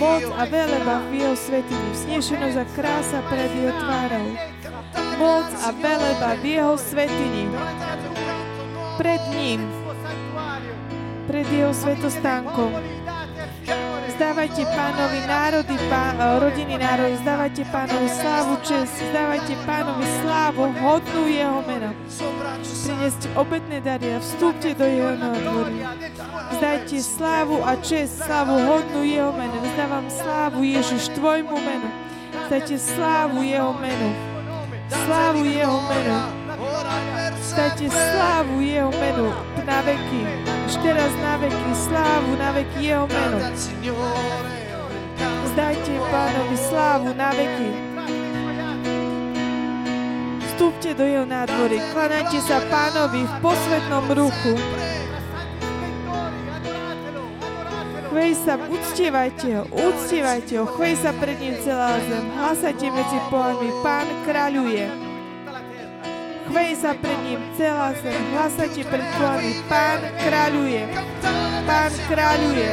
Moc 0.00 0.24
a 0.24 0.42
veleba 0.48 0.94
v 1.04 1.12
jeho 1.20 1.36
svetini. 1.36 1.88
Vznešenosť 1.92 2.56
a 2.64 2.66
krása 2.72 3.20
pred 3.28 3.52
jeho 3.52 3.76
tvárou. 3.76 4.28
Moc 5.20 5.48
a 5.60 5.68
veleba 5.76 6.30
v 6.40 6.44
jeho 6.48 6.74
svetini. 6.80 7.44
Pred 8.96 9.20
ním. 9.36 9.60
Pred 11.28 11.46
jeho 11.52 11.76
svetostánkom 11.76 13.03
Zdávajte 14.14 14.62
pánovi 14.70 15.20
národy, 15.26 15.74
pá, 15.90 16.14
e, 16.14 16.38
rodiny 16.38 16.78
národy, 16.78 17.18
zdávajte 17.18 17.66
pánovi 17.66 18.06
slávu, 18.06 18.54
čest, 18.62 18.94
zdávajte 19.10 19.54
pánovi 19.66 20.06
slávu, 20.22 20.70
hodnú 20.78 21.26
jeho 21.26 21.58
mena. 21.66 21.90
Prineste 22.86 23.26
obetné 23.34 23.82
dary 23.82 24.14
a 24.14 24.22
vstúpte 24.22 24.70
do 24.78 24.86
jeho 24.86 25.18
nádvory. 25.18 25.82
Zdajte 26.54 26.96
slávu 27.02 27.58
a 27.66 27.74
čest, 27.82 28.22
slávu 28.22 28.54
hodnú 28.54 29.02
jeho 29.02 29.34
mena. 29.34 29.58
Vzdávam 29.58 30.06
slávu 30.06 30.62
Ježiš 30.62 31.10
tvojmu 31.18 31.56
menu. 31.58 31.90
Zdajte 32.46 32.78
slávu 32.78 33.42
jeho 33.42 33.74
menu. 33.82 34.10
Slávu 34.94 35.42
jeho 35.42 35.78
menu. 35.90 36.43
Zdajte 37.42 37.86
slávu 37.90 38.60
jeho 38.60 38.90
menu 38.90 39.28
na 39.64 39.78
veky 39.82 40.44
už 40.74 40.82
teraz 40.82 41.12
na 41.22 41.36
veky 41.36 41.72
slávu, 41.76 42.34
na 42.34 42.50
veky 42.56 42.88
Jeho 42.88 43.06
meno. 43.06 43.38
Zdajte 45.54 45.92
Pánovi 46.10 46.56
slávu 46.56 47.10
na 47.14 47.30
veky. 47.30 47.70
Vstúpte 50.50 50.90
do 50.98 51.04
Jeho 51.04 51.28
nádvory, 51.28 51.78
klanajte 51.92 52.42
sa 52.42 52.58
Pánovi 52.66 53.22
v 53.22 53.34
posvetnom 53.38 54.06
ruchu. 54.18 54.54
Chvej 58.08 58.32
sa, 58.34 58.54
uctievajte 58.58 59.48
ho, 59.58 59.62
uctievajte 59.74 60.52
ho, 60.58 60.64
chvej 60.74 60.94
sa 61.02 61.10
pred 61.18 61.38
ním 61.38 61.54
celá 61.62 61.98
zem, 62.02 62.24
hlasajte 62.34 62.86
medzi 62.90 63.18
pohľadmi, 63.30 63.70
Pán 63.82 64.06
kráľuje. 64.22 65.03
Chvej 66.44 66.72
sa 66.76 66.92
pred 66.92 67.18
ním 67.24 67.40
celá 67.56 67.96
zem, 67.98 68.20
hlasajte 68.36 68.84
pred 68.84 69.06
tvojami. 69.16 69.52
Pán 69.66 70.00
kráľuje, 70.20 70.82
Pán 71.64 71.92
kráľuje, 72.08 72.70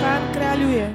Pán 0.00 0.22
kráľuje. 0.32 0.86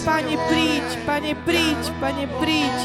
Pane, 0.00 0.36
príď, 0.48 0.88
Pane, 1.04 1.32
príď, 1.44 1.80
Pane, 2.00 2.24
príď. 2.40 2.76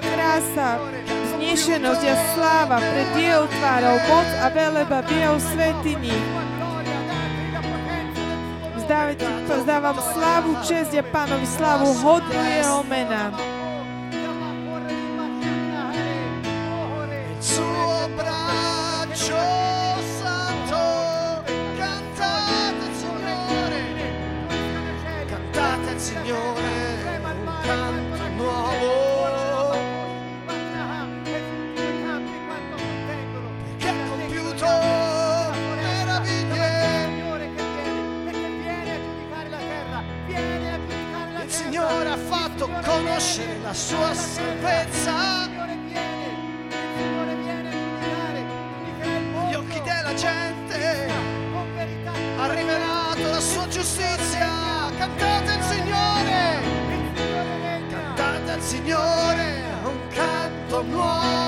Krása, 0.00 0.80
znešenosť 1.36 2.04
a 2.08 2.14
sláva 2.34 2.78
pred 2.80 3.08
jeho 3.16 3.44
tvárou, 3.46 3.96
moc 4.08 4.28
a 4.42 4.46
veleba 4.52 4.98
v 5.04 5.10
jeho 5.12 5.38
svetini 8.88 9.44
vzdávam 9.44 9.98
slávu, 10.00 10.56
čest 10.64 10.96
a 10.96 11.04
pánovi 11.04 11.44
slávu, 11.44 11.92
hodnú 12.00 12.40
jeho 12.48 12.80
mena. 12.88 13.28
La 43.68 43.74
sua 43.74 44.14
salvezza. 44.14 45.46
Gli 49.46 49.54
occhi 49.54 49.80
della 49.82 50.14
gente 50.14 51.10
ha 52.38 52.46
rivelato 52.54 53.28
la 53.28 53.40
sua 53.40 53.68
giustizia. 53.68 54.48
Cantate 54.96 55.50
al 55.50 55.62
Signore, 55.62 56.62
cantate 57.90 58.50
al 58.52 58.62
Signore 58.62 59.62
un 59.84 60.08
canto 60.14 60.82
nuovo. 60.84 61.47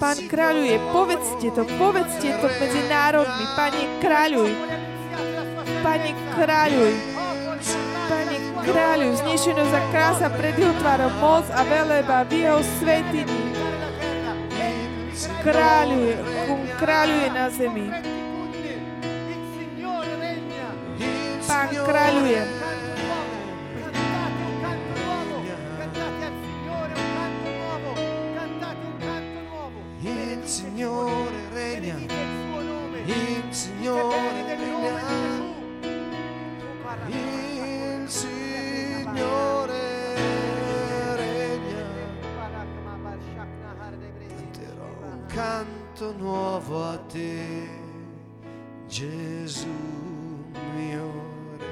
Pán 0.00 0.18
kráľuje, 0.24 0.80
povedzte 0.88 1.48
to, 1.52 1.62
povedzte 1.76 2.28
to 2.40 2.48
medzi 2.48 2.80
národmi. 2.88 3.44
Pane, 3.52 3.84
kráľuj. 4.00 4.52
Pane, 5.84 6.10
kráľuj. 6.32 6.92
Pane, 8.08 8.36
kráľuj. 8.64 9.12
Znešenosť 9.20 9.74
a 9.76 9.80
krása 9.92 10.28
pred 10.32 10.56
jeho 10.56 10.72
tvárom, 10.80 11.12
moc 11.20 11.44
a 11.52 11.60
veleba 11.68 12.24
v 12.24 12.32
jeho 12.40 12.60
svetini. 12.80 13.40
Kráľuje, 15.44 16.14
kráľuje 16.80 17.28
na 17.28 17.44
zemi. 17.52 17.86
Pán 21.44 21.68
kráľuje. 21.68 22.57
Signore 30.78 31.48
regna, 31.54 31.96
il 31.96 33.42
Signore 33.50 34.44
regna, 34.46 34.86
il 37.08 38.08
Signore 38.08 39.82
regna. 41.16 41.82
Canterò 44.46 44.86
un 45.02 45.26
canto 45.26 46.12
nuovo 46.16 46.84
a 46.84 46.96
te, 47.08 47.68
Gesù 48.86 49.66
mio 50.76 51.12
re. 51.58 51.66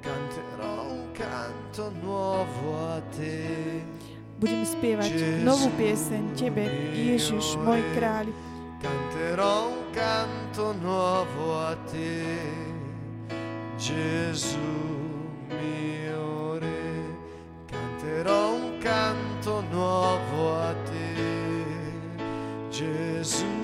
Canterò 0.00 0.82
un 0.82 1.12
canto 1.12 1.90
nuovo 2.02 2.88
a 2.90 3.00
te. 3.16 4.01
Budeme 4.42 4.66
spievať 4.66 5.46
novú 5.46 5.70
pieseň 5.78 6.34
Tebe, 6.34 6.66
Ježiš, 6.98 7.54
môj 7.62 7.78
kráľ. 7.94 8.26
Canterò 8.82 9.70
un 9.70 9.86
canto 9.94 10.74
nuovo 10.82 11.62
a 11.62 11.78
te, 11.86 12.26
Gesù 13.78 14.58
mio 15.46 16.58
re. 16.58 16.90
Canterò 17.70 18.58
un 18.58 18.82
canto 18.82 19.62
nuovo 19.70 20.58
a 20.58 20.74
te, 20.90 21.14
Gesù 22.74 23.61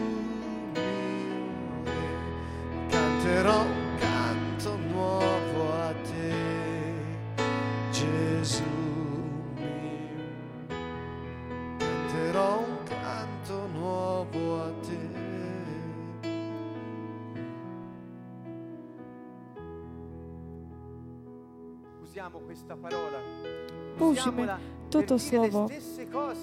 Použijeme 23.99 24.45
toto 24.89 25.21
slovo, 25.21 25.69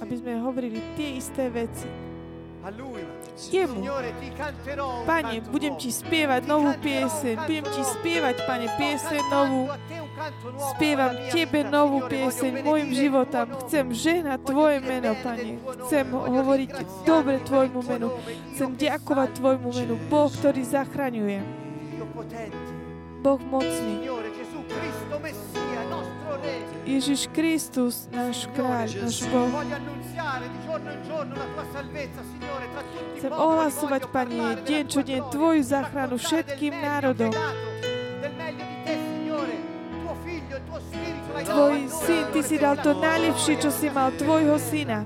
aby 0.03 0.15
sme 0.21 0.37
hovorili 0.37 0.77
tie 0.93 1.17
isté 1.17 1.49
veci. 1.49 1.89
Jemu. 3.53 3.85
Pane, 5.05 5.37
budem 5.53 5.77
ti 5.77 5.93
spievať 5.93 6.49
novú 6.49 6.73
pieseň, 6.81 7.45
budem 7.45 7.65
ti 7.69 7.81
spievať, 7.85 8.35
Pane, 8.41 8.67
pieseň 8.73 9.21
novú. 9.29 9.69
Spievam 10.73 11.13
Tebe 11.29 11.61
novú 11.61 12.09
pieseň 12.09 12.65
môjim 12.65 12.89
životom. 12.89 13.45
Chcem 13.65 13.85
žehnať 13.93 14.39
Tvoje 14.49 14.81
meno, 14.81 15.13
Pane. 15.21 15.61
Chcem 15.85 16.05
hovoriť 16.09 16.69
dobre 17.05 17.37
Tvojmu 17.45 17.81
menu. 17.85 18.09
Chcem 18.57 18.69
ďakovať 18.73 19.29
Tvojmu 19.37 19.69
menu. 19.69 19.95
Boh, 20.09 20.29
ktorý 20.33 20.61
zachraňuje. 20.65 21.39
Boh 23.21 23.41
mocný. 23.45 24.09
Ježiš 26.85 27.27
Kristus, 27.33 28.07
náš 28.13 28.45
kráľ, 28.53 28.87
náš 29.03 29.25
Boh. 29.27 29.51
Chcem 33.17 33.33
ohlasovať, 33.33 34.01
Pane, 34.13 34.61
deň 34.63 34.83
čo 34.85 35.01
deň 35.01 35.21
Tvoju 35.33 35.61
záchranu 35.65 36.15
všetkým 36.15 36.73
národom. 36.77 37.33
Tvoj 41.45 41.79
syn, 41.89 42.23
Ty 42.31 42.41
si 42.45 42.55
dal 42.61 42.77
to 42.79 42.91
najlepšie, 42.95 43.53
čo 43.59 43.69
si 43.73 43.87
mal, 43.89 44.13
Tvojho 44.15 44.55
syna. 44.61 45.03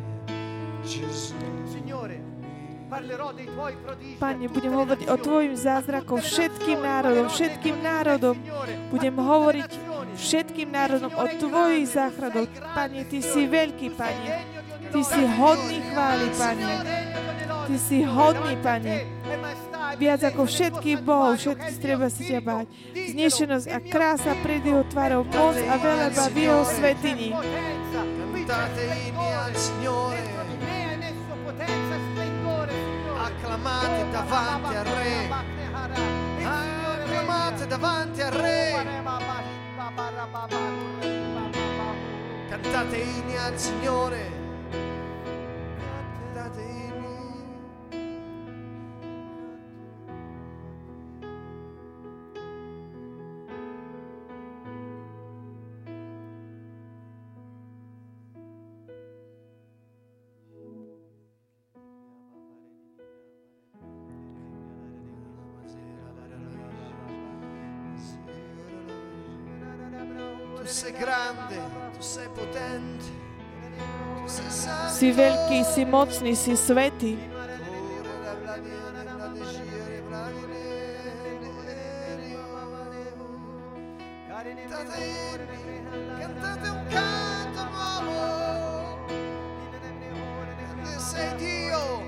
Pane, 4.17 4.45
budem 4.49 4.73
hovoriť 4.73 5.05
o 5.13 5.15
Tvojim 5.21 5.53
zázrakom 5.53 6.17
všetkým 6.25 6.81
národom, 6.81 7.29
všetkým 7.29 7.77
národom. 7.85 8.35
Budem 8.89 9.13
hovoriť 9.13 9.69
všetkým 10.17 10.73
národom 10.73 11.13
o 11.13 11.25
Tvojich 11.29 11.85
záchradoch. 11.93 12.49
Pane, 12.73 13.05
Ty 13.05 13.19
si 13.21 13.45
veľký, 13.45 13.93
Pane. 13.93 14.29
Ty 14.89 15.01
si 15.05 15.21
hodný 15.21 15.85
chvály, 15.93 16.27
Pane. 16.33 16.73
Ty 17.69 17.75
si 17.77 17.97
hodný, 18.01 18.57
Pane. 18.57 19.05
Viac 20.01 20.21
ako 20.25 20.49
všetkých 20.49 20.99
bohov, 21.05 21.37
všetkých 21.37 21.77
treba 21.77 22.09
si 22.09 22.25
ťa 22.25 22.41
báť. 22.41 22.65
Znešenosť 22.93 23.67
a 23.69 23.77
krása 23.85 24.33
pred 24.41 24.65
jeho 24.65 24.81
tvárou, 24.89 25.21
moc 25.29 25.57
a 25.61 25.75
veleba 25.77 26.25
v 26.33 26.37
jeho 26.41 26.63
svetini. 26.65 27.29
Acclamate 33.59 34.09
davanti 34.11 34.75
al 34.75 34.85
Re. 34.85 35.29
Acclamate 36.43 37.67
davanti 37.67 38.21
al 38.21 38.31
Re. 38.31 38.85
Cantate 42.49 42.97
inni 42.97 43.37
al 43.37 43.57
Signore. 43.57 44.38
Sei 70.69 70.91
grande, 70.93 71.57
tu 71.97 72.03
sei 72.03 72.29
potente, 72.29 73.09
tu 74.21 74.27
sei 74.29 74.49
santo. 74.49 74.93
Si 74.93 75.09
veľký, 75.09 75.65
si 75.65 75.81
mocný, 75.85 76.35
si 76.37 76.53
svetý. 76.53 77.17
Cantate 86.19 86.69
un 86.69 86.83
canto 86.87 87.61
nuovo. 87.73 88.19
Grande 90.61 90.93
sei 91.01 91.29
Dio, 91.35 92.03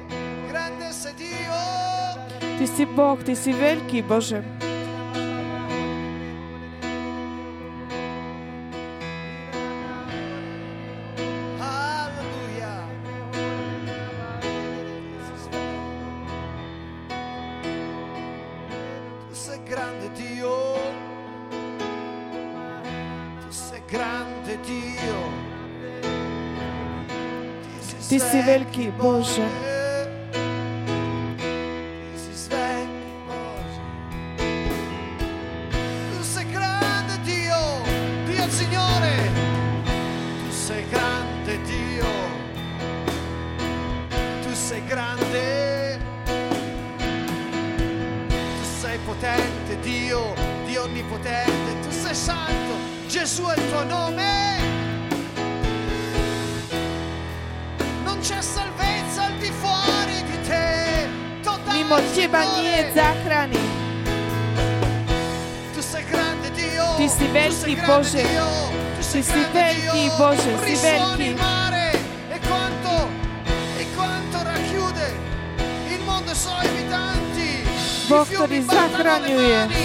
grande 0.47 0.91
sei 0.93 1.13
Dio. 1.17 1.61
Ty 2.57 2.65
si 2.67 2.85
Boh, 2.85 3.17
Ty 3.17 3.33
si 3.35 3.51
veľký, 3.51 4.05
Bože. 4.05 4.60
Veľký, 29.01 29.21
Bože. 29.25 29.70
Yeah. 79.41 79.80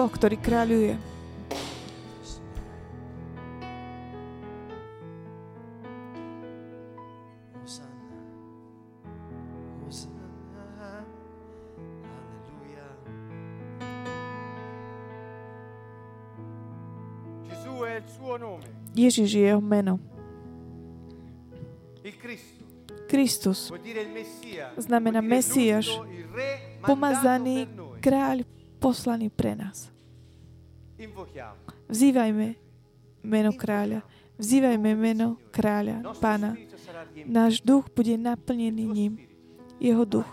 Boh, 0.00 0.08
ktorý 0.08 0.40
kráľuje. 0.40 0.96
Ježiš 18.96 19.36
je 19.36 19.44
jeho 19.44 19.60
meno. 19.60 20.00
Kristus 23.04 23.68
znamená 24.80 25.20
Mesiáš, 25.20 25.92
pomazaný 26.80 27.68
kráľ, 28.00 28.48
poslaný 28.80 29.28
pre 29.28 29.52
nás. 29.52 29.92
Vzývajme 31.88 32.56
meno 33.20 33.52
kráľa. 33.52 34.00
Vzývajme 34.40 34.90
meno 34.96 35.36
kráľa, 35.52 36.16
pána. 36.16 36.56
Náš 37.28 37.60
duch 37.60 37.92
bude 37.92 38.16
naplnený 38.16 38.84
ním. 38.88 39.12
Jeho 39.76 40.08
duch. 40.08 40.28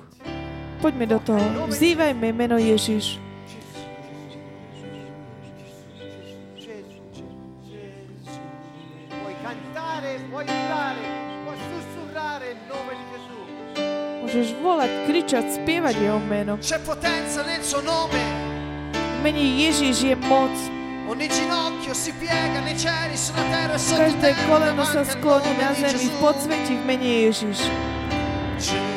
Poďme 0.79 1.05
do 1.11 1.19
toho. 1.19 1.67
Vzývajme 1.67 2.31
meno 2.31 2.55
Ježiš. 2.55 3.19
Môžeš 14.27 14.59
volať, 14.59 14.91
kričať, 15.07 15.45
spievať 15.55 15.95
jeho 16.03 16.19
meno. 16.19 16.59
C'è 16.59 16.83
potenza 16.83 17.47
nel 17.47 17.63
suo 17.63 17.79
nome 17.79 18.36
mene 19.23 19.41
Ježiš 19.41 19.97
je 20.01 20.15
moc. 20.27 20.53
Každé 23.97 24.29
koleno 24.49 24.83
sa 24.83 25.01
skloní 25.07 25.51
na 25.55 25.71
zemi 25.73 26.11
v 26.11 26.15
podsvetí 26.19 26.73
v 26.75 26.83
mene 26.83 27.09
Ježiš. 27.31 27.59
Ježiš. 28.57 28.96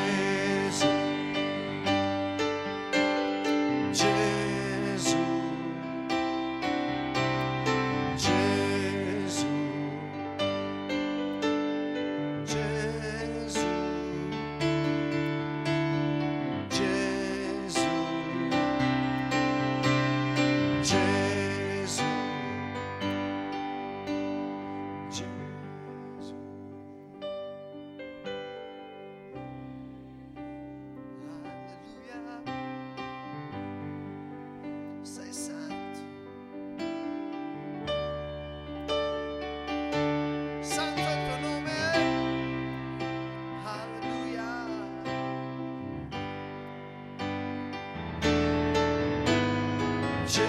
Gesù, 50.31 50.43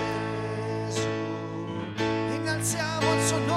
innalziamo 2.35 3.13
il 3.15 3.21
suo 3.25 3.37
nome. 3.39 3.50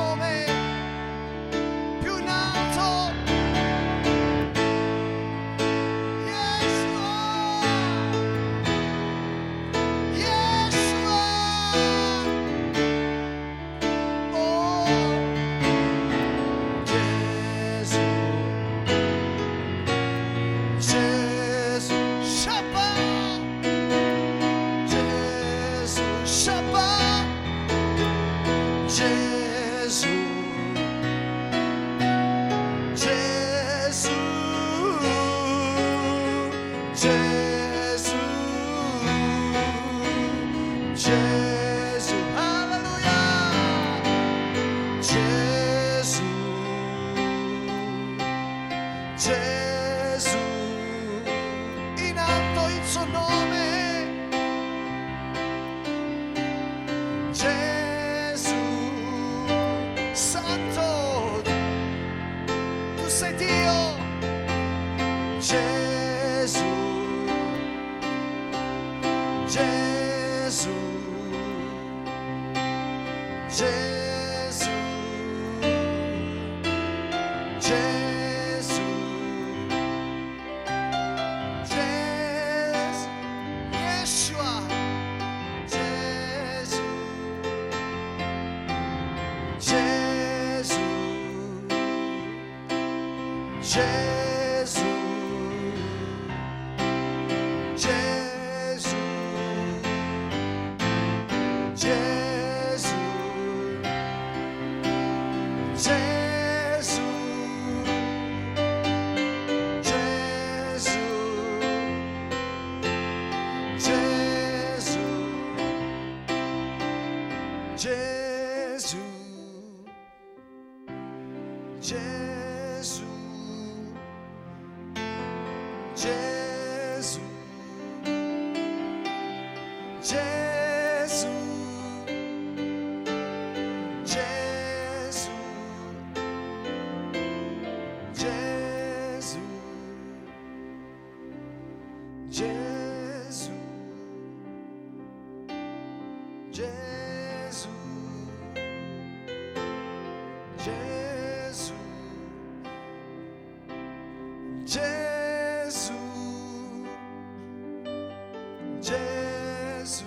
Gesù, 158.85 160.05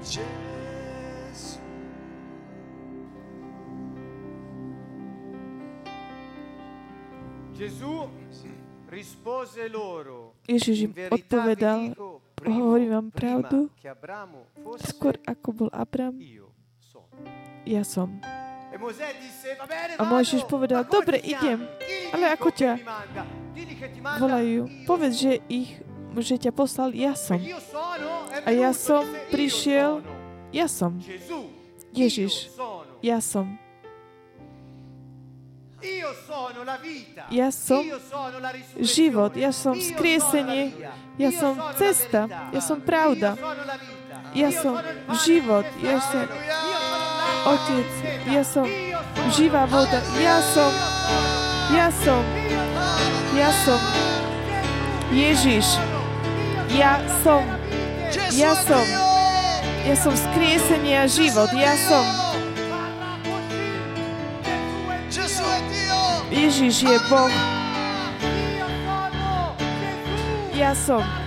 Gesù. 0.00 0.24
Ježiš 10.48 10.88
im 10.88 10.92
odpovedal, 11.12 11.92
hovorím 12.40 12.90
vám 12.96 13.08
pravdu, 13.12 13.68
skôr 14.80 15.20
ako 15.28 15.48
bol 15.52 15.70
Abram, 15.76 16.16
ja 17.68 17.84
som. 17.84 18.16
A 20.00 20.02
Mojžiš 20.08 20.48
povedal, 20.48 20.88
dobre, 20.88 21.20
idem, 21.20 21.68
ale 22.16 22.32
ako 22.32 22.48
ťa 22.48 22.72
volajú? 24.16 24.66
Povedz, 24.88 25.20
že 25.20 25.32
ich, 25.52 25.76
že 26.16 26.36
ťa 26.40 26.52
poslal, 26.56 26.96
ja 26.96 27.12
som. 27.12 27.36
A 28.44 28.50
ja 28.50 28.72
som 28.72 29.04
prišiel, 29.28 30.00
ja 30.48 30.64
som. 30.64 30.96
Ježiš, 31.92 32.48
ja 33.04 33.20
som. 33.20 33.58
Ja 37.32 37.48
som 37.48 37.80
život, 38.80 39.32
ja 39.32 39.48
som 39.48 39.72
skriesenie, 39.80 40.76
ja 41.16 41.30
som 41.32 41.56
cesta, 41.80 42.28
ja 42.28 42.60
som 42.60 42.84
pravda, 42.84 43.32
ja 44.36 44.52
som 44.52 44.76
život, 45.24 45.64
ja 45.80 45.96
som 46.04 46.28
Otec, 47.46 47.92
ja 48.28 48.44
som 48.44 48.68
živá 49.32 49.64
voda, 49.64 50.00
ja 50.20 50.36
som, 50.52 50.72
ja 51.72 51.88
som, 52.04 52.22
ja 53.32 53.50
som 53.64 53.80
Ježiš, 55.12 55.80
ja 56.76 57.00
som, 57.24 57.42
ja 58.36 58.52
som, 58.54 58.84
ja 59.88 59.96
som 59.96 60.12
skriesenie 60.12 61.00
a 61.00 61.08
život, 61.08 61.48
ja 61.56 61.74
som. 61.88 62.04
Ježiš 66.30 66.82
je 66.82 66.98
Boh. 67.10 67.32
Ja 70.54 70.74
som. 70.76 71.19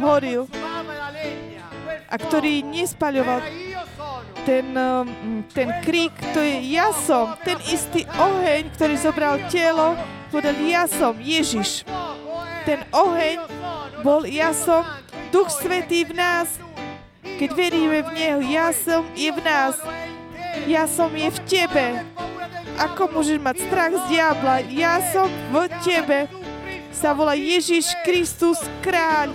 Horil 0.00 0.48
a 2.10 2.14
ktorý 2.18 2.66
nespaľoval 2.66 3.38
ten, 4.42 4.66
um, 4.72 5.06
ten 5.52 5.68
krík, 5.84 6.12
to 6.32 6.40
je 6.40 6.74
ja 6.74 6.90
som, 6.90 7.36
ten 7.44 7.60
istý 7.68 8.08
oheň, 8.18 8.72
ktorý 8.74 8.94
zobral 8.96 9.36
telo, 9.52 9.94
povedal 10.32 10.56
ja 10.64 10.88
som, 10.88 11.14
Ježiš. 11.20 11.84
Ten 12.64 12.82
oheň 12.90 13.38
bol 14.00 14.24
ja 14.24 14.50
som, 14.56 14.82
Duch 15.30 15.52
Svetý 15.52 16.08
v 16.08 16.16
nás, 16.16 16.48
keď 17.22 17.50
veríme 17.54 18.02
v 18.04 18.10
Neho, 18.16 18.40
ja 18.42 18.72
som 18.74 19.06
je 19.14 19.30
v 19.30 19.40
nás, 19.44 19.76
ja 20.66 20.84
som 20.88 21.12
je 21.12 21.28
v 21.30 21.38
tebe. 21.46 21.86
Ako 22.80 23.12
môžeš 23.12 23.38
mať 23.38 23.56
strach 23.68 23.92
z 23.92 24.02
diabla? 24.08 24.64
Ja 24.72 25.04
som 25.12 25.28
v 25.52 25.68
tebe 25.84 26.26
sa 26.90 27.12
volá 27.12 27.36
Ježiš 27.36 27.92
Kristus 28.04 28.60
Kráľ, 28.80 29.32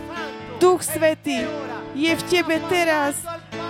Duch 0.60 0.82
Svetý, 0.84 1.44
je 1.96 2.12
v 2.12 2.24
tebe 2.32 2.60
teraz 2.72 3.16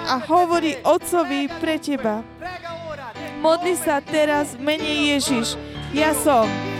a 0.05 0.21
hovorí 0.21 0.77
Otcovi 0.85 1.49
pre 1.61 1.81
teba. 1.81 2.21
Modli 3.41 3.77
sa 3.77 4.01
teraz 4.01 4.57
v 4.57 4.73
mene 4.73 4.91
Ježiš. 5.13 5.57
Ja 5.93 6.13
som. 6.17 6.74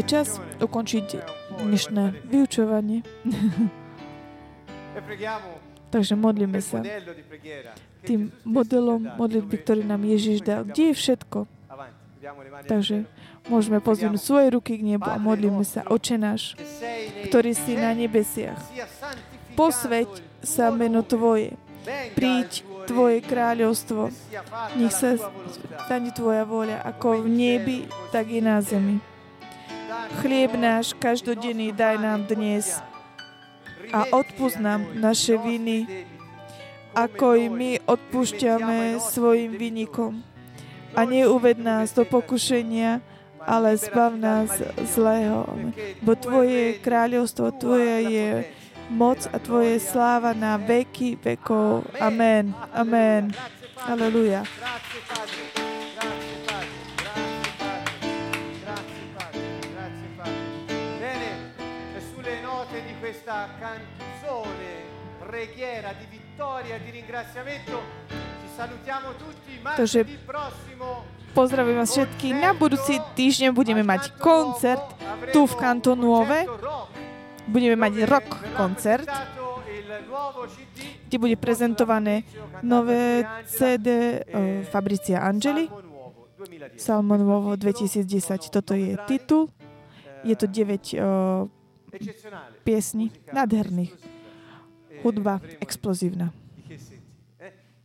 Je 0.00 0.08
čas 0.08 0.40
ukončiť 0.64 1.20
dnešné 1.60 2.24
vyučovanie. 2.24 3.04
Takže 5.92 6.16
modlíme 6.16 6.56
sa 6.64 6.80
tým 8.08 8.32
modelom 8.48 9.12
modlitby, 9.20 9.60
ktorý 9.60 9.84
nám 9.84 10.00
Ježiš 10.08 10.40
dal. 10.40 10.64
Kde 10.64 10.88
je 10.88 10.94
všetko? 10.96 11.44
Takže 12.64 13.04
môžeme 13.52 13.84
pozvinúť 13.84 14.24
svoje 14.24 14.56
ruky 14.56 14.80
k 14.80 14.96
nebu 14.96 15.04
a 15.04 15.20
modlíme 15.20 15.68
sa. 15.68 15.84
Oče 15.84 16.16
náš, 16.16 16.56
ktorý 17.28 17.52
si 17.52 17.76
na 17.76 17.92
nebesiach, 17.92 18.56
il 18.72 20.08
sa 20.40 20.72
meno 20.72 21.04
Tvoje. 21.04 21.60
Príď 22.16 22.64
Tvoje 22.88 23.20
kráľovstvo. 23.20 24.08
Nech 24.80 24.96
sa 24.96 25.20
stane 25.84 26.08
Tvoja 26.16 26.48
voľa, 26.48 26.88
ako 26.88 27.20
v 27.20 27.28
nebi, 27.28 27.78
tak 28.08 28.32
i 28.32 28.40
na 28.40 28.64
zemi. 28.64 29.10
Chlieb 30.20 30.56
náš 30.56 30.96
každodenný 30.96 31.76
daj 31.76 32.00
nám 32.00 32.24
dnes 32.24 32.80
a 33.92 34.08
odpúsť 34.08 34.56
nám 34.56 34.80
naše 34.96 35.36
viny, 35.36 36.06
ako 36.96 37.26
i 37.36 37.46
my 37.52 37.70
odpúšťame 37.84 38.96
svojim 39.02 39.52
vynikom. 39.54 40.24
A 40.96 41.04
neuved 41.04 41.60
nás 41.60 41.92
do 41.92 42.08
pokušenia, 42.08 43.04
ale 43.44 43.76
zbav 43.76 44.16
nás 44.16 44.50
zlého. 44.88 45.44
Bo 46.02 46.16
Tvoje 46.16 46.80
kráľovstvo, 46.80 47.52
Tvoje 47.60 47.96
je 48.10 48.28
moc 48.90 49.22
a 49.30 49.36
Tvoje 49.38 49.78
sláva 49.78 50.34
na 50.34 50.56
veky 50.58 51.20
vekov. 51.20 51.86
Amen. 52.00 52.56
Amen. 52.74 53.30
Aleluja. 53.86 54.44
Questa 63.30 63.48
canzone, 63.60 64.82
preghiera 65.18 65.92
di 65.92 66.06
vittoria 66.10 66.74
e 66.74 66.82
di 66.82 66.90
ringraziamento, 66.90 67.78
ci 68.08 68.48
salutiamo 68.56 69.14
tutti, 69.14 69.58
martedì 69.62 70.18
prossimo 70.26 71.06
Pozdravím 71.30 71.78
vás 71.78 71.94
všetkých. 71.94 72.34
Na 72.42 72.50
budúci 72.58 72.98
týždeň 73.14 73.54
budeme 73.54 73.86
mať 73.86 74.18
koncert 74.18 74.82
tu 75.30 75.46
v 75.46 75.54
Canto 75.54 75.94
Nuove. 75.94 76.42
Budeme 77.46 77.78
mať 77.78 78.02
rock 78.02 78.34
koncert, 78.58 79.06
kde 81.06 81.16
bude 81.22 81.38
prezentované 81.38 82.26
nové 82.66 83.22
CD 83.46 84.18
Fabricia 84.74 85.22
Angeli, 85.22 85.70
Salmo 86.74 87.14
Nuovo 87.14 87.54
2010. 87.54 88.10
Toto 88.50 88.74
je 88.74 88.98
titul. 89.06 89.54
Je 90.26 90.34
to 90.34 90.50
9 90.50 90.98
piesní, 92.64 93.12
nádherných. 93.32 93.92
Hudba 95.02 95.40
explozívna. 95.60 96.32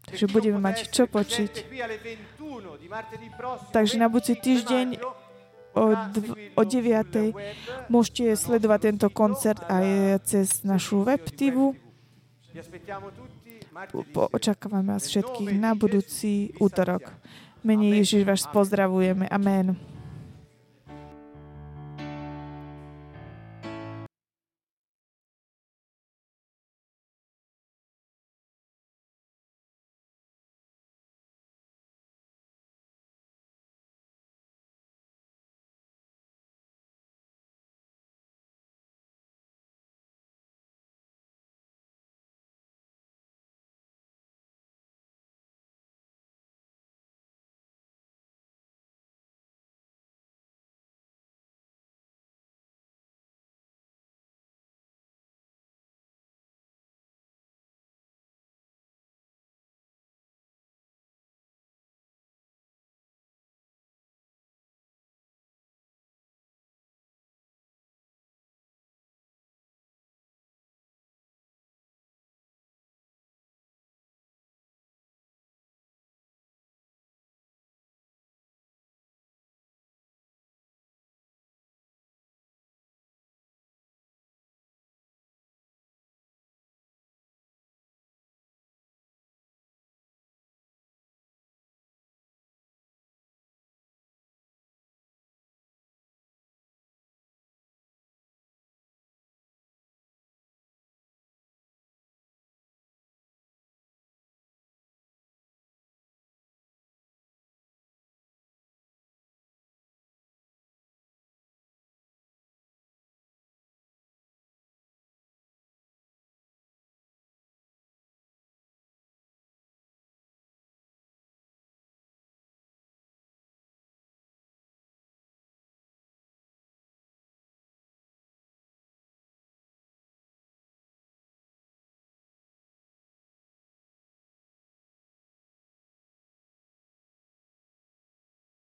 Takže 0.05 0.25
budeme 0.29 0.61
mať 0.61 0.93
čo 0.93 1.09
počuť. 1.09 1.65
Takže 3.73 3.95
na 3.97 4.05
budúci 4.05 4.37
týždeň 4.37 5.01
o, 5.73 5.83
dv- 6.13 6.35
o 6.53 6.61
9. 6.61 7.89
môžete 7.89 8.37
sledovať 8.37 8.79
tento 8.93 9.07
koncert 9.09 9.65
aj 9.65 10.21
cez 10.29 10.61
našu 10.61 11.01
web 11.01 11.25
TV. 11.33 11.73
Po- 14.13 14.29
Očakávame 14.31 14.95
vás 14.95 15.09
všetkých 15.09 15.51
na 15.59 15.75
budúci 15.75 16.55
útorok. 16.61 17.11
Menej 17.65 18.05
Ježiš 18.05 18.21
vás 18.23 18.45
pozdravujeme. 18.47 19.25
Amen. 19.27 19.94